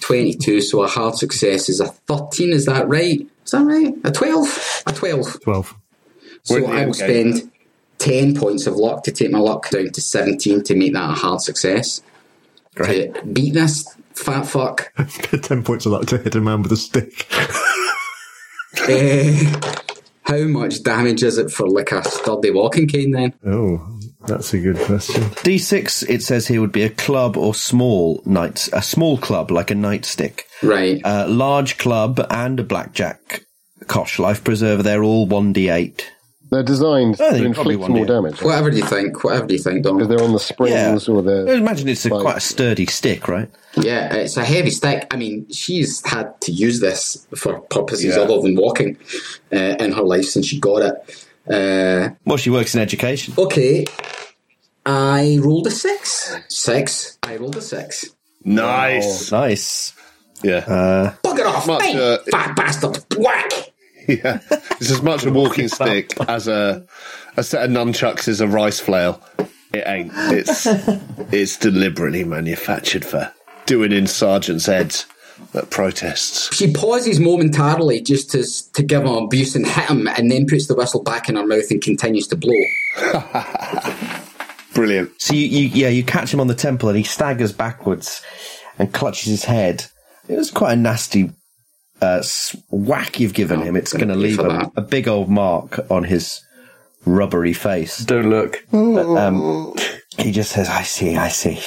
22, 0.00 0.60
so 0.60 0.82
a 0.82 0.86
hard 0.88 1.14
success 1.16 1.68
is 1.68 1.80
a 1.80 1.86
13. 1.86 2.52
Is 2.52 2.66
that 2.66 2.86
right? 2.88 3.26
Is 3.44 3.50
that 3.52 3.64
right? 3.64 3.94
A 4.04 4.10
12? 4.12 4.82
A 4.86 4.92
12. 4.92 5.40
12. 5.40 5.74
So 6.42 6.54
We're 6.54 6.66
I 6.66 6.84
will 6.86 6.94
end 6.94 6.94
game. 6.94 7.32
spend 7.36 7.50
10 7.98 8.34
points 8.36 8.66
of 8.66 8.76
luck 8.76 9.02
to 9.04 9.12
take 9.12 9.30
my 9.30 9.38
luck 9.38 9.70
down 9.70 9.90
to 9.90 10.00
17 10.00 10.62
to 10.64 10.74
make 10.76 10.92
that 10.92 11.10
a 11.10 11.14
hard 11.14 11.40
success. 11.40 12.02
great. 12.74 13.14
To 13.14 13.24
beat 13.26 13.54
this 13.54 13.86
fat 14.14 14.42
fuck. 14.46 14.92
10 15.42 15.62
points 15.64 15.86
of 15.86 15.92
luck 15.92 16.06
to 16.06 16.18
hit 16.18 16.34
a 16.34 16.40
man 16.40 16.62
with 16.62 16.72
a 16.72 16.76
stick. 16.76 17.26
uh, 18.88 19.80
how 20.24 20.44
much 20.44 20.82
damage 20.82 21.22
is 21.22 21.38
it 21.38 21.50
for 21.50 21.68
like 21.68 21.92
a 21.92 22.02
sturdy 22.08 22.50
walking 22.50 22.88
cane 22.88 23.12
then? 23.12 23.34
Oh, 23.46 23.98
that's 24.26 24.54
a 24.54 24.58
good 24.58 24.78
question. 24.78 25.22
D6. 25.22 26.08
It 26.08 26.22
says 26.22 26.46
here 26.46 26.60
would 26.60 26.72
be 26.72 26.82
a 26.82 26.90
club 26.90 27.36
or 27.36 27.54
small 27.54 28.22
night, 28.24 28.68
a 28.72 28.82
small 28.82 29.18
club 29.18 29.50
like 29.50 29.70
a 29.70 29.74
nightstick. 29.74 30.40
Right. 30.62 31.00
A 31.04 31.28
large 31.28 31.78
club 31.78 32.26
and 32.30 32.58
a 32.58 32.64
blackjack. 32.64 33.44
Cosh 33.86 34.18
life 34.18 34.42
preserver. 34.42 34.82
They're 34.82 35.04
all 35.04 35.26
one 35.26 35.52
D8. 35.52 36.02
They're 36.50 36.62
designed 36.62 37.14
I 37.20 37.38
to 37.38 37.52
probably 37.54 37.74
inflict 37.74 37.88
more 37.90 37.98
yeah. 38.00 38.04
damage. 38.04 38.42
Whatever 38.42 38.70
do 38.70 38.76
you 38.76 38.84
think? 38.84 39.24
Whatever 39.24 39.46
do 39.46 39.54
you 39.54 39.60
think, 39.60 39.82
Dom? 39.82 39.96
Because 39.96 40.08
they're 40.08 40.22
on 40.24 40.32
the 40.32 40.38
springs 40.38 41.08
or 41.08 41.18
I 41.18 41.22
the. 41.22 41.52
imagine 41.54 41.88
it's 41.88 42.04
a, 42.06 42.10
Like- 42.10 42.22
quite 42.22 42.36
a 42.36 42.40
sturdy 42.40 42.86
stick, 42.86 43.26
right? 43.28 43.50
Yeah, 43.76 44.12
it's 44.14 44.36
a 44.36 44.44
heavy 44.44 44.70
stick. 44.70 45.06
I 45.10 45.16
mean, 45.16 45.50
she's 45.50 46.04
had 46.06 46.40
to 46.42 46.52
use 46.52 46.80
this 46.80 47.26
for 47.34 47.58
purposes 47.60 48.14
Yeah. 48.16 48.22
other 48.22 48.40
than 48.40 48.54
walking 48.56 48.96
uh, 49.52 49.56
in 49.56 49.92
her 49.92 50.02
life 50.02 50.26
since 50.26 50.46
she 50.46 50.60
got 50.60 50.82
it. 50.82 51.26
Uh, 51.50 52.14
Well, 52.24 52.36
she 52.36 52.50
works 52.50 52.74
in 52.74 52.80
education. 52.80 53.34
okay, 53.36 53.84
I 54.86 55.38
rolled 55.42 55.66
a 55.66 55.70
six. 55.70 56.36
Six. 56.48 57.18
I 57.22 57.36
rolled 57.36 57.56
a 57.56 57.62
six. 57.62 58.06
Nice. 58.44 59.32
Nice. 59.32 59.92
Yeah. 60.42 61.14
Bugger 61.24 61.46
off, 61.46 61.66
Much, 61.66 61.80
mate, 61.80 61.96
uh, 61.96 62.18
fat 62.30 62.54
bastard! 62.54 62.98
Whack! 63.16 63.72
yeah. 64.08 64.40
It's 64.80 64.90
as 64.90 65.02
much 65.02 65.24
a 65.24 65.30
walking 65.30 65.68
stick 65.68 66.12
as 66.28 66.48
a 66.48 66.86
a 67.36 67.42
set 67.42 67.64
of 67.64 67.70
nunchucks 67.70 68.28
is 68.28 68.40
a 68.40 68.48
rice 68.48 68.80
flail. 68.80 69.22
It 69.72 69.84
ain't. 69.86 70.12
It's 70.14 70.66
it's 71.32 71.56
deliberately 71.56 72.24
manufactured 72.24 73.04
for 73.04 73.32
doing 73.66 73.92
in 73.92 74.06
sergeants' 74.06 74.66
heads 74.66 75.06
at 75.54 75.70
protests. 75.70 76.54
She 76.54 76.72
pauses 76.72 77.18
momentarily 77.18 78.00
just 78.00 78.30
to 78.30 78.44
to 78.72 78.82
give 78.82 79.02
him 79.02 79.08
abuse 79.08 79.56
and 79.56 79.66
hit 79.66 79.90
him, 79.90 80.06
and 80.06 80.30
then 80.30 80.46
puts 80.46 80.66
the 80.66 80.74
whistle 80.74 81.02
back 81.02 81.28
in 81.28 81.36
her 81.36 81.46
mouth 81.46 81.70
and 81.70 81.82
continues 81.82 82.28
to 82.28 82.36
blow. 82.36 82.54
Brilliant. 84.74 85.12
So 85.20 85.34
you, 85.34 85.46
you, 85.46 85.68
yeah, 85.68 85.88
you 85.88 86.02
catch 86.02 86.34
him 86.34 86.40
on 86.40 86.48
the 86.48 86.54
temple 86.54 86.88
and 86.88 86.98
he 86.98 87.04
staggers 87.04 87.52
backwards 87.52 88.22
and 88.76 88.92
clutches 88.92 89.30
his 89.30 89.44
head. 89.44 89.86
It 90.28 90.36
was 90.36 90.50
quite 90.50 90.72
a 90.72 90.76
nasty 90.76 91.30
uh, 92.04 92.22
whack 92.70 93.20
you've 93.20 93.34
given 93.34 93.60
him. 93.60 93.76
It's 93.76 93.92
going 93.92 94.08
to 94.08 94.14
leave 94.14 94.38
a, 94.38 94.70
a 94.76 94.82
big 94.82 95.08
old 95.08 95.28
mark 95.28 95.78
on 95.90 96.04
his 96.04 96.40
rubbery 97.04 97.52
face. 97.52 97.98
Don't 97.98 98.30
look. 98.30 98.62
Um, 98.72 99.74
he 100.18 100.32
just 100.32 100.52
says, 100.52 100.68
I 100.68 100.82
see, 100.82 101.16
I 101.16 101.28
see. 101.28 101.60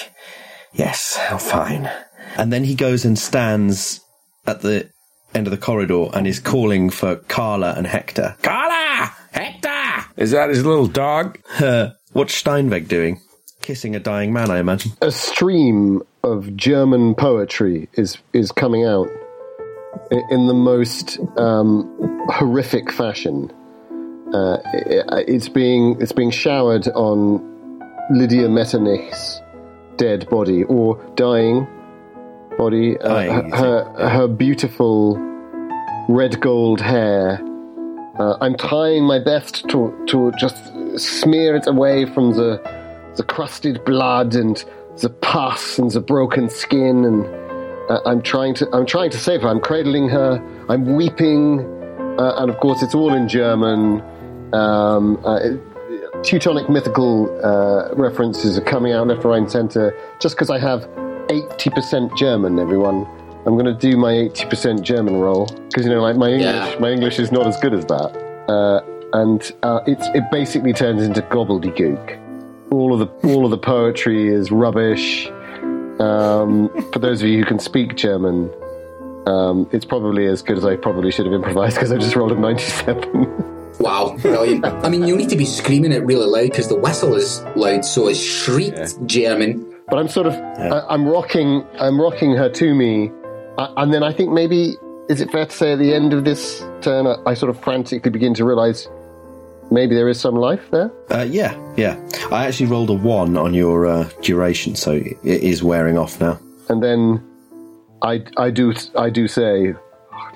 Yes, 0.74 1.20
I'm 1.30 1.40
fine. 1.40 1.90
And 2.38 2.52
then 2.54 2.64
he 2.64 2.76
goes 2.76 3.06
and 3.06 3.18
stands 3.18 4.02
at 4.46 4.62
the 4.62 4.90
end 5.34 5.48
of 5.48 5.52
the 5.52 5.58
corridor 5.58 6.08
and 6.14 6.26
is 6.28 6.40
calling 6.40 6.90
for 6.90 7.16
Carla 7.16 7.74
and 7.78 7.86
Hector. 7.88 8.36
Carla! 8.42 9.12
Hector! 9.32 10.06
Is 10.18 10.32
that 10.32 10.50
his 10.50 10.66
little 10.66 10.88
dog? 10.88 11.38
Uh, 11.60 11.90
what's 12.14 12.42
Steinweg 12.42 12.88
doing? 12.88 13.22
Kissing 13.62 13.96
a 13.96 14.00
dying 14.00 14.32
man, 14.34 14.50
I 14.50 14.60
imagine. 14.60 14.92
a 15.02 15.12
stream 15.12 16.02
of 16.24 16.56
German 16.56 17.16
poetry 17.16 17.90
is 17.94 18.18
is 18.34 18.52
coming 18.52 18.86
out 18.86 19.08
i- 19.10 19.27
in 20.12 20.48
the 20.48 20.54
most 20.54 21.20
um, 21.38 22.26
horrific 22.30 22.91
fashion. 22.91 23.52
Uh, 24.34 24.58
it's 25.28 25.48
being 25.48 25.98
it's 26.02 26.12
being 26.12 26.32
showered 26.32 26.88
on 26.89 27.82
Lydia 28.12 28.48
Metternich's 28.48 29.41
dead 29.98 30.30
body 30.30 30.64
or 30.64 31.02
dying 31.16 31.68
body. 32.58 32.98
Uh, 33.00 33.08
Dying, 33.08 33.52
her, 33.52 33.84
her 33.84 34.10
her 34.10 34.28
beautiful 34.28 35.18
red 36.10 36.39
gold 36.41 36.82
hair. 36.82 37.41
Uh, 38.20 38.38
I'm 38.41 38.58
trying 38.58 39.04
my 39.06 39.20
best 39.20 39.68
to 39.70 40.06
to 40.08 40.32
just 40.38 40.58
smear 41.00 41.56
it 41.56 41.68
away 41.68 42.06
from 42.06 42.34
the 42.34 42.60
the 43.16 43.24
crusted 43.24 43.84
blood 43.86 44.36
and 44.36 44.64
the 45.02 45.10
pus 45.10 45.78
and 45.78 45.91
the 45.91 46.02
broken 46.02 46.50
skin 46.50 47.06
and 47.06 47.47
uh, 47.90 48.00
I'm 48.06 48.22
trying 48.22 48.54
to 48.56 48.70
I'm 48.74 48.86
trying 48.86 49.10
to 49.12 49.18
save 49.18 49.42
her. 49.42 49.48
I'm 49.48 49.60
cradling 49.60 50.10
her. 50.10 50.42
I'm 50.70 50.96
weeping, 50.96 51.62
uh, 52.20 52.36
and 52.38 52.50
of 52.50 52.58
course 52.60 52.82
it's 52.84 52.96
all 52.96 53.14
in 53.14 53.28
German. 53.28 54.02
Um, 54.54 55.20
uh, 55.26 55.40
Teutonic 56.24 56.70
mythical 56.70 57.30
uh, 57.46 57.94
references 57.96 58.58
are 58.58 58.62
coming 58.62 58.92
out 58.92 59.08
left, 59.08 59.24
right, 59.24 59.38
and 59.38 59.52
centre. 59.52 59.96
Just 60.20 60.36
because 60.36 60.50
I 60.50 60.58
have 60.58 60.82
80% 61.28 62.18
German, 62.18 62.58
everyone, 62.60 63.06
I'm 63.46 63.54
going 63.54 63.66
to 63.66 63.74
do 63.74 63.96
my 63.98 64.14
80% 64.14 64.82
German 64.82 65.18
roll 65.20 65.46
because 65.70 65.86
you 65.86 65.92
know, 65.92 66.02
like 66.02 66.16
my 66.16 66.30
English, 66.32 66.74
Yeah. 66.74 66.80
my 66.80 66.92
English 66.92 67.20
is 67.20 67.32
not 67.32 67.46
as 67.46 67.56
good 67.62 67.74
as 67.74 67.86
that, 67.86 68.18
uh, 68.50 68.82
and 69.14 69.52
uh, 69.64 69.82
it's 69.86 70.08
it 70.16 70.24
basically 70.32 70.74
turns 70.74 71.04
into 71.04 71.22
gobbledygook 71.22 72.24
all 72.72 72.94
of 72.94 73.00
the 73.00 73.30
all 73.30 73.46
of 73.46 73.52
the 73.52 73.58
poetry 73.58 74.28
is 74.28 74.52
rubbish. 74.52 75.30
Um, 76.00 76.70
for 76.91 77.00
those 77.00 77.22
of 77.22 77.30
you 77.30 77.39
who 77.39 77.45
can 77.45 77.60
speak 77.60 77.95
German, 77.95 78.52
um, 79.26 79.68
it's 79.72 79.86
probably 79.86 80.26
as 80.28 80.41
good 80.41 80.58
as 80.58 80.66
I 80.66 80.76
probably 80.76 81.12
should 81.12 81.26
have 81.26 81.34
improvised 81.34 81.76
because 81.76 81.91
I 81.91 81.98
just 81.98 82.16
rolled 82.16 82.32
a 82.32 82.36
ninety-seven. 82.39 83.43
Wow, 83.80 84.18
brilliant. 84.18 84.66
I 84.66 84.89
mean, 84.89 85.06
you'll 85.06 85.18
need 85.20 85.30
to 85.30 85.36
be 85.36 85.45
screaming 85.45 85.91
it 85.91 86.04
really 86.04 86.26
loud 86.26 86.50
because 86.50 86.68
the 86.68 86.76
whistle 86.76 87.14
is 87.14 87.43
loud, 87.56 87.86
so 87.86 88.08
it's 88.08 88.20
shrieked 88.20 89.06
German. 89.06 89.72
but 89.88 90.00
I'm 90.00 90.08
sort 90.08 90.26
of 90.26 90.34
I, 90.34 90.84
I'm 90.89 91.08
rocking 91.08 91.64
I'm 91.80 92.02
rocking 92.02 92.36
her 92.36 92.50
to 92.50 92.74
me, 92.74 93.12
uh, 93.60 93.74
and 93.78 93.93
then 93.93 94.02
I 94.02 94.12
think 94.12 94.32
maybe 94.32 94.78
is 95.10 95.22
it 95.22 95.30
fair 95.32 95.45
to 95.45 95.52
say 95.52 95.74
at 95.74 95.80
the 95.80 95.93
end 95.93 96.12
of 96.14 96.26
this 96.26 96.66
turn 96.82 97.06
I, 97.06 97.18
I 97.28 97.34
sort 97.36 97.52
of 97.52 97.60
frantically 97.64 98.10
begin 98.10 98.34
to 98.36 98.45
realise 98.45 98.88
maybe 99.72 99.95
there 99.95 100.09
is 100.09 100.20
some 100.20 100.36
life 100.36 100.70
there. 100.72 100.91
Uh, 101.11 101.24
yeah, 101.30 101.55
yeah. 101.78 101.95
I 102.32 102.47
actually 102.47 102.68
rolled 102.68 102.89
a 102.89 102.93
one 102.93 103.38
on 103.38 103.53
your 103.53 103.86
uh, 103.86 104.09
duration, 104.22 104.76
so 104.76 104.93
it 104.93 105.18
is 105.24 105.63
wearing 105.63 105.97
off 105.97 106.20
now. 106.22 106.39
and 106.70 106.82
then 106.84 107.24
I 108.01 108.24
I 108.38 108.49
do 108.51 108.74
I 108.97 109.09
do 109.09 109.28
say 109.28 109.74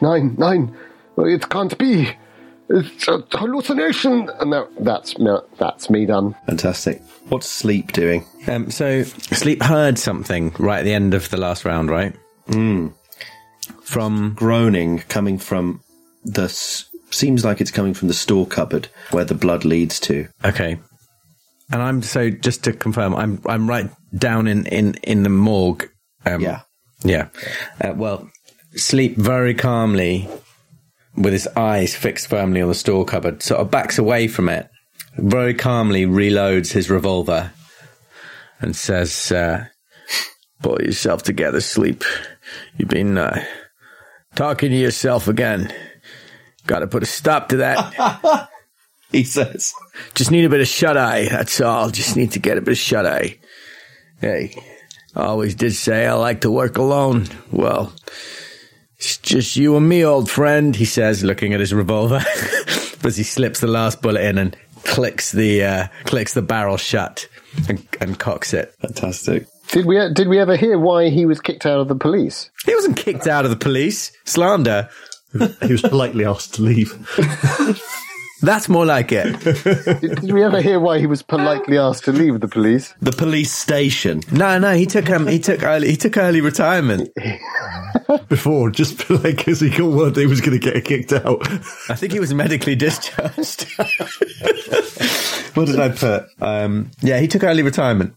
nine 0.01 0.35
nine. 0.37 0.75
It 1.17 1.49
can't 1.49 1.77
be. 1.77 2.09
It's 2.69 3.07
a 3.09 3.21
hallucination, 3.31 4.29
and 4.39 4.53
that 4.53 4.67
that's 4.79 5.15
that's 5.59 5.89
me 5.89 6.05
done. 6.05 6.35
Fantastic. 6.47 7.01
What's 7.29 7.47
sleep 7.47 7.91
doing? 7.91 8.25
Um, 8.47 8.71
so 8.71 9.03
Sleep 9.03 9.61
heard 9.61 9.99
something 9.99 10.53
right 10.57 10.79
at 10.79 10.85
the 10.85 10.93
end 10.93 11.13
of 11.13 11.29
the 11.29 11.37
last 11.37 11.65
round, 11.65 11.89
right? 11.89 12.13
Mm. 12.47 12.93
From 13.83 14.33
Groaning 14.35 14.99
coming 15.09 15.37
from 15.37 15.81
the. 16.23 16.43
s- 16.43 16.85
Seems 17.11 17.43
like 17.45 17.59
it's 17.61 17.71
coming 17.71 17.93
from 17.93 18.07
the 18.07 18.13
store 18.13 18.45
cupboard 18.47 18.87
where 19.11 19.25
the 19.25 19.35
blood 19.35 19.65
leads 19.65 19.99
to. 20.01 20.27
okay, 20.45 20.79
and 21.71 21.81
I'm 21.81 22.01
so 22.01 22.29
just 22.29 22.63
to 22.63 22.73
confirm, 22.73 23.13
I'm 23.15 23.41
I'm 23.45 23.69
right 23.69 23.89
down 24.17 24.47
in 24.47 24.65
in 24.67 24.95
in 25.03 25.23
the 25.23 25.29
morgue. 25.29 25.89
Um, 26.25 26.41
Yeah. 26.41 26.61
yeah. 27.03 27.27
Uh, 27.81 27.93
well, 27.95 28.29
sleep 28.75 29.17
very 29.17 29.53
calmly 29.53 30.27
with 31.15 31.33
his 31.33 31.47
eyes 31.57 31.95
fixed 31.95 32.27
firmly 32.27 32.61
on 32.61 32.69
the 32.69 32.75
store 32.75 33.03
cupboard, 33.05 33.43
sort 33.43 33.59
of 33.59 33.69
backs 33.71 33.97
away 33.97 34.27
from 34.27 34.47
it, 34.47 34.69
very 35.17 35.53
calmly 35.53 36.05
reloads 36.05 36.71
his 36.71 36.89
revolver, 36.89 37.51
and 38.61 38.73
says, 38.75 39.31
uh, 39.33 39.65
"Pull 40.63 40.81
yourself 40.81 41.23
together, 41.23 41.59
sleep. 41.59 42.03
You've 42.77 42.87
been 42.89 43.17
uh, 43.17 43.43
talking 44.35 44.69
to 44.71 44.77
yourself 44.77 45.27
again. 45.27 45.73
Got 46.71 46.79
to 46.79 46.87
put 46.87 47.03
a 47.03 47.05
stop 47.05 47.49
to 47.49 47.57
that." 47.57 48.47
He 49.11 49.25
says. 49.25 49.73
Just 50.15 50.31
need 50.31 50.45
a 50.45 50.49
bit 50.49 50.61
of 50.61 50.69
shut 50.69 50.95
eye. 50.95 51.27
That's 51.29 51.59
all. 51.59 51.89
Just 51.89 52.15
need 52.15 52.31
to 52.31 52.39
get 52.39 52.57
a 52.57 52.61
bit 52.61 52.71
of 52.71 52.77
shut 52.77 53.05
eye. 53.05 53.39
Hey, 54.21 54.55
I 55.13 55.23
always 55.23 55.53
did 55.53 55.73
say 55.73 56.07
I 56.07 56.13
like 56.13 56.39
to 56.41 56.49
work 56.49 56.77
alone. 56.77 57.27
Well, 57.51 57.91
it's 58.97 59.17
just 59.17 59.57
you 59.57 59.75
and 59.75 59.89
me, 59.89 60.05
old 60.05 60.29
friend. 60.29 60.73
he 60.73 60.85
says, 60.85 61.25
looking 61.25 61.53
at 61.53 61.59
his 61.59 61.73
revolver, 61.73 62.23
as 63.03 63.17
he 63.17 63.23
slips 63.23 63.59
the 63.59 63.67
last 63.67 64.01
bullet 64.01 64.21
in 64.21 64.37
and 64.37 64.55
clicks 64.85 65.33
the 65.33 65.65
uh, 65.65 65.87
clicks 66.05 66.33
the 66.33 66.41
barrel 66.41 66.77
shut 66.77 67.27
and, 67.67 67.85
and 67.99 68.17
cocks 68.17 68.53
it. 68.53 68.73
Fantastic. 68.79 69.45
Did 69.71 69.85
we 69.85 69.97
did 70.13 70.29
we 70.29 70.39
ever 70.39 70.55
hear 70.55 70.79
why 70.79 71.09
he 71.09 71.25
was 71.25 71.41
kicked 71.41 71.65
out 71.65 71.81
of 71.81 71.89
the 71.89 71.95
police? 71.95 72.49
He 72.65 72.73
wasn't 72.75 72.95
kicked 72.95 73.27
out 73.27 73.43
of 73.43 73.51
the 73.51 73.57
police. 73.57 74.13
Slander. 74.23 74.89
He 75.33 75.71
was 75.71 75.81
politely 75.81 76.25
asked 76.25 76.53
to 76.55 76.61
leave. 76.61 76.93
That's 78.41 78.67
more 78.67 78.85
like 78.85 79.11
it. 79.11 79.39
Did, 80.01 80.21
did 80.21 80.31
we 80.31 80.43
ever 80.43 80.61
hear 80.61 80.79
why 80.79 80.97
he 80.97 81.05
was 81.05 81.21
politely 81.21 81.77
asked 81.77 82.05
to 82.05 82.11
leave 82.11 82.39
the 82.39 82.47
police? 82.47 82.93
The 82.99 83.11
police 83.11 83.51
station. 83.51 84.21
No, 84.31 84.57
no, 84.57 84.73
he 84.73 84.87
took 84.87 85.09
um, 85.11 85.27
he 85.27 85.37
took 85.37 85.61
early 85.63 85.91
he 85.91 85.95
took 85.95 86.17
early 86.17 86.41
retirement. 86.41 87.09
Before, 88.29 88.71
just 88.71 89.09
like 89.09 89.37
because 89.37 89.59
he 89.59 89.69
got 89.69 89.91
word 89.91 90.15
that 90.15 90.21
he 90.21 90.27
was 90.27 90.41
going 90.41 90.59
to 90.59 90.71
get 90.71 90.83
kicked 90.83 91.13
out. 91.13 91.47
I 91.87 91.95
think 91.95 92.13
he 92.13 92.19
was 92.19 92.33
medically 92.33 92.75
discharged. 92.75 93.67
what 95.55 95.67
did 95.67 95.79
I 95.79 95.89
put? 95.89 96.25
Um, 96.41 96.89
yeah, 97.01 97.19
he 97.19 97.27
took 97.27 97.43
early 97.43 97.61
retirement. 97.61 98.15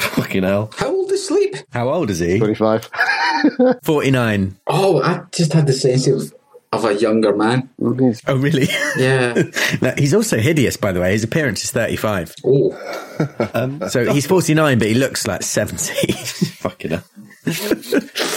Fucking 0.16 0.42
hell. 0.42 0.70
How 0.76 0.88
old 0.88 1.10
is 1.12 1.26
Sleep? 1.26 1.56
How 1.72 1.88
old 1.90 2.10
is 2.10 2.18
he? 2.20 2.38
Twenty-five. 2.38 2.88
Forty 3.82 4.10
nine. 4.10 4.56
Oh, 4.66 5.02
I 5.02 5.22
just 5.32 5.52
had 5.52 5.66
the 5.66 5.72
sense 5.72 6.06
of, 6.06 6.32
of 6.72 6.84
a 6.84 6.94
younger 6.94 7.34
man. 7.36 7.68
Oh, 8.26 8.36
really? 8.36 8.68
Yeah. 8.96 9.42
no, 9.82 9.92
he's 9.98 10.14
also 10.14 10.38
hideous, 10.38 10.76
by 10.76 10.92
the 10.92 11.00
way. 11.00 11.12
His 11.12 11.24
appearance 11.24 11.64
is 11.64 11.70
thirty 11.70 11.96
five. 11.96 12.34
Oh, 12.44 12.70
So 13.88 14.12
he's 14.12 14.26
forty 14.26 14.54
nine, 14.54 14.78
but 14.78 14.88
he 14.88 14.94
looks 14.94 15.26
like 15.26 15.42
seventy. 15.42 16.12
Fucking 16.12 16.90
hell. 16.90 17.04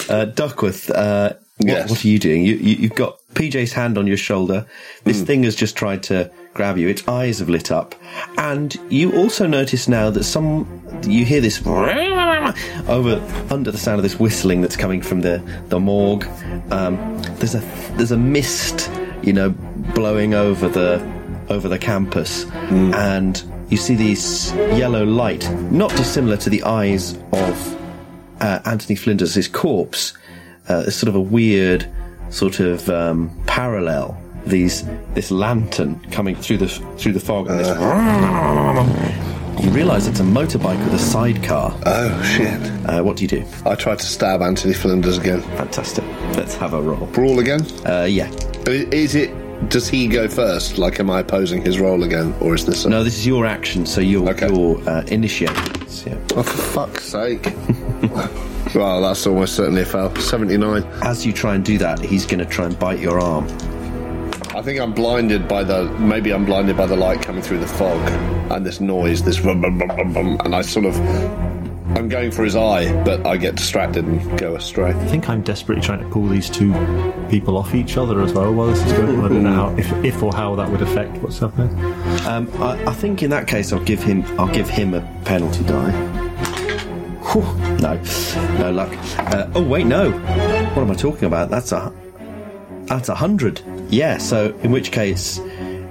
uh, 0.09 0.26
Duckworth, 0.26 0.89
uh, 0.89 1.34
what, 1.57 1.68
Yes. 1.68 1.89
what 1.89 2.03
are 2.03 2.07
you 2.07 2.20
doing? 2.20 2.43
You, 2.43 2.55
you, 2.55 2.76
you've 2.76 2.95
got 2.95 3.18
PJ's 3.34 3.74
hand 3.74 3.97
on 3.97 4.07
your 4.07 4.18
shoulder. 4.18 4.66
This 5.03 5.20
Hmm. 5.20 5.26
thing 5.26 5.43
has 5.43 5.55
just 5.55 5.76
tried 5.76 6.03
to 6.03 6.32
grab 6.53 6.77
you. 6.77 6.87
Its 6.87 7.07
eyes 7.07 7.39
have 7.39 7.49
lit 7.49 7.71
up, 7.71 7.95
and 8.37 8.75
you 8.89 9.11
also 9.13 9.47
notice 9.47 9.87
now 9.87 10.09
that 10.09 10.23
some 10.23 10.67
you 11.03 11.25
hear 11.25 11.41
this 11.41 11.65
over 12.87 13.21
under 13.49 13.71
the 13.71 13.77
sound 13.77 13.99
of 13.99 14.03
this 14.03 14.19
whistling 14.19 14.61
that's 14.61 14.77
coming 14.77 15.01
from 15.01 15.21
the 15.21 15.43
the 15.69 15.79
morgue. 15.79 16.25
Um, 16.71 16.97
there's 17.37 17.55
a 17.55 17.59
there's 17.95 18.11
a 18.11 18.17
mist, 18.17 18.91
you 19.21 19.33
know, 19.33 19.49
blowing 19.95 20.33
over 20.33 20.67
the 20.67 21.01
over 21.49 21.67
the 21.67 21.79
campus, 21.79 22.45
and 22.51 23.43
you 23.69 23.77
see 23.77 23.95
this 23.95 24.53
yellow 24.53 25.03
light, 25.03 25.49
not 25.71 25.89
dissimilar 25.91 26.37
to 26.37 26.49
the 26.49 26.63
eyes 26.63 27.17
of 27.31 27.79
uh, 28.39 28.59
Anthony 28.65 28.95
Flinders' 28.95 29.33
his 29.33 29.47
corpse. 29.47 30.13
Uh, 30.69 30.83
it's 30.87 30.95
sort 30.95 31.09
of 31.09 31.15
a 31.15 31.21
weird 31.21 31.87
sort 32.29 32.59
of 32.59 32.89
um, 32.89 33.29
parallel. 33.47 34.19
These 34.45 34.83
this 35.13 35.31
lantern 35.31 35.99
coming 36.11 36.35
through 36.35 36.57
the 36.57 36.67
through 36.97 37.13
the 37.13 37.19
fog, 37.19 37.47
and 37.49 37.59
this. 37.59 37.69
You 39.63 39.69
realise 39.69 40.07
it's 40.07 40.19
a 40.19 40.23
motorbike 40.23 40.83
with 40.83 40.93
a 40.93 40.99
sidecar. 40.99 41.77
Oh 41.85 42.23
shit! 42.23 42.59
Uh, 42.85 43.01
what 43.03 43.15
do 43.17 43.23
you 43.23 43.27
do? 43.29 43.45
I 43.65 43.75
tried 43.75 43.99
to 43.99 44.05
stab 44.05 44.41
Anthony 44.41 44.73
Flinders 44.73 45.17
again. 45.17 45.41
Fantastic. 45.57 46.03
Let's 46.35 46.55
have 46.55 46.73
a 46.73 46.81
roll. 46.81 47.05
Brawl 47.07 47.39
again? 47.39 47.61
Uh, 47.85 48.03
yeah. 48.09 48.29
Is 48.67 49.15
it? 49.15 49.31
Does 49.69 49.87
he 49.87 50.07
go 50.07 50.27
first? 50.27 50.77
Like, 50.77 50.99
am 50.99 51.09
I 51.09 51.19
opposing 51.21 51.61
his 51.63 51.79
roll 51.79 52.03
again, 52.03 52.33
or 52.41 52.53
is 52.55 52.65
this? 52.65 52.83
A, 52.83 52.89
No, 52.89 53.03
this 53.03 53.17
is 53.17 53.25
your 53.25 53.45
action, 53.45 53.85
so 53.85 54.01
you're, 54.01 54.27
Okay. 54.31 54.49
you're 54.53 54.77
uh, 54.89 55.03
initiating. 55.03 55.55
Yeah. 56.05 56.17
Oh, 56.35 56.43
for 56.43 56.57
fuck's 56.87 57.05
sake! 57.05 57.45
well, 58.75 59.01
that's 59.01 59.25
almost 59.25 59.55
certainly 59.55 59.83
a 59.83 59.85
fail. 59.85 60.13
Seventy-nine. 60.15 60.83
As 61.01 61.25
you 61.25 61.31
try 61.31 61.55
and 61.55 61.63
do 61.63 61.77
that, 61.77 61.99
he's 61.99 62.25
going 62.25 62.39
to 62.39 62.45
try 62.45 62.65
and 62.65 62.77
bite 62.77 62.99
your 62.99 63.21
arm. 63.21 63.47
I 64.64 64.66
think 64.66 64.80
I'm 64.80 64.93
blinded 64.93 65.45
by 65.45 65.66
the. 65.66 65.89
Maybe 65.99 66.32
I'm 66.32 66.45
blinded 66.45 66.78
by 66.78 66.86
the 66.86 66.95
light 66.95 67.22
coming 67.22 67.41
through 67.41 67.59
the 67.59 67.68
fog 67.68 67.99
and 68.49 68.66
this 68.66 68.80
noise, 68.80 69.22
this 69.22 69.41
rum, 69.41 69.59
bum, 69.59 69.78
bum, 69.78 69.89
bum, 69.89 70.14
bum, 70.14 70.38
and 70.45 70.55
I 70.55 70.61
sort 70.61 70.86
of. 70.86 70.97
I'm 71.97 72.07
going 72.07 72.32
for 72.32 72.45
his 72.45 72.55
eye, 72.55 73.03
but 73.03 73.28
I 73.28 73.36
get 73.36 73.55
distracted 73.55 74.05
and 74.05 74.39
go 74.39 74.55
astray. 74.55 74.91
I 74.91 75.05
think 75.07 75.28
I'm 75.28 75.41
desperately 75.41 75.84
trying 75.84 75.99
to 75.99 76.09
pull 76.09 76.30
these 76.30 76.49
two 76.49 76.72
people 77.30 77.57
off 77.57 77.76
each 77.76 77.97
other 77.97 78.22
as 78.22 78.32
well 78.32 78.53
while 78.53 78.68
this 78.68 78.82
is 78.86 78.93
going 78.93 79.20
on. 79.20 79.26
I 79.26 79.28
don't 79.28 79.43
know 79.43 79.53
how, 79.53 79.76
if, 79.76 79.91
if 80.05 80.24
or 80.24 80.32
how 80.32 80.55
that 80.55 80.72
would 80.72 80.82
affect 80.82 81.18
what's 81.18 81.39
happening. 81.39 81.78
Um, 82.26 82.49
I, 82.64 82.86
I 82.86 82.93
think 82.93 83.22
in 83.22 83.32
that 83.32 83.49
case, 83.49 83.74
I'll 83.74 83.84
give 83.84 84.01
him. 84.01 84.24
I'll 84.39 84.47
give 84.47 84.70
him 84.70 84.93
a 84.93 85.01
penalty 85.26 85.66
die. 85.66 85.91
Whew, 87.34 87.41
no, 87.80 88.01
no 88.59 88.72
luck. 88.72 88.93
Uh, 89.18 89.51
oh 89.55 89.61
wait, 89.61 89.88
no. 89.88 90.11
What 90.11 90.84
am 90.84 90.91
I 90.91 90.95
talking 90.95 91.26
about? 91.26 91.49
That's 91.49 91.74
a. 91.74 91.93
That's 92.88 93.09
a 93.09 93.15
hundred. 93.15 93.61
Yeah. 93.89 94.17
So 94.17 94.55
in 94.63 94.71
which 94.71 94.91
case, 94.91 95.39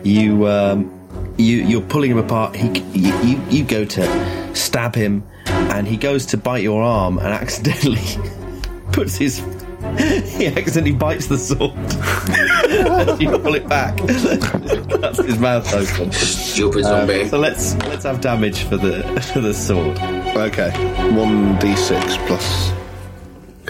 you 0.05 0.47
um, 0.47 0.90
you 1.38 1.59
you're 1.59 1.80
pulling 1.82 2.11
him 2.11 2.18
apart. 2.18 2.55
He 2.57 2.80
you, 2.93 3.14
you 3.22 3.43
you 3.51 3.64
go 3.64 3.84
to 3.84 4.55
stab 4.57 4.95
him, 4.95 5.24
and 5.47 5.86
he 5.88 5.97
goes 5.97 6.26
to 6.26 6.36
bite 6.36 6.62
your 6.62 6.82
arm 6.82 7.18
and 7.18 7.28
accidentally 7.28 8.03
puts 8.93 9.16
his. 9.16 9.43
He 9.93 10.47
accidentally 10.47 10.95
bites 10.97 11.26
the 11.26 11.36
sword. 11.36 11.72
As 11.76 13.20
you 13.20 13.28
pull 13.38 13.55
it 13.57 13.68
back. 13.68 13.97
That's 13.99 15.18
his 15.18 15.38
mouth 15.38 15.70
open. 15.74 16.12
Stupid 16.12 16.84
Um, 16.84 17.09
zombie. 17.09 17.28
so 17.28 17.38
let's 17.38 17.74
let's 17.88 18.05
have 18.05 18.20
damage 18.20 18.62
for 18.62 18.76
the 18.76 19.03
for 19.34 19.40
the 19.40 19.53
sword. 19.53 19.99
Okay, 20.36 20.70
one 21.14 21.57
d6 21.59 22.26
plus 22.26 22.72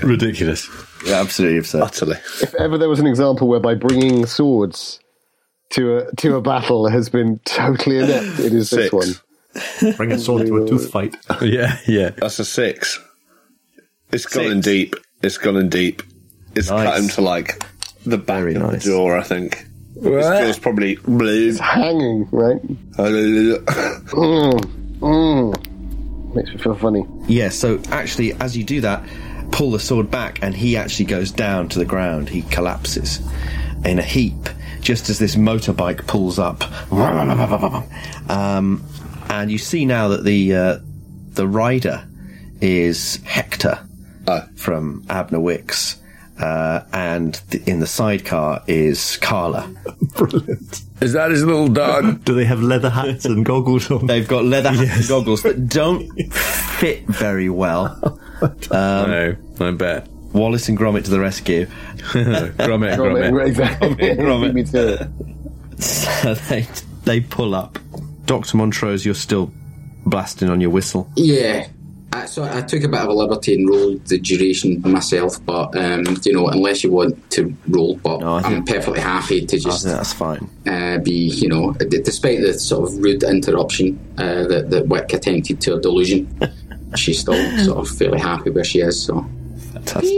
Ridiculous. 0.03 0.69
Yeah, 1.05 1.21
absolutely 1.21 1.59
absurd. 1.59 1.83
utterly. 1.83 2.17
If 2.43 2.55
ever 2.55 2.79
there 2.79 2.89
was 2.89 3.01
an 3.01 3.07
example 3.07 3.49
whereby 3.49 3.75
bringing 3.75 4.27
swords 4.27 5.01
to 5.71 5.99
a 5.99 6.15
to 6.17 6.37
a 6.37 6.41
battle 6.41 6.89
has 6.89 7.09
been 7.09 7.39
totally 7.45 7.99
inept, 7.99 8.39
it 8.41 8.53
is 8.53 8.71
this 8.71 8.93
one. 8.93 9.09
Bring 9.97 10.13
a 10.13 10.19
sword 10.19 10.47
to 10.47 10.57
a 10.65 10.69
tooth 10.69 10.91
fight. 10.91 11.15
Yeah, 11.43 11.79
yeah. 11.87 12.11
That's 12.11 12.39
a 12.39 12.45
six. 12.45 12.99
It's 14.13 14.27
gone 14.27 14.47
in 14.47 14.61
deep. 14.61 14.95
It's 15.23 15.39
gone 15.39 15.57
in 15.57 15.69
deep. 15.69 16.03
It's 16.55 16.69
Nice. 16.71 16.87
cut 16.89 17.01
him 17.01 17.09
to 17.09 17.21
like 17.23 17.63
the 18.05 18.19
back 18.19 18.41
Very 18.41 18.55
of 18.55 18.63
nice. 18.63 18.85
the 18.85 18.91
jaw. 18.91 19.19
I 19.19 19.23
think. 19.23 19.67
His 19.95 20.25
jaw's 20.27 20.59
probably 20.59 20.97
blue. 20.97 21.55
Hanging, 21.59 22.29
right? 22.33 22.61
Mm, 24.13 24.61
mm. 25.01 26.35
Makes 26.35 26.51
me 26.51 26.57
feel 26.59 26.75
funny. 26.75 27.07
Yeah. 27.29 27.49
So 27.51 27.81
actually, 27.91 28.33
as 28.35 28.57
you 28.57 28.65
do 28.65 28.81
that, 28.83 29.05
pull 29.53 29.71
the 29.71 29.79
sword 29.79 30.11
back, 30.11 30.43
and 30.43 30.55
he 30.55 30.77
actually 30.77 31.05
goes 31.05 31.31
down 31.31 31.69
to 31.69 31.79
the 31.79 31.85
ground. 31.85 32.29
He 32.29 32.43
collapses 32.43 33.21
in 33.85 33.99
a 33.99 34.03
heap 34.03 34.49
just 34.81 35.09
as 35.09 35.19
this 35.19 35.37
motorbike 35.37 36.07
pulls 36.09 36.39
up. 36.39 36.65
Um, 38.29 38.85
and 39.29 39.51
you 39.51 39.59
see 39.59 39.85
now 39.85 40.09
that 40.09 40.25
the 40.25 40.55
uh, 40.55 40.79
the 41.35 41.47
rider 41.47 42.07
is 42.61 43.17
Hector. 43.25 43.79
Oh. 44.27 44.47
from 44.55 45.05
Abner 45.11 45.41
Wick's. 45.41 45.99
Uh, 46.39 46.85
and 46.93 47.41
th- 47.51 47.67
in 47.67 47.81
the 47.81 47.87
sidecar 47.87 48.63
is 48.67 49.17
Carla. 49.19 49.69
Brilliant. 50.17 50.83
Is 51.01 51.13
that 51.13 51.31
his 51.31 51.45
little 51.45 51.69
dog? 51.69 52.25
Do 52.25 52.35
they 52.35 52.45
have 52.45 52.63
leather 52.63 52.91
hats 52.91 53.25
and 53.25 53.45
goggles 53.45 53.91
on? 53.91 54.07
They've 54.07 54.27
got 54.27 54.45
leather 54.45 54.71
hats 54.73 55.01
and 55.01 55.09
goggles 55.09 55.43
that 55.43 55.69
don't 55.69 56.09
fit 56.33 57.07
very 57.07 57.51
well. 57.51 58.19
No, 58.71 59.37
I 59.61 59.71
bet. 59.73 60.09
Wallace 60.33 60.69
and 60.69 60.79
Gromit 60.79 61.05
to 61.05 61.11
the 61.11 61.21
rescue. 61.21 61.67
Gromit, 61.97 62.57
Gromit, 62.57 62.97
Gromit. 62.97 63.47
exactly. 63.49 63.89
Gromit. 63.97 64.55
Me 64.55 64.65
too. 64.65 64.97
So 65.79 66.35
they, 66.35 66.67
they 67.05 67.21
pull 67.21 67.55
up. 67.55 67.79
Dr. 68.25 68.57
Montrose, 68.57 69.05
you're 69.05 69.15
still 69.15 69.53
blasting 70.07 70.49
on 70.49 70.61
your 70.61 70.71
whistle. 70.71 71.11
Yeah. 71.17 71.67
I, 72.15 72.27
so 72.27 72.45
I 72.45 72.61
took 72.61 72.83
a 72.85 72.89
bit 72.89 73.01
of 73.01 73.09
a 73.09 73.13
liberty 73.15 73.55
and 73.55 73.67
rolled 73.67 74.05
the 74.07 74.19
duration 74.19 74.83
myself, 74.83 75.43
but 75.47 75.75
um, 75.77 76.05
you 76.25 76.35
know, 76.35 76.47
unless 76.49 76.85
you 76.85 76.93
want 76.93 77.31
to 77.31 77.55
roll, 77.69 77.97
but 78.03 78.21
No, 78.21 78.35
I 78.35 78.41
I'm 78.43 78.65
perfectly 78.67 79.01
happy 79.01 79.47
to 79.47 79.59
just 79.59 79.85
that's 79.85 80.13
fine. 80.13 80.47
uh, 80.67 80.99
be, 80.99 81.15
you 81.15 81.49
know, 81.49 81.73
d- 81.73 82.03
despite 82.03 82.43
the 82.43 82.53
sort 82.53 82.87
of 82.91 82.99
rude 82.99 83.23
interruption 83.23 83.99
uh, 84.19 84.45
that, 84.47 84.69
that 84.69 84.89
Wick 84.89 85.11
attempted 85.15 85.63
to 85.63 85.77
her 85.77 85.81
delusion, 85.81 86.29
she's 86.97 87.19
still 87.21 87.59
sort 87.65 87.79
of 87.79 87.89
fairly 87.97 88.19
happy 88.19 88.51
where 88.51 88.65
she 88.65 88.81
is. 88.81 89.03
So 89.03 89.25
Fantastic. 89.73 90.11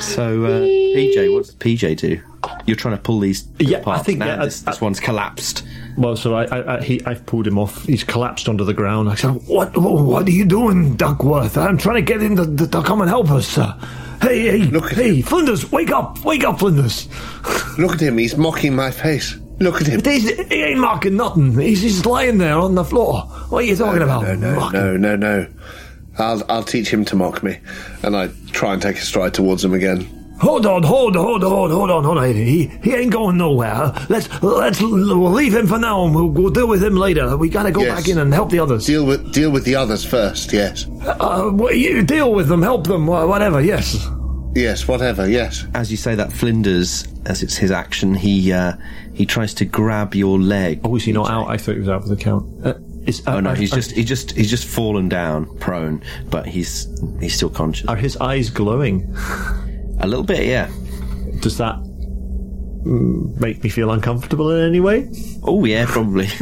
So, 0.00 0.44
uh, 0.44 0.60
PJ, 0.60 1.32
what 1.32 1.44
does 1.44 1.54
PJ 1.56 1.96
do? 1.98 2.20
You're 2.66 2.76
trying 2.76 2.96
to 2.96 3.02
pull 3.02 3.20
these 3.20 3.46
Yeah, 3.58 3.78
apart 3.78 4.00
I 4.00 4.02
think, 4.02 4.18
now. 4.20 4.26
yeah, 4.26 4.44
this, 4.44 4.66
I- 4.66 4.70
this 4.70 4.80
one's 4.80 5.00
collapsed. 5.00 5.64
Well, 5.96 6.16
so 6.16 6.34
I, 6.36 6.44
I, 6.44 6.76
I 6.78 6.82
he, 6.82 7.04
I've 7.04 7.26
pulled 7.26 7.46
him 7.46 7.58
off. 7.58 7.84
He's 7.84 8.04
collapsed 8.04 8.48
onto 8.48 8.64
the 8.64 8.72
ground. 8.72 9.10
I 9.10 9.16
said, 9.16 9.30
"What? 9.48 9.76
What 9.76 10.26
are 10.28 10.30
you 10.30 10.44
doing, 10.44 10.94
Duckworth? 10.96 11.58
I'm 11.58 11.76
trying 11.76 11.96
to 11.96 12.02
get 12.02 12.22
him 12.22 12.36
to, 12.36 12.46
to, 12.56 12.66
to 12.68 12.82
come 12.82 13.00
and 13.00 13.10
help 13.10 13.30
us. 13.30 13.58
Uh, 13.58 13.72
hey, 14.22 14.58
hey, 14.60 14.64
Look 14.66 14.92
at 14.92 14.98
hey, 14.98 15.20
Flinders, 15.22 15.70
wake 15.72 15.90
up, 15.90 16.24
wake 16.24 16.44
up, 16.44 16.60
Flinders. 16.60 17.08
Look 17.78 17.94
at 17.94 18.00
him. 18.00 18.16
He's 18.18 18.36
mocking 18.36 18.76
my 18.76 18.92
face. 18.92 19.36
Look 19.60 19.80
at 19.80 19.86
him. 19.88 20.00
He's, 20.04 20.28
he 20.48 20.62
ain't 20.62 20.78
marking 20.80 21.16
nothing. 21.16 21.52
He's 21.58 21.82
just 21.82 22.06
lying 22.06 22.38
there 22.38 22.56
on 22.58 22.74
the 22.76 22.84
floor. 22.84 23.22
What 23.48 23.64
are 23.64 23.66
you 23.66 23.74
talking 23.76 24.02
about? 24.02 24.22
No, 24.22 24.34
no, 24.34 24.68
no, 24.70 24.96
no, 24.96 25.16
no. 25.16 25.46
I'll 26.18 26.42
I'll 26.48 26.64
teach 26.64 26.88
him 26.92 27.04
to 27.06 27.16
mock 27.16 27.42
me, 27.42 27.58
and 28.02 28.16
I 28.16 28.28
try 28.52 28.72
and 28.72 28.82
take 28.82 28.96
a 28.96 29.00
stride 29.00 29.34
towards 29.34 29.64
him 29.64 29.72
again. 29.74 30.14
Hold 30.40 30.66
on, 30.66 30.84
hold 30.84 31.16
on, 31.16 31.24
hold 31.24 31.42
on, 31.44 31.50
hold 31.50 31.70
on, 31.72 31.76
hold 31.76 31.90
on, 31.90 32.04
hold 32.04 32.18
on. 32.18 32.32
He, 32.34 32.66
he 32.82 32.94
ain't 32.94 33.10
going 33.12 33.36
nowhere. 33.38 33.92
Let's 34.08 34.28
let's 34.42 34.80
we'll 34.80 35.30
leave 35.30 35.54
him 35.54 35.66
for 35.66 35.78
now, 35.78 36.04
and 36.04 36.14
we'll, 36.14 36.28
we'll 36.28 36.50
deal 36.52 36.68
with 36.68 36.82
him 36.82 36.94
later. 36.96 37.36
We 37.36 37.48
gotta 37.48 37.72
go 37.72 37.82
Yes. 37.82 37.96
back 38.00 38.08
in 38.08 38.18
and 38.18 38.32
help 38.32 38.50
the 38.50 38.60
others. 38.60 38.86
Deal 38.86 39.04
with 39.06 39.32
deal 39.32 39.50
with 39.50 39.64
the 39.64 39.74
others 39.74 40.04
first. 40.04 40.52
Yes, 40.52 40.86
Uh, 41.04 41.50
wh- 41.50 41.74
you 41.76 42.02
deal 42.02 42.32
with 42.32 42.48
them, 42.48 42.62
help 42.62 42.86
them, 42.86 43.06
whatever. 43.06 43.60
Yes. 43.60 44.08
Yes, 44.54 44.86
whatever. 44.88 45.28
Yes. 45.28 45.64
As 45.74 45.90
you 45.90 45.96
say 45.96 46.14
that, 46.14 46.32
Flinders, 46.32 47.06
as 47.26 47.42
it's 47.42 47.56
his 47.56 47.70
action, 47.70 48.14
he 48.14 48.52
uh, 48.52 48.74
he 49.14 49.26
tries 49.26 49.54
to 49.54 49.64
grab 49.64 50.14
your 50.14 50.38
leg. 50.38 50.80
Oh, 50.84 50.96
is 50.96 51.04
he 51.04 51.12
not 51.12 51.30
out? 51.30 51.48
I 51.48 51.56
thought 51.56 51.74
he 51.74 51.80
was 51.80 51.88
out 51.88 52.02
for 52.02 52.08
the 52.08 52.16
count. 52.16 52.66
Uh, 52.66 52.74
is, 53.06 53.22
Oh 53.26 53.40
no, 53.40 53.54
he's 53.54 53.72
are- 53.72 53.76
just 53.76 53.92
he 53.92 54.04
just 54.04 54.32
he's 54.32 54.50
just 54.50 54.66
fallen 54.66 55.08
down, 55.08 55.56
prone, 55.58 56.02
but 56.30 56.46
he's 56.46 56.86
he's 57.20 57.34
still 57.34 57.50
conscious. 57.50 57.86
Are 57.88 57.96
his 57.96 58.16
eyes 58.18 58.50
glowing? 58.50 59.12
A 60.00 60.06
little 60.06 60.24
bit, 60.24 60.44
yeah. 60.46 60.70
Does 61.40 61.56
that 61.58 61.76
make 62.84 63.62
me 63.62 63.68
feel 63.70 63.90
uncomfortable 63.90 64.50
in 64.50 64.66
any 64.68 64.80
way? 64.80 65.08
Oh 65.42 65.64
yeah, 65.64 65.86
probably. 65.86 66.26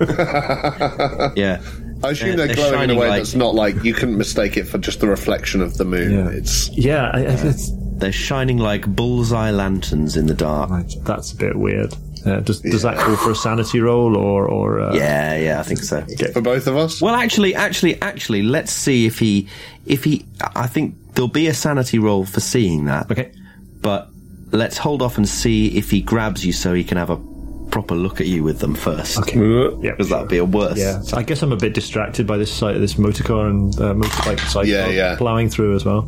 yeah. 1.36 1.60
I 2.02 2.10
assume 2.10 2.36
They're- 2.36 2.46
they're, 2.46 2.56
they're 2.56 2.70
glowing 2.70 2.90
in 2.90 2.96
a 2.96 2.98
way 3.00 3.08
like- 3.08 3.20
that's 3.20 3.34
not 3.34 3.54
like 3.54 3.82
you 3.84 3.94
couldn't 3.94 4.16
mistake 4.18 4.56
it 4.56 4.64
for 4.64 4.78
just 4.78 5.00
the 5.00 5.08
reflection 5.08 5.60
of 5.60 5.76
the 5.76 5.84
moon. 5.84 6.12
Yeah. 6.12 6.28
It's 6.30 6.68
Yeah, 6.70 7.10
I, 7.12 7.18
I, 7.18 7.22
it's, 7.24 7.70
They're 7.98 8.12
shining 8.12 8.58
like 8.58 8.86
bullseye 8.86 9.50
lanterns 9.50 10.16
in 10.16 10.26
the 10.26 10.34
dark. 10.34 10.70
right, 10.70 10.94
that's 11.04 11.32
a 11.32 11.36
bit 11.36 11.56
weird. 11.56 11.94
Uh, 12.24 12.40
does 12.40 12.60
does 12.60 12.82
that 12.82 12.98
call 12.98 13.16
for 13.16 13.30
a 13.30 13.34
sanity 13.34 13.80
roll 13.80 14.14
or 14.14 14.46
or? 14.46 14.78
Uh, 14.80 14.94
Yeah, 14.94 15.36
yeah, 15.38 15.60
I 15.60 15.62
think 15.62 15.80
so. 15.82 16.04
for 16.34 16.42
both 16.42 16.66
of 16.66 16.76
us. 16.76 17.00
Well, 17.00 17.14
actually, 17.14 17.54
actually, 17.54 18.00
actually, 18.02 18.42
let's 18.42 18.72
see 18.72 19.06
if 19.06 19.18
he, 19.18 19.48
if 19.86 20.04
he. 20.04 20.26
I 20.54 20.66
think 20.66 20.96
there'll 21.14 21.28
be 21.28 21.46
a 21.46 21.54
sanity 21.54 21.98
roll 21.98 22.26
for 22.26 22.40
seeing 22.40 22.84
that. 22.86 23.10
Okay. 23.10 23.32
But 23.80 24.10
let's 24.52 24.76
hold 24.76 25.00
off 25.00 25.16
and 25.16 25.26
see 25.26 25.68
if 25.78 25.90
he 25.90 26.02
grabs 26.02 26.44
you, 26.44 26.52
so 26.52 26.74
he 26.74 26.84
can 26.84 26.98
have 26.98 27.08
a 27.08 27.16
proper 27.70 27.94
look 27.94 28.20
at 28.20 28.26
you 28.26 28.42
with 28.42 28.58
them 28.60 28.74
first. 28.74 29.18
Okay. 29.18 29.38
Yeah, 29.38 29.90
Because 29.92 30.08
that'd 30.10 30.28
be 30.28 30.38
a 30.38 30.44
worse. 30.44 30.78
Yeah, 30.78 31.00
so 31.02 31.16
I 31.16 31.22
guess 31.22 31.42
I'm 31.42 31.52
a 31.52 31.56
bit 31.56 31.74
distracted 31.74 32.26
by 32.26 32.36
this 32.36 32.52
sight 32.52 32.74
of 32.74 32.80
this 32.80 32.98
motor 32.98 33.24
car 33.24 33.46
and 33.46 33.74
uh, 33.80 33.94
motorbike 33.94 34.40
cycle 34.40 34.66
Yeah, 34.66 34.88
yeah. 34.88 35.16
plowing 35.16 35.48
through 35.48 35.74
as 35.76 35.84
well. 35.84 36.06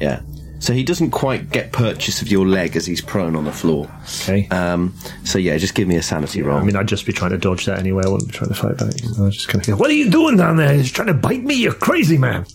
Yeah. 0.00 0.20
So 0.58 0.72
he 0.72 0.82
doesn't 0.82 1.10
quite 1.10 1.50
get 1.50 1.70
purchase 1.72 2.22
of 2.22 2.28
your 2.28 2.46
leg 2.46 2.76
as 2.76 2.86
he's 2.86 3.00
prone 3.00 3.36
on 3.36 3.44
the 3.44 3.52
floor. 3.52 3.88
Okay. 4.22 4.48
Um, 4.48 4.94
so 5.24 5.38
yeah, 5.38 5.56
just 5.58 5.74
give 5.74 5.86
me 5.86 5.96
a 5.96 6.02
sanity 6.02 6.42
roll. 6.42 6.58
I 6.58 6.62
mean, 6.64 6.76
I'd 6.76 6.88
just 6.88 7.06
be 7.06 7.12
trying 7.12 7.32
to 7.32 7.38
dodge 7.38 7.66
that 7.66 7.78
anyway. 7.78 8.02
I 8.04 8.08
wouldn't 8.08 8.30
be 8.32 8.36
trying 8.36 8.48
to 8.48 8.54
fight 8.54 8.78
back. 8.78 8.94
I 9.18 9.22
was 9.22 9.34
just 9.36 9.48
kind 9.48 9.66
of, 9.68 9.78
what 9.78 9.90
are 9.90 9.94
you 9.94 10.10
doing 10.10 10.36
down 10.36 10.56
there? 10.56 10.72
He's 10.72 10.90
trying 10.90 11.08
to 11.08 11.14
bite 11.14 11.42
me, 11.44 11.54
You're 11.54 11.74
crazy 11.74 12.18
man. 12.18 12.46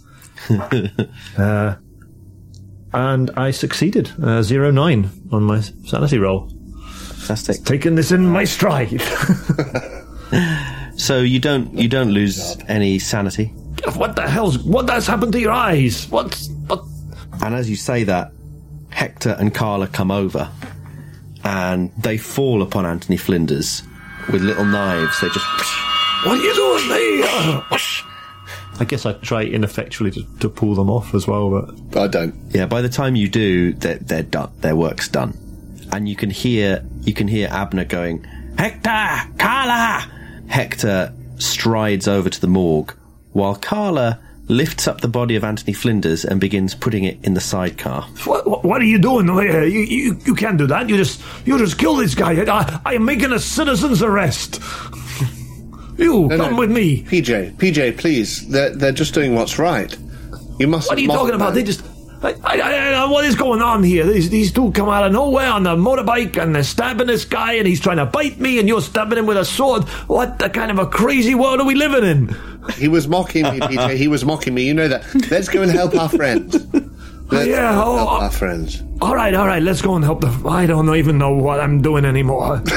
uh, 1.37 1.75
and 2.93 3.31
I 3.37 3.51
succeeded. 3.51 4.11
Uh, 4.21 4.41
zero 4.41 4.71
nine 4.71 5.09
on 5.31 5.43
my 5.43 5.61
sanity 5.61 6.17
roll. 6.17 6.51
Fantastic. 7.21 7.63
Taking 7.65 7.95
this 7.95 8.11
in 8.11 8.25
my 8.25 8.43
stride. 8.43 9.01
So 10.97 11.19
you 11.21 11.39
don't 11.39 11.73
you 11.73 11.87
don't 11.87 12.11
lose 12.11 12.57
any 12.67 12.99
sanity. 12.99 13.45
what 13.95 14.15
the 14.15 14.27
hell's 14.29 14.59
what 14.59 14.87
has 14.89 15.07
happened 15.07 15.31
to 15.33 15.39
your 15.39 15.51
eyes? 15.51 16.07
What's 16.09 16.47
what? 16.67 16.83
And 17.41 17.55
as 17.55 17.67
you 17.69 17.75
say 17.75 18.03
that, 18.03 18.31
Hector 18.89 19.35
and 19.39 19.51
Carla 19.53 19.87
come 19.87 20.11
over, 20.11 20.51
and 21.43 21.91
they 21.97 22.17
fall 22.17 22.61
upon 22.61 22.85
Anthony 22.85 23.17
Flinders 23.17 23.81
with 24.31 24.43
little 24.43 24.65
knives. 24.65 25.19
They 25.21 25.29
just 25.29 25.45
What 26.23 26.37
are 26.37 26.43
you 26.43 26.53
doing, 26.53 26.87
me? 26.89 27.23
Uh, 27.23 27.61
I 28.79 28.85
guess 28.85 29.05
I 29.07 29.13
try 29.13 29.41
ineffectually 29.43 30.11
to, 30.11 30.23
to 30.41 30.49
pull 30.49 30.75
them 30.75 30.89
off 30.91 31.15
as 31.15 31.25
well, 31.27 31.49
but 31.49 31.97
I 31.99 32.07
don't. 32.07 32.35
yeah. 32.51 32.67
By 32.67 32.81
the 32.81 32.89
time 32.89 33.15
you 33.15 33.27
do, 33.27 33.73
they're, 33.73 33.97
they're 33.97 34.23
done. 34.23 34.51
Their 34.59 34.75
work's 34.75 35.07
done, 35.07 35.35
and 35.91 36.07
you 36.07 36.15
can 36.15 36.29
hear 36.29 36.83
you 37.01 37.13
can 37.13 37.27
hear 37.27 37.47
Abner 37.49 37.85
going, 37.85 38.23
Hector, 38.57 39.31
Carla. 39.37 40.09
Hector 40.47 41.13
strides 41.37 42.07
over 42.07 42.29
to 42.29 42.41
the 42.41 42.47
morgue, 42.47 42.93
while 43.33 43.55
Carla 43.55 44.19
lifts 44.47 44.85
up 44.87 44.99
the 44.99 45.07
body 45.07 45.35
of 45.37 45.43
Anthony 45.45 45.71
Flinders 45.71 46.25
and 46.25 46.41
begins 46.41 46.75
putting 46.75 47.05
it 47.05 47.17
in 47.23 47.33
the 47.35 47.39
sidecar. 47.39 48.01
what, 48.25 48.45
what, 48.45 48.65
what 48.65 48.81
are 48.81 48.85
you 48.85 48.99
doing? 48.99 49.29
Eh, 49.29 49.63
you, 49.63 49.79
you 49.79 50.19
you 50.25 50.35
can't 50.35 50.57
do 50.57 50.67
that. 50.67 50.89
You 50.89 50.97
just 50.97 51.21
you 51.45 51.57
just 51.57 51.77
kill 51.77 51.95
this 51.95 52.15
guy. 52.15 52.33
I, 52.33 52.79
I 52.85 52.93
am 52.95 53.05
making 53.05 53.31
a 53.31 53.39
citizen's 53.39 54.01
arrest. 54.03 54.59
you 55.97 56.27
No, 56.27 56.37
come 56.37 56.53
no. 56.53 56.59
with 56.59 56.71
me. 56.71 57.03
PJ, 57.03 57.53
PJ, 57.57 57.97
please. 57.97 58.47
They're, 58.49 58.71
they're 58.75 58.91
just 58.91 59.13
doing 59.13 59.35
what's 59.35 59.57
right. 59.57 59.95
You 60.59 60.67
must. 60.67 60.89
What 60.89 60.97
are 60.97 61.01
you 61.01 61.07
talking 61.07 61.35
about? 61.35 61.53
They 61.53 61.63
just. 61.63 61.83
I, 62.23 62.35
I, 62.43 62.93
I, 62.93 63.05
what 63.09 63.25
is 63.25 63.35
going 63.35 63.61
on 63.61 63.81
here? 63.83 64.05
These, 64.05 64.29
these 64.29 64.51
two 64.51 64.71
come 64.73 64.89
out 64.89 65.05
of 65.05 65.11
nowhere 65.11 65.49
on 65.51 65.63
the 65.63 65.75
motorbike 65.75 66.41
and 66.41 66.53
they're 66.53 66.63
stabbing 66.63 67.07
this 67.07 67.25
guy 67.25 67.53
and 67.53 67.65
he's 67.67 67.79
trying 67.79 67.97
to 67.97 68.05
bite 68.05 68.39
me 68.39 68.59
and 68.59 68.67
you're 68.67 68.81
stabbing 68.81 69.17
him 69.17 69.25
with 69.25 69.37
a 69.37 69.45
sword. 69.45 69.85
What 70.07 70.37
the 70.37 70.49
kind 70.49 70.69
of 70.69 70.77
a 70.77 70.85
crazy 70.85 71.33
world 71.33 71.59
are 71.59 71.65
we 71.65 71.73
living 71.73 72.03
in? 72.03 72.35
He 72.75 72.87
was 72.87 73.07
mocking 73.07 73.43
me, 73.43 73.59
PJ. 73.59 73.95
He 73.97 74.07
was 74.07 74.23
mocking 74.23 74.53
me. 74.53 74.67
You 74.67 74.73
know 74.75 74.87
that. 74.87 75.03
Let's 75.31 75.49
go 75.49 75.63
and 75.63 75.71
help 75.71 75.95
our 75.95 76.09
friends. 76.09 76.63
Let's 77.31 77.47
Yeah, 77.47 77.71
help 77.73 77.87
oh, 77.87 78.07
our 78.07 78.23
uh, 78.25 78.29
friends. 78.29 78.83
All 79.01 79.15
right, 79.15 79.33
all 79.33 79.47
right, 79.47 79.63
let's 79.63 79.81
go 79.81 79.95
and 79.95 80.03
help 80.03 80.21
the. 80.21 80.27
I 80.47 80.67
don't 80.67 80.93
even 80.95 81.17
know 81.17 81.33
what 81.33 81.59
I'm 81.59 81.81
doing 81.81 82.05
anymore. 82.05 82.61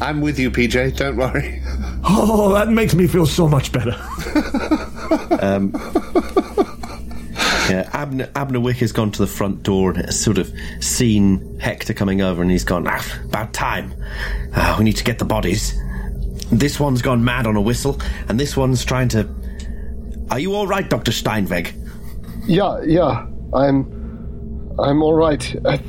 I'm 0.00 0.20
with 0.20 0.38
you, 0.38 0.50
PJ. 0.50 0.96
Don't 0.96 1.16
worry. 1.16 1.62
Oh, 2.08 2.52
that 2.52 2.68
makes 2.68 2.94
me 2.94 3.08
feel 3.08 3.26
so 3.26 3.48
much 3.48 3.72
better. 3.72 3.90
Um, 5.42 5.72
Yeah, 7.68 7.88
Abner, 7.92 8.28
Abner 8.34 8.60
Wick 8.60 8.76
has 8.78 8.92
gone 8.92 9.10
to 9.12 9.18
the 9.18 9.26
front 9.26 9.62
door 9.62 9.90
and 9.90 10.04
has 10.04 10.20
sort 10.20 10.38
of 10.38 10.52
seen 10.80 11.58
Hector 11.58 11.94
coming 11.94 12.22
over 12.22 12.42
and 12.42 12.50
he's 12.50 12.64
gone, 12.64 12.86
ah, 12.86 13.20
about 13.24 13.52
time. 13.52 13.92
Ah, 14.54 14.76
we 14.78 14.84
need 14.84 14.96
to 14.96 15.04
get 15.04 15.18
the 15.18 15.24
bodies. 15.24 15.74
This 16.50 16.78
one's 16.78 17.02
gone 17.02 17.24
mad 17.24 17.46
on 17.46 17.56
a 17.56 17.60
whistle 17.60 18.00
and 18.28 18.38
this 18.38 18.56
one's 18.56 18.84
trying 18.84 19.08
to. 19.08 19.28
Are 20.30 20.38
you 20.38 20.54
all 20.54 20.66
right, 20.66 20.88
Dr. 20.88 21.10
Steinweg? 21.12 21.72
Yeah, 22.46 22.80
yeah. 22.82 23.26
I'm, 23.52 24.74
I'm 24.78 25.02
all 25.02 25.14
right. 25.14 25.56
I, 25.64 25.80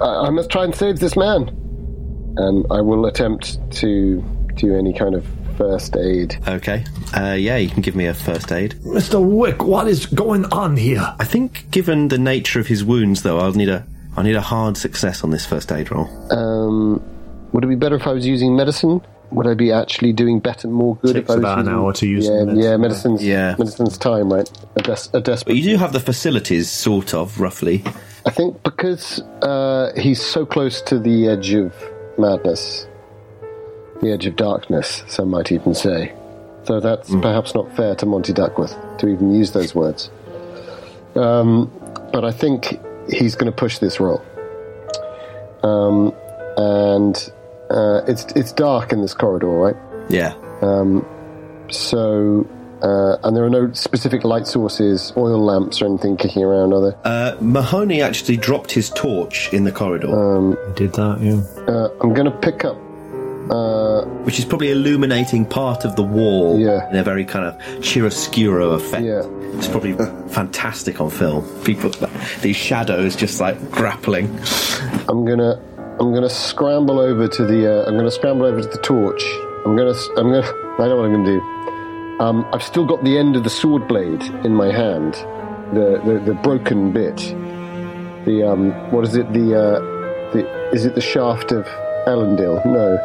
I 0.00 0.26
I 0.26 0.30
must 0.30 0.50
try 0.50 0.64
and 0.64 0.74
save 0.74 0.98
this 0.98 1.16
man, 1.16 1.48
and 2.36 2.66
I 2.70 2.80
will 2.80 3.06
attempt 3.06 3.58
to 3.78 4.22
do 4.54 4.76
any 4.76 4.92
kind 4.92 5.14
of 5.14 5.26
first 5.56 5.96
aid. 5.96 6.36
Okay. 6.46 6.84
Uh, 7.16 7.32
yeah, 7.38 7.56
you 7.56 7.68
can 7.68 7.80
give 7.82 7.94
me 7.96 8.06
a 8.06 8.14
first 8.14 8.52
aid. 8.52 8.72
Mr. 8.84 9.22
Wick, 9.24 9.62
what 9.64 9.86
is 9.88 10.06
going 10.06 10.44
on 10.46 10.76
here? 10.76 11.14
I 11.18 11.24
think, 11.24 11.70
given 11.70 12.08
the 12.08 12.18
nature 12.18 12.60
of 12.60 12.66
his 12.66 12.84
wounds, 12.84 13.22
though, 13.22 13.38
I'll 13.38 13.52
need 13.52 13.68
a. 13.68 13.86
I 14.16 14.22
need 14.22 14.36
a 14.36 14.40
hard 14.40 14.76
success 14.76 15.24
on 15.24 15.30
this 15.30 15.44
first 15.44 15.72
aid 15.72 15.90
roll. 15.90 16.06
Um, 16.32 17.02
would 17.52 17.64
it 17.64 17.66
be 17.66 17.74
better 17.74 17.96
if 17.96 18.06
I 18.06 18.12
was 18.12 18.24
using 18.24 18.54
medicine? 18.54 19.00
Would 19.32 19.48
I 19.48 19.54
be 19.54 19.72
actually 19.72 20.12
doing 20.12 20.38
better, 20.38 20.68
more 20.68 20.94
good 20.96 21.14
Takes 21.14 21.24
if 21.24 21.30
I 21.30 21.34
was 21.34 21.38
about 21.40 21.58
an 21.58 21.64
using- 21.64 21.78
hour 21.80 21.92
to 21.94 22.06
use 22.06 22.26
Yeah, 22.28 22.44
medicine. 22.44 22.62
yeah, 22.62 22.76
medicine's 22.76 23.24
Yeah. 23.24 23.54
medicine's 23.58 23.98
time, 23.98 24.32
right? 24.32 24.48
A, 24.76 24.82
des- 24.82 24.92
a 24.92 24.96
But 25.14 25.24
desperate. 25.24 25.56
you 25.56 25.62
do 25.64 25.76
have 25.78 25.92
the 25.92 25.98
facilities, 25.98 26.70
sort 26.70 27.12
of, 27.12 27.40
roughly. 27.40 27.82
I 28.24 28.30
think 28.30 28.62
because 28.62 29.20
uh, 29.42 29.90
he's 29.96 30.22
so 30.22 30.46
close 30.46 30.80
to 30.82 31.00
the 31.00 31.26
edge 31.26 31.52
of 31.54 31.72
madness, 32.16 32.86
the 34.04 34.12
edge 34.12 34.26
of 34.26 34.36
darkness, 34.36 35.02
some 35.08 35.30
might 35.30 35.50
even 35.50 35.74
say. 35.74 36.14
So 36.64 36.80
that's 36.80 37.10
perhaps 37.10 37.54
not 37.54 37.74
fair 37.76 37.94
to 37.96 38.06
Monty 38.06 38.32
Duckworth 38.32 38.76
to 38.98 39.08
even 39.08 39.34
use 39.34 39.52
those 39.52 39.74
words. 39.74 40.10
Um, 41.14 41.70
but 42.12 42.24
I 42.24 42.30
think 42.30 42.80
he's 43.10 43.34
going 43.34 43.50
to 43.50 43.56
push 43.56 43.78
this 43.78 44.00
roll. 44.00 44.24
Um, 45.62 46.14
and 46.56 47.32
uh, 47.70 48.02
it's 48.06 48.24
it's 48.36 48.52
dark 48.52 48.92
in 48.92 49.02
this 49.02 49.14
corridor, 49.14 49.48
right? 49.48 49.76
Yeah. 50.08 50.34
So, 51.70 52.46
uh, 52.82 53.16
and 53.22 53.36
there 53.36 53.44
are 53.44 53.50
no 53.50 53.72
specific 53.72 54.24
light 54.24 54.46
sources, 54.46 55.12
oil 55.16 55.42
lamps, 55.44 55.80
or 55.80 55.86
anything 55.86 56.16
kicking 56.16 56.44
around, 56.44 56.72
are 56.72 56.80
there? 56.80 56.98
Uh, 57.04 57.36
Mahoney 57.40 58.02
actually 58.02 58.36
dropped 58.36 58.70
his 58.72 58.90
torch 58.90 59.52
in 59.52 59.64
the 59.64 59.72
corridor, 59.72 60.08
Did 60.76 60.92
that, 60.94 61.20
yeah. 61.20 61.40
Uh, 61.72 61.88
I'm 62.00 62.12
going 62.12 62.30
to 62.30 62.38
pick 62.38 62.64
up 62.64 62.76
which 64.24 64.38
is 64.38 64.44
probably 64.44 64.70
illuminating 64.70 65.44
part 65.46 65.84
of 65.84 65.96
the 65.96 66.02
wall 66.02 66.58
Yeah. 66.58 66.88
in 66.90 66.96
a 66.96 67.02
very 67.04 67.24
kind 67.24 67.44
of 67.46 67.56
chiaroscuro 67.80 68.74
effect. 68.74 69.04
Yeah. 69.04 69.22
It's 69.58 69.68
probably 69.68 69.92
fantastic 70.28 71.00
on 71.00 71.10
film. 71.10 71.44
People, 71.64 71.90
these 72.40 72.56
shadows 72.56 73.14
just 73.16 73.40
like 73.40 73.56
grappling. 73.70 74.26
I'm 75.08 75.24
gonna 75.24 75.60
I'm 76.00 76.12
gonna 76.12 76.28
scramble 76.30 76.98
over 76.98 77.28
to 77.28 77.44
the 77.44 77.60
uh, 77.82 77.86
I'm 77.88 77.96
gonna 77.96 78.10
scramble 78.10 78.46
over 78.46 78.60
to 78.62 78.66
the 78.68 78.78
torch. 78.82 79.22
I'm 79.64 79.76
gonna 79.76 79.90
s- 79.90 80.08
I'm 80.16 80.28
gonna 80.32 80.42
I 80.78 80.88
know 80.88 80.96
what 80.96 81.04
I'm 81.06 81.12
gonna 81.12 81.24
do. 81.38 81.40
Um, 82.20 82.46
I've 82.52 82.62
still 82.62 82.84
got 82.86 83.02
the 83.04 83.16
end 83.18 83.36
of 83.36 83.44
the 83.44 83.50
sword 83.50 83.86
blade 83.88 84.22
in 84.44 84.54
my 84.54 84.72
hand, 84.72 85.14
the 85.72 86.00
the, 86.04 86.20
the 86.24 86.34
broken 86.34 86.92
bit. 86.92 87.16
The 88.24 88.42
um 88.48 88.72
what 88.90 89.04
is 89.04 89.14
it 89.16 89.32
the 89.32 89.54
uh, 89.54 89.80
the 90.32 90.70
is 90.72 90.84
it 90.86 90.94
the 90.96 91.00
shaft 91.00 91.52
of 91.52 91.64
Elendil? 92.06 92.64
No, 92.66 92.98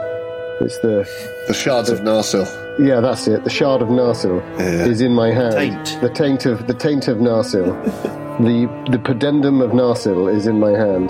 it's 0.61 0.77
the 0.79 1.07
The 1.47 1.53
shards 1.53 1.89
of 1.89 1.99
Narsil. 1.99 2.45
yeah 2.79 2.99
that's 2.99 3.27
it. 3.27 3.43
The 3.43 3.49
shard 3.49 3.81
of 3.81 3.89
Narsil 3.89 4.41
is 4.87 5.01
in 5.01 5.13
my 5.13 5.31
hand. 5.31 5.53
Taint. 5.53 6.01
The 6.01 6.09
taint 6.09 6.45
of 6.45 6.67
the 6.67 6.73
taint 6.73 7.07
of 7.07 7.17
Narsil. 7.17 7.65
the 8.39 8.67
the 8.91 8.97
pudendum 8.97 9.61
of 9.63 9.71
Narsil 9.71 10.33
is 10.33 10.47
in 10.47 10.59
my 10.59 10.71
hand. 10.71 11.09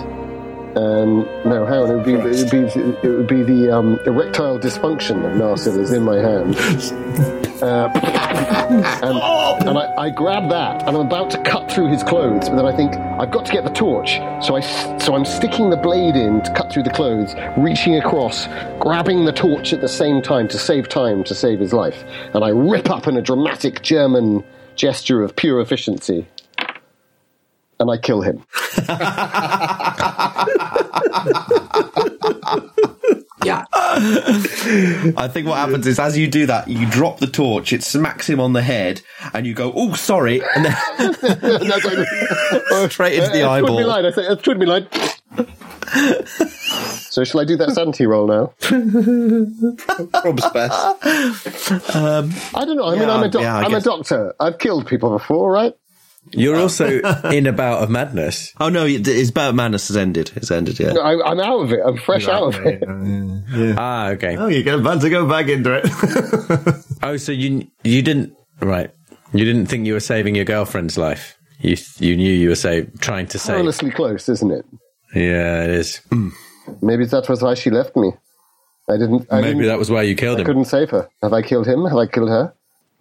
And 0.76 1.26
no, 1.44 1.66
how 1.66 1.84
it 1.84 1.96
would 1.96 2.04
be 2.04 2.14
it 2.14 2.22
would 2.22 2.50
be 2.50 2.58
it 2.58 3.10
would 3.10 3.26
be 3.26 3.42
the 3.42 3.76
um, 3.76 3.98
erectile 4.06 4.58
dysfunction 4.58 5.24
of 5.24 5.32
Narsil 5.32 5.78
is 5.78 5.92
in 5.92 6.04
my 6.04 6.16
hand. 6.16 6.56
Uh, 7.60 7.90
and 9.02 9.16
and 9.68 9.78
I, 9.78 9.94
I 9.98 10.10
grab 10.10 10.48
that, 10.50 10.82
and 10.86 10.96
I'm 10.96 11.06
about 11.06 11.30
to 11.32 11.42
cut 11.42 11.70
through 11.70 11.88
his 11.88 12.02
clothes, 12.02 12.48
but 12.48 12.56
then 12.56 12.66
I 12.66 12.74
think 12.74 12.94
I've 12.94 13.30
got 13.30 13.44
to 13.46 13.52
get 13.52 13.64
the 13.64 13.70
torch, 13.70 14.16
so 14.42 14.56
I 14.56 14.60
so 14.98 15.14
I'm 15.14 15.24
sticking 15.24 15.70
the 15.70 15.76
blade 15.76 16.16
in 16.16 16.40
to 16.42 16.54
cut 16.54 16.72
through 16.72 16.84
the 16.84 16.90
clothes, 16.90 17.34
reaching 17.58 17.96
across, 17.96 18.46
grabbing 18.78 19.24
the 19.24 19.32
torch 19.32 19.72
at 19.72 19.80
the 19.80 19.88
same 19.88 20.22
time 20.22 20.48
to 20.48 20.58
save 20.58 20.88
time 20.88 21.24
to 21.24 21.34
save 21.34 21.58
his 21.58 21.72
life, 21.72 22.04
and 22.32 22.44
I 22.44 22.48
rip 22.50 22.88
up 22.90 23.06
in 23.08 23.16
a 23.16 23.22
dramatic 23.22 23.82
German 23.82 24.44
gesture 24.76 25.22
of 25.22 25.36
pure 25.36 25.60
efficiency, 25.60 26.26
and 27.80 27.90
I 27.90 27.96
kill 27.96 28.20
him. 28.22 28.44
Yeah. 33.42 33.64
I 33.72 35.28
think 35.32 35.46
what 35.48 35.56
happens 35.56 35.86
is 35.86 35.98
as 35.98 36.16
you 36.18 36.28
do 36.28 36.44
that, 36.46 36.68
you 36.68 36.86
drop 36.90 37.20
the 37.20 37.26
torch, 37.26 37.72
it 37.72 37.82
smacks 37.82 38.28
him 38.28 38.38
on 38.38 38.52
the 38.52 38.60
head, 38.60 39.00
and 39.32 39.46
you 39.46 39.54
go, 39.54 39.72
"Oh, 39.74 39.94
sorry," 39.94 40.42
and 40.54 40.66
then 40.66 40.76
No, 40.98 41.80
don't- 41.80 42.90
straight 42.92 43.14
into 43.18 43.30
the 43.30 43.42
Uh, 43.42 43.60
Twid 43.60 43.62
me 43.62 43.72
eyeball. 43.72 43.86
line, 43.86 44.04
I 44.04 44.10
say, 44.10 44.26
uh, 44.26 44.36
twid 44.36 44.58
me 44.58 44.66
line. 44.66 44.86
so 47.10 47.24
shall 47.24 47.40
I 47.40 47.44
do 47.46 47.56
that 47.56 47.70
sanity 47.72 48.04
roll 48.06 48.26
now? 48.26 48.52
Rob's 50.22 50.48
best. 50.50 50.74
I 51.96 52.64
don't 52.64 52.76
know. 52.76 52.86
I 52.88 52.90
mean, 52.92 53.00
Yeah, 53.08 53.14
I'm 53.14 53.22
a 53.22 53.28
doc- 53.28 53.42
yeah, 53.42 53.56
I 53.56 53.62
I'm 53.62 53.74
a 53.74 53.80
doctor. 53.80 54.34
I've 54.38 54.58
killed 54.58 54.86
people 54.86 55.10
before, 55.16 55.50
right? 55.50 55.74
You're 56.32 56.56
also 56.56 57.00
in 57.30 57.46
a 57.46 57.52
bout 57.52 57.82
of 57.82 57.90
madness. 57.90 58.52
Oh 58.60 58.68
no, 58.68 58.84
his 58.86 59.30
bout 59.30 59.50
of 59.50 59.54
madness 59.56 59.88
has 59.88 59.96
ended. 59.96 60.30
It's 60.36 60.50
ended. 60.50 60.78
Yeah. 60.78 60.92
No, 60.92 61.00
I, 61.00 61.30
I'm 61.30 61.40
out 61.40 61.60
of 61.60 61.72
it. 61.72 61.80
I'm 61.84 61.96
fresh 61.96 62.28
out 62.28 62.54
of 62.54 62.66
it. 62.66 62.82
Ah, 63.76 64.08
okay. 64.10 64.36
Oh, 64.36 64.46
you're 64.46 64.78
about 64.78 65.00
to 65.02 65.10
go 65.10 65.26
back 65.28 65.48
into 65.48 65.74
it. 65.82 66.84
Oh, 67.02 67.16
so 67.16 67.32
you 67.32 67.66
you 67.82 68.02
didn't 68.02 68.36
right? 68.60 68.90
You 69.32 69.44
didn't 69.46 69.66
think 69.66 69.86
you 69.86 69.94
were 69.94 70.00
saving 70.00 70.34
your 70.34 70.44
girlfriend's 70.44 70.98
life. 70.98 71.38
You 71.60 71.76
you 71.98 72.14
knew 72.16 72.30
you 72.30 72.50
were 72.50 72.54
save, 72.54 73.00
trying 73.00 73.26
to 73.28 73.38
save. 73.38 73.58
Honestly 73.58 73.90
close, 73.90 74.28
isn't 74.28 74.50
it? 74.50 74.66
Yeah, 75.14 75.64
it 75.64 75.70
is. 75.70 76.00
Maybe 76.82 77.06
that 77.06 77.26
was 77.28 77.42
why 77.42 77.54
she 77.54 77.70
left 77.70 77.96
me. 77.96 78.12
I 78.88 78.98
didn't. 78.98 79.26
I 79.30 79.40
Maybe 79.40 79.54
didn't, 79.54 79.66
that 79.68 79.78
was 79.78 79.90
why 79.90 80.02
you 80.02 80.14
killed 80.14 80.36
I 80.38 80.40
him. 80.40 80.46
couldn't 80.46 80.64
save 80.66 80.90
her. 80.90 81.08
Have 81.22 81.32
I 81.32 81.42
killed 81.42 81.66
him? 81.66 81.84
Have 81.86 81.96
I 81.96 82.06
killed 82.06 82.28
her? 82.28 82.52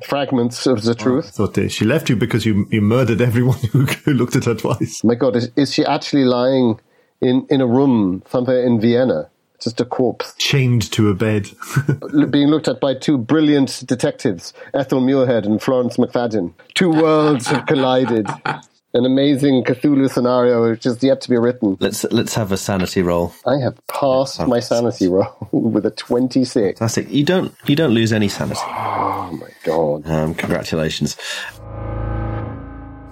Fragments 0.04 0.66
of 0.66 0.84
the 0.84 0.96
truth. 0.96 1.32
thought 1.32 1.58
uh, 1.58 1.68
she 1.68 1.84
left 1.86 2.10
you 2.10 2.16
because 2.16 2.46
you, 2.46 2.68
you 2.72 2.82
murdered 2.82 3.22
everyone 3.22 3.58
who, 3.72 3.86
who 3.86 4.14
looked 4.14 4.36
at 4.36 4.46
her 4.46 4.56
twice. 4.56 5.04
My 5.04 5.16
God, 5.16 5.36
is, 5.36 5.52
is 5.56 5.74
she 5.74 5.86
actually 5.86 6.26
lying 6.26 6.80
in, 7.22 7.46
in 7.50 7.62
a 7.62 7.68
room 7.68 8.24
somewhere 8.30 8.64
in 8.66 8.80
Vienna? 8.80 9.30
Just 9.62 9.82
a 9.82 9.86
corpse, 9.86 10.34
Chained 10.38 10.90
to 10.94 11.10
a 11.10 11.14
bed. 11.14 11.50
being 12.32 12.48
looked 12.48 12.70
at 12.70 12.80
by 12.80 12.94
two 12.94 13.18
brilliant 13.18 13.84
detectives, 13.86 14.54
Ethel 14.74 15.02
Muirhead 15.02 15.46
and 15.46 15.62
Florence 15.62 15.98
McFadden. 15.98 16.54
Two 16.76 16.92
worlds 16.92 17.48
have 17.48 17.66
collided. 17.66 18.26
An 18.94 19.06
amazing 19.06 19.66
Cthulhu 19.66 20.10
scenario 20.10 20.68
which 20.72 20.86
is 20.86 21.04
yet 21.04 21.20
to 21.22 21.30
be 21.30 21.38
written. 21.38 21.78
Let's 21.80 22.06
let's 22.06 22.34
have 22.36 22.52
a 22.54 22.58
sanity 22.58 23.02
roll. 23.04 23.34
I 23.46 23.58
have 23.62 23.78
passed 23.88 24.40
my 24.48 24.62
sanity 24.62 25.08
roll 25.10 25.36
with 25.52 25.86
a 25.86 25.92
26. 25.92 26.80
Fantastic. 26.80 27.12
You 27.12 27.24
don't 27.24 27.54
you 27.68 27.76
don't 27.76 27.94
lose 27.94 28.12
any 28.14 28.30
sanity. 28.30 28.62
Oh 29.30 29.34
my 29.34 29.50
God. 29.64 30.08
Um, 30.08 30.34
congratulations. 30.34 31.16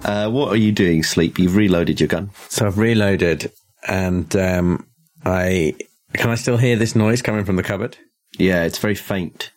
Uh, 0.04 0.28
what 0.30 0.48
are 0.48 0.56
you 0.56 0.72
doing, 0.72 1.02
Sleep? 1.02 1.38
You've 1.38 1.54
reloaded 1.56 2.00
your 2.00 2.08
gun. 2.08 2.30
So 2.48 2.66
I've 2.66 2.78
reloaded, 2.78 3.52
and 3.86 4.34
um, 4.36 4.86
I 5.24 5.74
can 6.14 6.30
I 6.30 6.34
still 6.34 6.56
hear 6.56 6.76
this 6.76 6.96
noise 6.96 7.22
coming 7.22 7.44
from 7.44 7.56
the 7.56 7.62
cupboard. 7.62 7.96
Yeah, 8.38 8.64
it's 8.64 8.78
very 8.78 8.94
faint. 8.94 9.50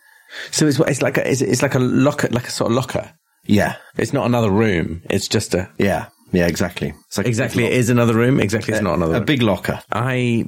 So 0.51 0.68
it's 0.68 0.80
it's 0.80 1.01
like 1.01 1.18
a, 1.18 1.30
it's, 1.30 1.41
it's 1.41 1.62
like 1.62 1.76
a 1.76 1.80
locker, 1.80 2.28
like 2.30 2.47
a 2.47 2.51
sort 2.51 2.72
of 2.72 2.76
locker. 2.76 3.12
Yeah, 3.43 3.78
It's 3.97 4.14
not 4.14 4.28
another 4.28 4.51
room. 4.51 5.01
It's 5.09 5.28
just 5.28 5.55
a 5.55 5.70
yeah, 5.80 6.07
yeah. 6.32 6.47
Exactly. 6.47 6.93
It's 7.07 7.18
like 7.18 7.28
exactly. 7.28 7.66
It 7.66 7.74
is 7.74 7.89
another 7.89 8.14
room. 8.14 8.39
Exactly. 8.39 8.74
It's 8.74 8.84
not 8.84 8.95
another. 8.95 9.14
a 9.14 9.18
room. 9.18 9.26
big 9.26 9.41
locker, 9.41 9.82
I 9.91 10.45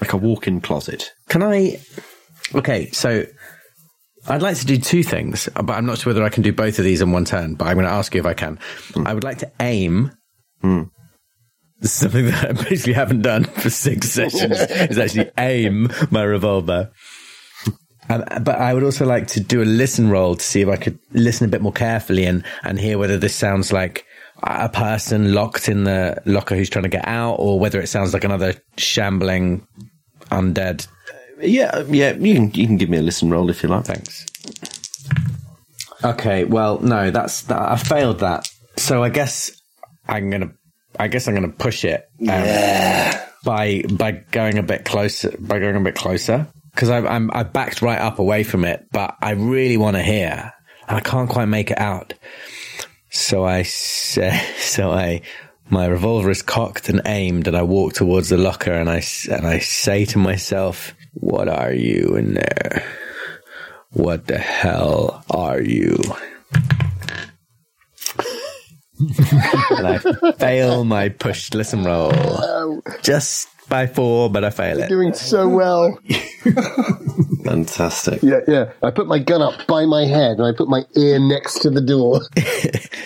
like 0.00 0.12
a 0.12 0.18
walk-in 0.18 0.60
closet. 0.60 1.12
can 1.28 1.42
I. 1.42 1.80
Okay, 2.54 2.90
so 2.90 3.24
I'd 4.28 4.42
like 4.42 4.56
to 4.58 4.66
do 4.66 4.76
two 4.78 5.02
things, 5.02 5.48
but 5.54 5.70
I'm 5.70 5.86
not 5.86 5.98
sure 5.98 6.12
whether 6.12 6.24
I 6.24 6.28
can 6.28 6.42
do 6.42 6.52
both 6.52 6.78
of 6.78 6.84
these 6.84 7.00
in 7.00 7.10
one 7.12 7.24
turn. 7.24 7.54
But 7.54 7.68
I'm 7.68 7.74
going 7.74 7.86
to 7.86 7.92
ask 7.92 8.14
you 8.14 8.20
if 8.20 8.26
I 8.26 8.34
can. 8.34 8.58
I 9.04 9.14
would 9.14 9.24
like 9.24 9.38
to 9.38 9.50
aim. 9.60 10.12
This 11.80 11.94
is 11.94 11.98
Something 11.98 12.26
that 12.26 12.48
I 12.48 12.52
basically 12.52 12.92
haven't 12.92 13.22
done 13.22 13.44
for 13.44 13.68
six 13.68 14.10
sessions 14.12 14.58
is 14.60 14.98
actually 14.98 15.30
aim 15.36 15.90
my 16.10 16.22
revolver. 16.22 16.92
Um, 18.08 18.24
but 18.42 18.58
I 18.58 18.74
would 18.74 18.84
also 18.84 19.06
like 19.06 19.26
to 19.28 19.40
do 19.40 19.62
a 19.62 19.64
listen 19.64 20.10
roll 20.10 20.36
to 20.36 20.44
see 20.44 20.60
if 20.60 20.68
I 20.68 20.76
could 20.76 20.98
listen 21.12 21.46
a 21.46 21.50
bit 21.50 21.62
more 21.62 21.72
carefully 21.72 22.24
and, 22.24 22.44
and 22.62 22.78
hear 22.78 22.98
whether 22.98 23.18
this 23.18 23.34
sounds 23.34 23.72
like 23.72 24.04
a 24.42 24.68
person 24.68 25.34
locked 25.34 25.68
in 25.68 25.84
the 25.84 26.20
locker 26.24 26.54
who's 26.54 26.70
trying 26.70 26.84
to 26.84 26.88
get 26.88 27.06
out 27.06 27.34
or 27.34 27.58
whether 27.58 27.80
it 27.80 27.88
sounds 27.88 28.12
like 28.12 28.24
another 28.24 28.54
shambling 28.76 29.66
undead. 30.30 30.86
Yeah, 31.42 31.82
yeah. 31.88 32.14
You 32.14 32.34
can 32.34 32.50
you 32.52 32.66
can 32.66 32.76
give 32.76 32.88
me 32.88 32.98
a 32.98 33.02
listen 33.02 33.30
roll 33.30 33.50
if 33.50 33.62
you 33.62 33.68
like. 33.68 33.84
Thanks. 33.84 34.26
Okay, 36.04 36.44
well, 36.44 36.80
no, 36.80 37.10
that's 37.10 37.42
that, 37.42 37.60
I 37.60 37.76
failed 37.76 38.20
that. 38.20 38.48
So 38.76 39.02
I 39.02 39.08
guess 39.08 39.52
I'm 40.08 40.30
gonna, 40.30 40.52
I 40.98 41.08
guess 41.08 41.28
I'm 41.28 41.34
gonna 41.34 41.48
push 41.48 41.84
it. 41.84 42.08
Um, 42.28 43.20
By 43.44 43.82
by 43.90 44.12
going 44.30 44.58
a 44.58 44.62
bit 44.62 44.84
closer, 44.84 45.36
by 45.38 45.58
going 45.58 45.76
a 45.76 45.80
bit 45.80 45.94
closer, 45.96 46.46
because 46.72 46.90
I'm 46.90 47.30
I 47.32 47.42
backed 47.42 47.82
right 47.82 48.00
up 48.00 48.18
away 48.18 48.44
from 48.44 48.64
it, 48.64 48.86
but 48.92 49.16
I 49.20 49.32
really 49.32 49.76
want 49.76 49.96
to 49.96 50.02
hear, 50.02 50.52
and 50.88 50.96
I 50.96 51.00
can't 51.00 51.28
quite 51.28 51.46
make 51.46 51.70
it 51.70 51.78
out. 51.78 52.14
So 53.10 53.44
I 53.44 53.62
say, 53.62 54.40
so 54.58 54.90
I, 54.92 55.22
my 55.68 55.86
revolver 55.86 56.30
is 56.30 56.42
cocked 56.42 56.88
and 56.88 57.02
aimed, 57.04 57.48
and 57.48 57.56
I 57.56 57.62
walk 57.62 57.94
towards 57.94 58.28
the 58.28 58.38
locker, 58.38 58.72
and 58.72 58.88
I 58.88 59.02
and 59.30 59.46
I 59.46 59.58
say 59.58 60.04
to 60.06 60.18
myself, 60.18 60.94
"What 61.14 61.48
are 61.48 61.72
you 61.72 62.16
in 62.16 62.34
there?" 62.34 62.84
What 63.94 64.26
the 64.26 64.38
hell 64.38 65.22
are 65.28 65.60
you? 65.60 65.98
and 68.98 69.86
I 69.86 69.98
fail 70.38 70.84
my 70.84 71.08
push 71.10 71.52
listen 71.52 71.84
roll. 71.84 72.82
Just 73.02 73.48
by 73.68 73.86
four, 73.86 74.30
but 74.30 74.44
I 74.44 74.50
fail 74.50 74.80
it. 74.80 74.88
Doing 74.88 75.12
so 75.12 75.48
well. 75.48 75.98
Fantastic. 77.44 78.22
Yeah, 78.22 78.40
yeah. 78.48 78.72
I 78.82 78.90
put 78.90 79.06
my 79.06 79.18
gun 79.18 79.42
up 79.42 79.66
by 79.66 79.84
my 79.84 80.04
head 80.04 80.38
and 80.38 80.46
I 80.46 80.52
put 80.56 80.68
my 80.68 80.84
ear 80.96 81.18
next 81.18 81.60
to 81.60 81.70
the 81.70 81.80
door. 81.80 82.20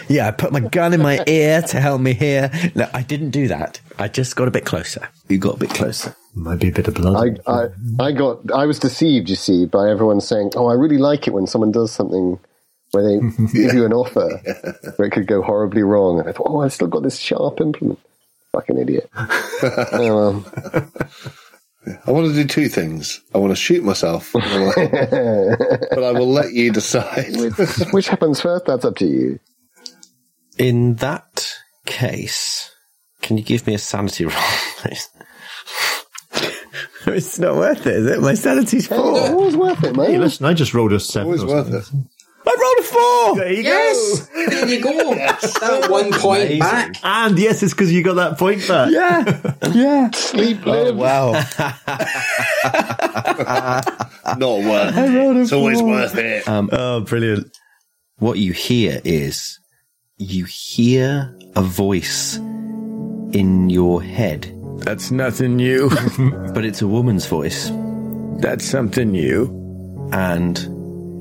Yeah, 0.08 0.28
I 0.28 0.30
put 0.30 0.52
my 0.52 0.60
gun 0.60 0.94
in 0.94 1.02
my 1.02 1.24
ear 1.26 1.62
to 1.62 1.80
help 1.80 2.00
me 2.00 2.14
hear. 2.14 2.48
No, 2.76 2.88
I 2.94 3.02
didn't 3.02 3.30
do 3.30 3.48
that. 3.48 3.80
I 3.98 4.06
just 4.06 4.36
got 4.36 4.46
a 4.46 4.52
bit 4.52 4.64
closer. 4.64 5.08
You 5.28 5.38
got 5.38 5.56
a 5.56 5.58
bit 5.58 5.70
closer. 5.70 6.14
Might 6.36 6.58
be 6.60 6.68
a 6.68 6.72
bit 6.72 6.86
of 6.86 6.94
blood. 6.94 7.40
I, 7.46 7.50
I, 7.50 7.68
I 7.98 8.12
got, 8.12 8.52
I 8.52 8.66
was 8.66 8.78
deceived, 8.78 9.30
you 9.30 9.36
see, 9.36 9.64
by 9.64 9.88
everyone 9.88 10.20
saying, 10.20 10.52
"Oh, 10.54 10.66
I 10.66 10.74
really 10.74 10.98
like 10.98 11.26
it 11.26 11.32
when 11.32 11.46
someone 11.46 11.72
does 11.72 11.90
something 11.90 12.38
where 12.90 13.02
they 13.02 13.26
give 13.54 13.72
you 13.72 13.86
an 13.86 13.94
offer 13.94 14.28
where 14.96 15.08
it 15.08 15.12
could 15.12 15.26
go 15.26 15.40
horribly 15.40 15.82
wrong." 15.82 16.20
And 16.20 16.28
I 16.28 16.32
thought, 16.32 16.48
"Oh, 16.50 16.60
I've 16.60 16.74
still 16.74 16.88
got 16.88 17.02
this 17.02 17.18
sharp 17.18 17.62
implement." 17.62 17.98
Fucking 18.52 18.78
idiot. 18.78 19.08
oh, 19.16 20.44
well. 20.44 20.90
I 22.06 22.10
want 22.10 22.26
to 22.26 22.34
do 22.34 22.44
two 22.46 22.68
things. 22.68 23.22
I 23.34 23.38
want 23.38 23.52
to 23.52 23.56
shoot 23.56 23.82
myself, 23.82 24.30
but 24.34 24.42
I 24.44 26.12
will 26.12 26.30
let 26.30 26.52
you 26.52 26.70
decide. 26.70 27.34
which, 27.36 27.54
which 27.92 28.08
happens 28.08 28.40
first? 28.42 28.66
That's 28.66 28.84
up 28.84 28.96
to 28.96 29.06
you. 29.06 29.38
In 30.58 30.96
that 30.96 31.54
case, 31.86 32.74
can 33.22 33.38
you 33.38 33.44
give 33.44 33.66
me 33.66 33.74
a 33.74 33.78
sanity 33.78 34.24
roll, 34.24 34.34
please? 34.78 35.08
It's 37.16 37.38
not 37.38 37.54
worth 37.56 37.86
it, 37.86 37.94
is 37.96 38.06
it? 38.06 38.20
My 38.20 38.34
sanity's 38.34 38.86
Hey, 38.88 38.96
full. 38.96 39.16
it's 39.16 39.30
always 39.30 39.56
worth 39.56 39.82
it, 39.84 39.96
man. 39.96 40.10
hey, 40.10 40.18
listen, 40.18 40.44
I 40.46 40.52
just 40.54 40.74
rolled 40.74 40.92
a 40.92 41.00
seven. 41.00 41.26
Always 41.26 41.44
worth 41.44 41.72
it. 41.72 41.84
I 42.48 42.56
rolled 42.60 42.78
a 42.78 42.82
four. 42.82 43.36
There 43.44 43.52
you 43.52 43.62
go. 43.64 44.14
There 44.34 44.68
you 44.68 44.80
go. 44.82 45.14
That 45.60 45.88
one 45.90 46.12
point 46.12 46.42
Amazing. 46.42 46.58
back. 46.60 46.94
And 47.02 47.38
yes, 47.38 47.62
it's 47.62 47.72
because 47.74 47.92
you 47.92 48.02
got 48.04 48.14
that 48.14 48.38
point 48.38 48.66
back. 48.68 48.90
Yeah, 48.90 49.54
yeah. 49.72 50.10
Sleep, 50.12 50.58
oh, 50.66 50.70
live. 50.70 50.96
Wow. 50.96 51.32
Not 54.36 54.58
worth 54.64 54.96
it. 54.96 55.36
It's 55.38 55.52
always 55.52 55.82
worth 55.82 56.16
it. 56.16 56.46
Um, 56.48 56.68
oh, 56.72 57.00
brilliant. 57.00 57.56
What 58.18 58.38
you 58.38 58.52
hear 58.52 59.00
is 59.04 59.58
you 60.18 60.44
hear 60.46 61.36
a 61.56 61.62
voice 61.62 62.36
in 62.36 63.68
your 63.70 64.02
head, 64.02 64.46
That's 64.78 65.10
nothing 65.10 65.56
new. 65.56 65.90
but 66.54 66.64
it's 66.64 66.82
a 66.82 66.86
woman's 66.86 67.26
voice, 67.26 67.70
That's 68.40 68.64
something 68.64 69.10
new. 69.10 69.50
and 70.12 70.56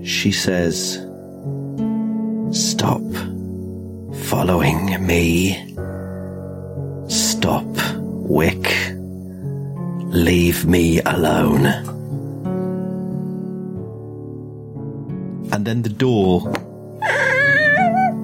she 0.05 0.31
says, 0.31 0.99
"Stop 2.51 3.01
following 4.29 5.05
me. 5.05 5.57
Stop, 7.07 7.65
Wick. 8.37 8.67
Leave 10.13 10.65
me 10.65 11.01
alone." 11.01 11.65
And 15.51 15.65
then 15.65 15.81
the 15.81 15.89
door 15.89 16.41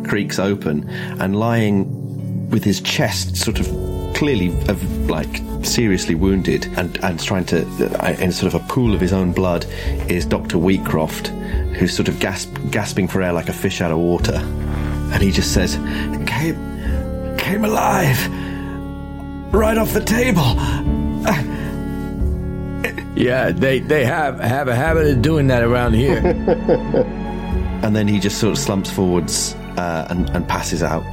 creaks 0.05 0.37
open, 0.37 0.87
and 1.19 1.35
lying 1.39 2.49
with 2.49 2.63
his 2.63 2.81
chest 2.81 3.37
sort 3.37 3.59
of 3.59 3.67
clearly 4.21 4.49
of 4.69 5.09
like 5.09 5.41
seriously 5.63 6.13
wounded 6.13 6.67
and, 6.77 7.03
and 7.03 7.19
trying 7.19 7.43
to 7.43 7.65
uh, 8.05 8.11
in 8.19 8.31
sort 8.31 8.53
of 8.53 8.61
a 8.61 8.63
pool 8.67 8.93
of 8.93 9.01
his 9.01 9.11
own 9.11 9.31
blood 9.31 9.65
is 10.11 10.27
Dr. 10.27 10.59
Wheatcroft, 10.59 11.29
who's 11.75 11.95
sort 11.95 12.07
of 12.07 12.19
gasp, 12.19 12.55
gasping 12.69 13.07
for 13.07 13.23
air 13.23 13.33
like 13.33 13.49
a 13.49 13.53
fish 13.53 13.81
out 13.81 13.89
of 13.89 13.97
water. 13.97 14.35
And 14.35 15.23
he 15.23 15.31
just 15.31 15.55
says, 15.55 15.73
Came, 16.27 17.35
came 17.39 17.65
alive 17.65 18.31
right 19.51 19.75
off 19.75 19.91
the 19.91 20.05
table. 20.05 20.43
Yeah, 23.13 23.51
they, 23.51 23.79
they 23.79 24.05
have 24.05 24.39
have 24.39 24.67
a 24.67 24.75
habit 24.75 25.05
of 25.05 25.21
doing 25.21 25.47
that 25.47 25.61
around 25.61 25.93
here. 25.93 26.17
and 27.83 27.95
then 27.95 28.07
he 28.07 28.19
just 28.19 28.39
sort 28.39 28.53
of 28.53 28.57
slumps 28.57 28.89
forwards 28.89 29.53
uh, 29.77 30.07
and, 30.09 30.29
and 30.31 30.47
passes 30.47 30.81
out. 30.81 31.03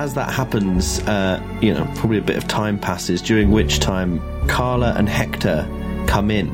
As 0.00 0.14
that 0.14 0.32
happens, 0.32 0.98
uh, 1.00 1.42
you 1.60 1.74
know, 1.74 1.84
probably 1.96 2.16
a 2.16 2.22
bit 2.22 2.38
of 2.38 2.48
time 2.48 2.78
passes, 2.78 3.20
during 3.20 3.50
which 3.50 3.80
time 3.80 4.18
Carla 4.48 4.94
and 4.96 5.06
Hector 5.06 5.68
come 6.06 6.30
in, 6.30 6.48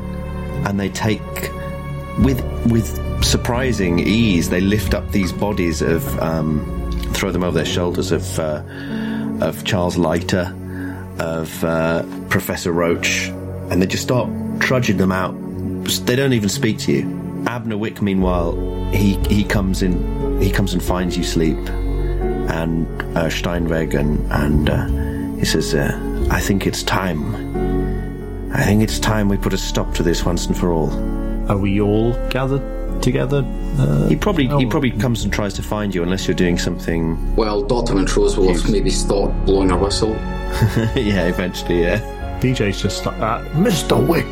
and 0.67 0.81
they 0.81 0.89
take, 0.89 1.23
with 2.19 2.43
with 2.67 3.25
surprising 3.25 4.01
ease, 4.01 4.51
they 4.51 4.61
lift 4.61 4.95
up 4.95 5.13
these 5.13 5.33
bodies 5.33 5.81
of 5.81 6.03
um, 6.19 6.91
throw 7.13 7.31
them 7.31 7.45
over 7.45 7.55
their 7.55 7.65
shoulders 7.65 8.11
of 8.11 8.37
uh, 8.41 8.65
of 9.41 9.63
Charles 9.65 9.97
Leiter, 9.97 10.53
of 11.21 11.63
uh, 11.63 12.05
Professor 12.29 12.73
Roach, 12.73 13.29
and 13.71 13.81
they 13.81 13.87
just 13.87 14.03
start 14.03 14.29
trudging 14.59 14.97
them 14.97 15.13
out. 15.13 15.37
They 16.05 16.17
don't 16.17 16.33
even 16.33 16.49
speak 16.49 16.79
to 16.79 16.93
you. 16.93 17.45
Abner 17.47 17.79
Wick, 17.79 18.03
meanwhile, 18.03 18.57
he 18.91 19.15
he 19.29 19.45
comes 19.45 19.83
in, 19.83 20.41
he 20.43 20.51
comes 20.51 20.73
and 20.73 20.83
finds 20.83 21.17
you 21.17 21.23
sleep, 21.23 21.59
and 22.49 22.87
uh, 23.17 23.27
Steinweg, 23.29 23.95
and 23.95 24.31
and 24.33 24.71
uh, 24.71 25.39
he 25.39 25.45
says, 25.45 25.75
uh, 25.75 26.27
"I 26.31 26.41
think 26.41 26.67
it's 26.67 26.83
time. 26.83 27.35
I 28.55 28.65
think 28.65 28.83
it's 28.83 28.99
time 28.99 29.29
we 29.29 29.37
put 29.37 29.53
a 29.53 29.59
stop 29.59 29.95
to 29.95 30.03
this 30.03 30.25
once 30.25 30.47
and 30.47 30.57
for 30.57 30.73
all." 30.73 30.91
Are 31.51 31.57
we 31.57 31.81
all 31.81 32.13
gathered 32.29 33.01
together? 33.03 33.45
Uh, 33.79 34.09
He 34.09 34.17
probably 34.17 34.47
he 34.49 34.67
oh. 34.67 34.69
probably 34.69 34.91
comes 34.91 35.23
and 35.23 35.33
tries 35.33 35.55
to 35.55 35.63
find 35.63 35.95
you 35.95 36.03
unless 36.03 36.27
you're 36.27 36.35
doing 36.35 36.59
something. 36.59 37.37
Well, 37.37 37.63
Dr. 37.63 37.95
Montrose 37.95 38.37
will 38.37 38.53
have 38.53 38.69
maybe 38.71 38.91
start 38.91 39.33
blowing 39.45 39.71
a 39.71 39.79
whistle. 39.79 40.11
yeah, 40.97 41.27
eventually, 41.29 41.83
yeah. 41.83 42.01
PJ's 42.41 42.83
just 42.83 43.07
like 43.07 43.19
that. 43.19 43.45
Mr. 43.53 43.97
Wick, 44.07 44.27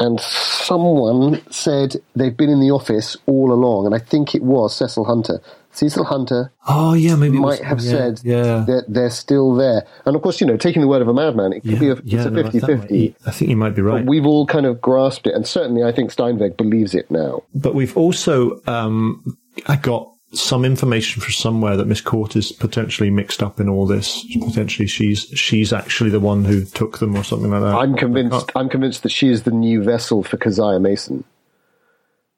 and 0.00 0.20
someone 0.20 1.40
said 1.50 1.96
they've 2.14 2.36
been 2.36 2.50
in 2.50 2.60
the 2.60 2.70
office 2.70 3.16
all 3.26 3.52
along, 3.52 3.86
and 3.86 3.94
I 3.94 3.98
think 3.98 4.34
it 4.34 4.42
was 4.42 4.76
Cecil 4.76 5.04
Hunter. 5.04 5.40
Cecil 5.72 6.04
Hunter 6.04 6.50
Oh 6.66 6.94
yeah, 6.94 7.14
maybe 7.14 7.36
it 7.36 7.40
was- 7.40 7.60
might 7.60 7.66
have 7.68 7.78
yeah, 7.80 7.90
said 7.90 8.20
yeah. 8.24 8.64
that 8.66 8.84
they're 8.88 9.10
still 9.10 9.54
there. 9.54 9.84
And 10.06 10.16
of 10.16 10.22
course, 10.22 10.40
you 10.40 10.46
know, 10.46 10.56
taking 10.56 10.82
the 10.82 10.88
word 10.88 11.02
of 11.02 11.08
a 11.08 11.14
madman, 11.14 11.52
it 11.52 11.60
could 11.60 11.72
Yeah, 11.72 11.78
be 11.78 11.88
a, 11.88 11.92
it's 11.92 12.12
a 12.26 12.30
no, 12.30 12.42
that 12.42 12.52
50 12.52 12.58
might- 12.72 12.80
50. 12.80 13.16
I 13.26 13.30
think 13.30 13.50
you 13.50 13.56
might 13.56 13.74
be 13.76 13.82
right. 13.82 14.04
We've 14.04 14.26
all 14.26 14.44
kind 14.46 14.66
of 14.66 14.80
grasped 14.80 15.26
it, 15.28 15.34
and 15.34 15.46
certainly 15.46 15.84
I 15.84 15.92
think 15.92 16.10
Steinweg 16.12 16.56
believes 16.56 16.94
it 16.94 17.10
now. 17.10 17.42
But 17.54 17.74
we've 17.74 17.96
also 17.96 18.60
um, 18.66 19.36
I 19.66 19.76
got 19.76 20.12
some 20.32 20.64
information 20.64 21.22
from 21.22 21.32
somewhere 21.32 21.76
that 21.76 21.86
Miss 21.86 22.00
Court 22.00 22.36
is 22.36 22.52
potentially 22.52 23.10
mixed 23.10 23.42
up 23.42 23.60
in 23.60 23.68
all 23.68 23.86
this. 23.86 24.26
Potentially, 24.40 24.86
she's 24.86 25.22
she's 25.34 25.72
actually 25.72 26.10
the 26.10 26.20
one 26.20 26.44
who 26.44 26.64
took 26.64 26.98
them 26.98 27.16
or 27.16 27.24
something 27.24 27.50
like 27.50 27.62
that. 27.62 27.74
I'm 27.74 27.96
convinced. 27.96 28.50
I'm 28.54 28.68
convinced 28.68 29.02
that 29.04 29.12
she 29.12 29.28
is 29.28 29.44
the 29.44 29.50
new 29.50 29.82
vessel 29.82 30.22
for 30.22 30.36
Keziah 30.36 30.80
Mason. 30.80 31.24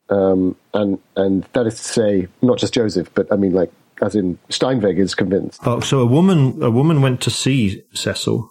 Um, 0.08 0.56
and 0.74 0.98
and 1.16 1.44
that 1.52 1.66
is 1.66 1.76
to 1.76 1.82
say, 1.84 2.28
not 2.42 2.58
just 2.58 2.74
Joseph, 2.74 3.10
but 3.14 3.32
I 3.32 3.36
mean, 3.36 3.52
like, 3.52 3.72
as 4.02 4.14
in 4.14 4.38
Steinweg 4.48 4.98
is 4.98 5.14
convinced, 5.14 5.60
Oh, 5.66 5.80
so 5.80 6.00
a 6.00 6.06
woman 6.06 6.62
a 6.62 6.70
woman 6.70 7.02
went 7.02 7.20
to 7.22 7.30
see 7.30 7.82
Cecil 7.92 8.48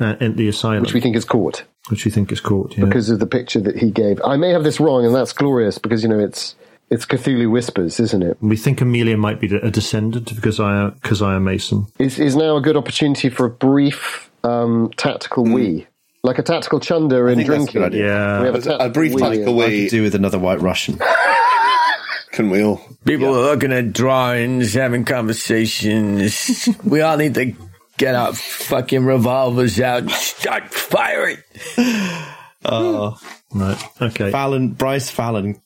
uh, 0.00 0.16
in 0.20 0.36
the 0.36 0.48
asylum, 0.48 0.82
which 0.82 0.94
we 0.94 1.00
think 1.00 1.16
is 1.16 1.24
Court 1.24 1.64
which 1.88 2.04
we 2.04 2.10
think 2.10 2.32
is 2.32 2.40
Court. 2.40 2.76
Yeah. 2.76 2.84
because 2.84 3.10
of 3.10 3.20
the 3.20 3.26
picture 3.26 3.60
that 3.60 3.76
he 3.76 3.90
gave. 3.90 4.20
I 4.24 4.36
may 4.36 4.50
have 4.50 4.64
this 4.64 4.80
wrong, 4.80 5.04
and 5.04 5.14
that's 5.14 5.32
glorious 5.32 5.78
because 5.78 6.02
you 6.02 6.08
know 6.08 6.18
it's 6.18 6.56
it's 6.90 7.04
Cthulhu 7.06 7.50
whispers, 7.50 7.98
isn't 8.00 8.22
it? 8.22 8.36
we 8.40 8.56
think 8.56 8.80
Amelia 8.80 9.16
might 9.16 9.40
be 9.40 9.54
a 9.56 9.70
descendant 9.70 10.30
of 10.30 10.40
Keziah, 10.42 10.94
Keziah 11.02 11.40
Mason. 11.40 11.86
Is 11.98 12.18
is 12.18 12.36
now 12.36 12.56
a 12.56 12.60
good 12.60 12.76
opportunity 12.76 13.28
for 13.28 13.46
a 13.46 13.50
brief 13.50 14.30
um, 14.44 14.90
tactical 14.96 15.44
wee, 15.44 15.86
like 16.22 16.38
a 16.38 16.42
tactical 16.42 16.78
chunder 16.80 17.28
in 17.28 17.36
think 17.38 17.48
that's 17.48 17.68
a 17.68 17.72
drinking. 17.72 18.00
Yeah. 18.00 18.40
we 18.40 18.46
have 18.46 18.54
a, 18.54 18.58
A 18.58 18.62
tactical 18.62 18.90
brief 18.90 19.14
wee. 19.14 19.20
tactical 19.22 19.54
What 19.56 19.68
wee. 19.68 19.84
to 19.84 19.90
do 19.90 20.02
with 20.02 20.14
another 20.14 20.38
white 20.38 20.60
Russian? 20.60 20.98
Can 22.32 22.50
we 22.50 22.62
all? 22.62 22.80
People 23.04 23.28
are 23.34 23.52
looking 23.54 23.72
at 23.72 23.92
drawings, 23.94 24.74
having 24.74 25.04
conversations. 25.04 26.68
we 26.84 27.00
all 27.00 27.16
need 27.16 27.34
to 27.34 27.54
get 27.96 28.14
our 28.14 28.34
fucking 28.34 29.06
revolvers 29.06 29.80
out 29.80 30.02
and 30.02 30.10
start 30.10 30.72
firing. 30.72 31.38
Right. 32.68 33.82
Okay. 34.02 34.30
Fallon, 34.32 34.70
Bryce 34.70 35.08
Fallon, 35.08 35.60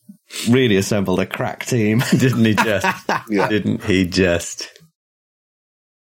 really 0.49 0.77
assembled 0.77 1.21
a 1.21 1.27
crack 1.27 1.65
team, 1.67 2.03
didn't 2.11 2.45
he? 2.45 2.55
Just 2.55 2.87
Yeah. 3.29 3.49
didn't 3.49 3.85
he? 3.85 4.07
Just 4.07 4.69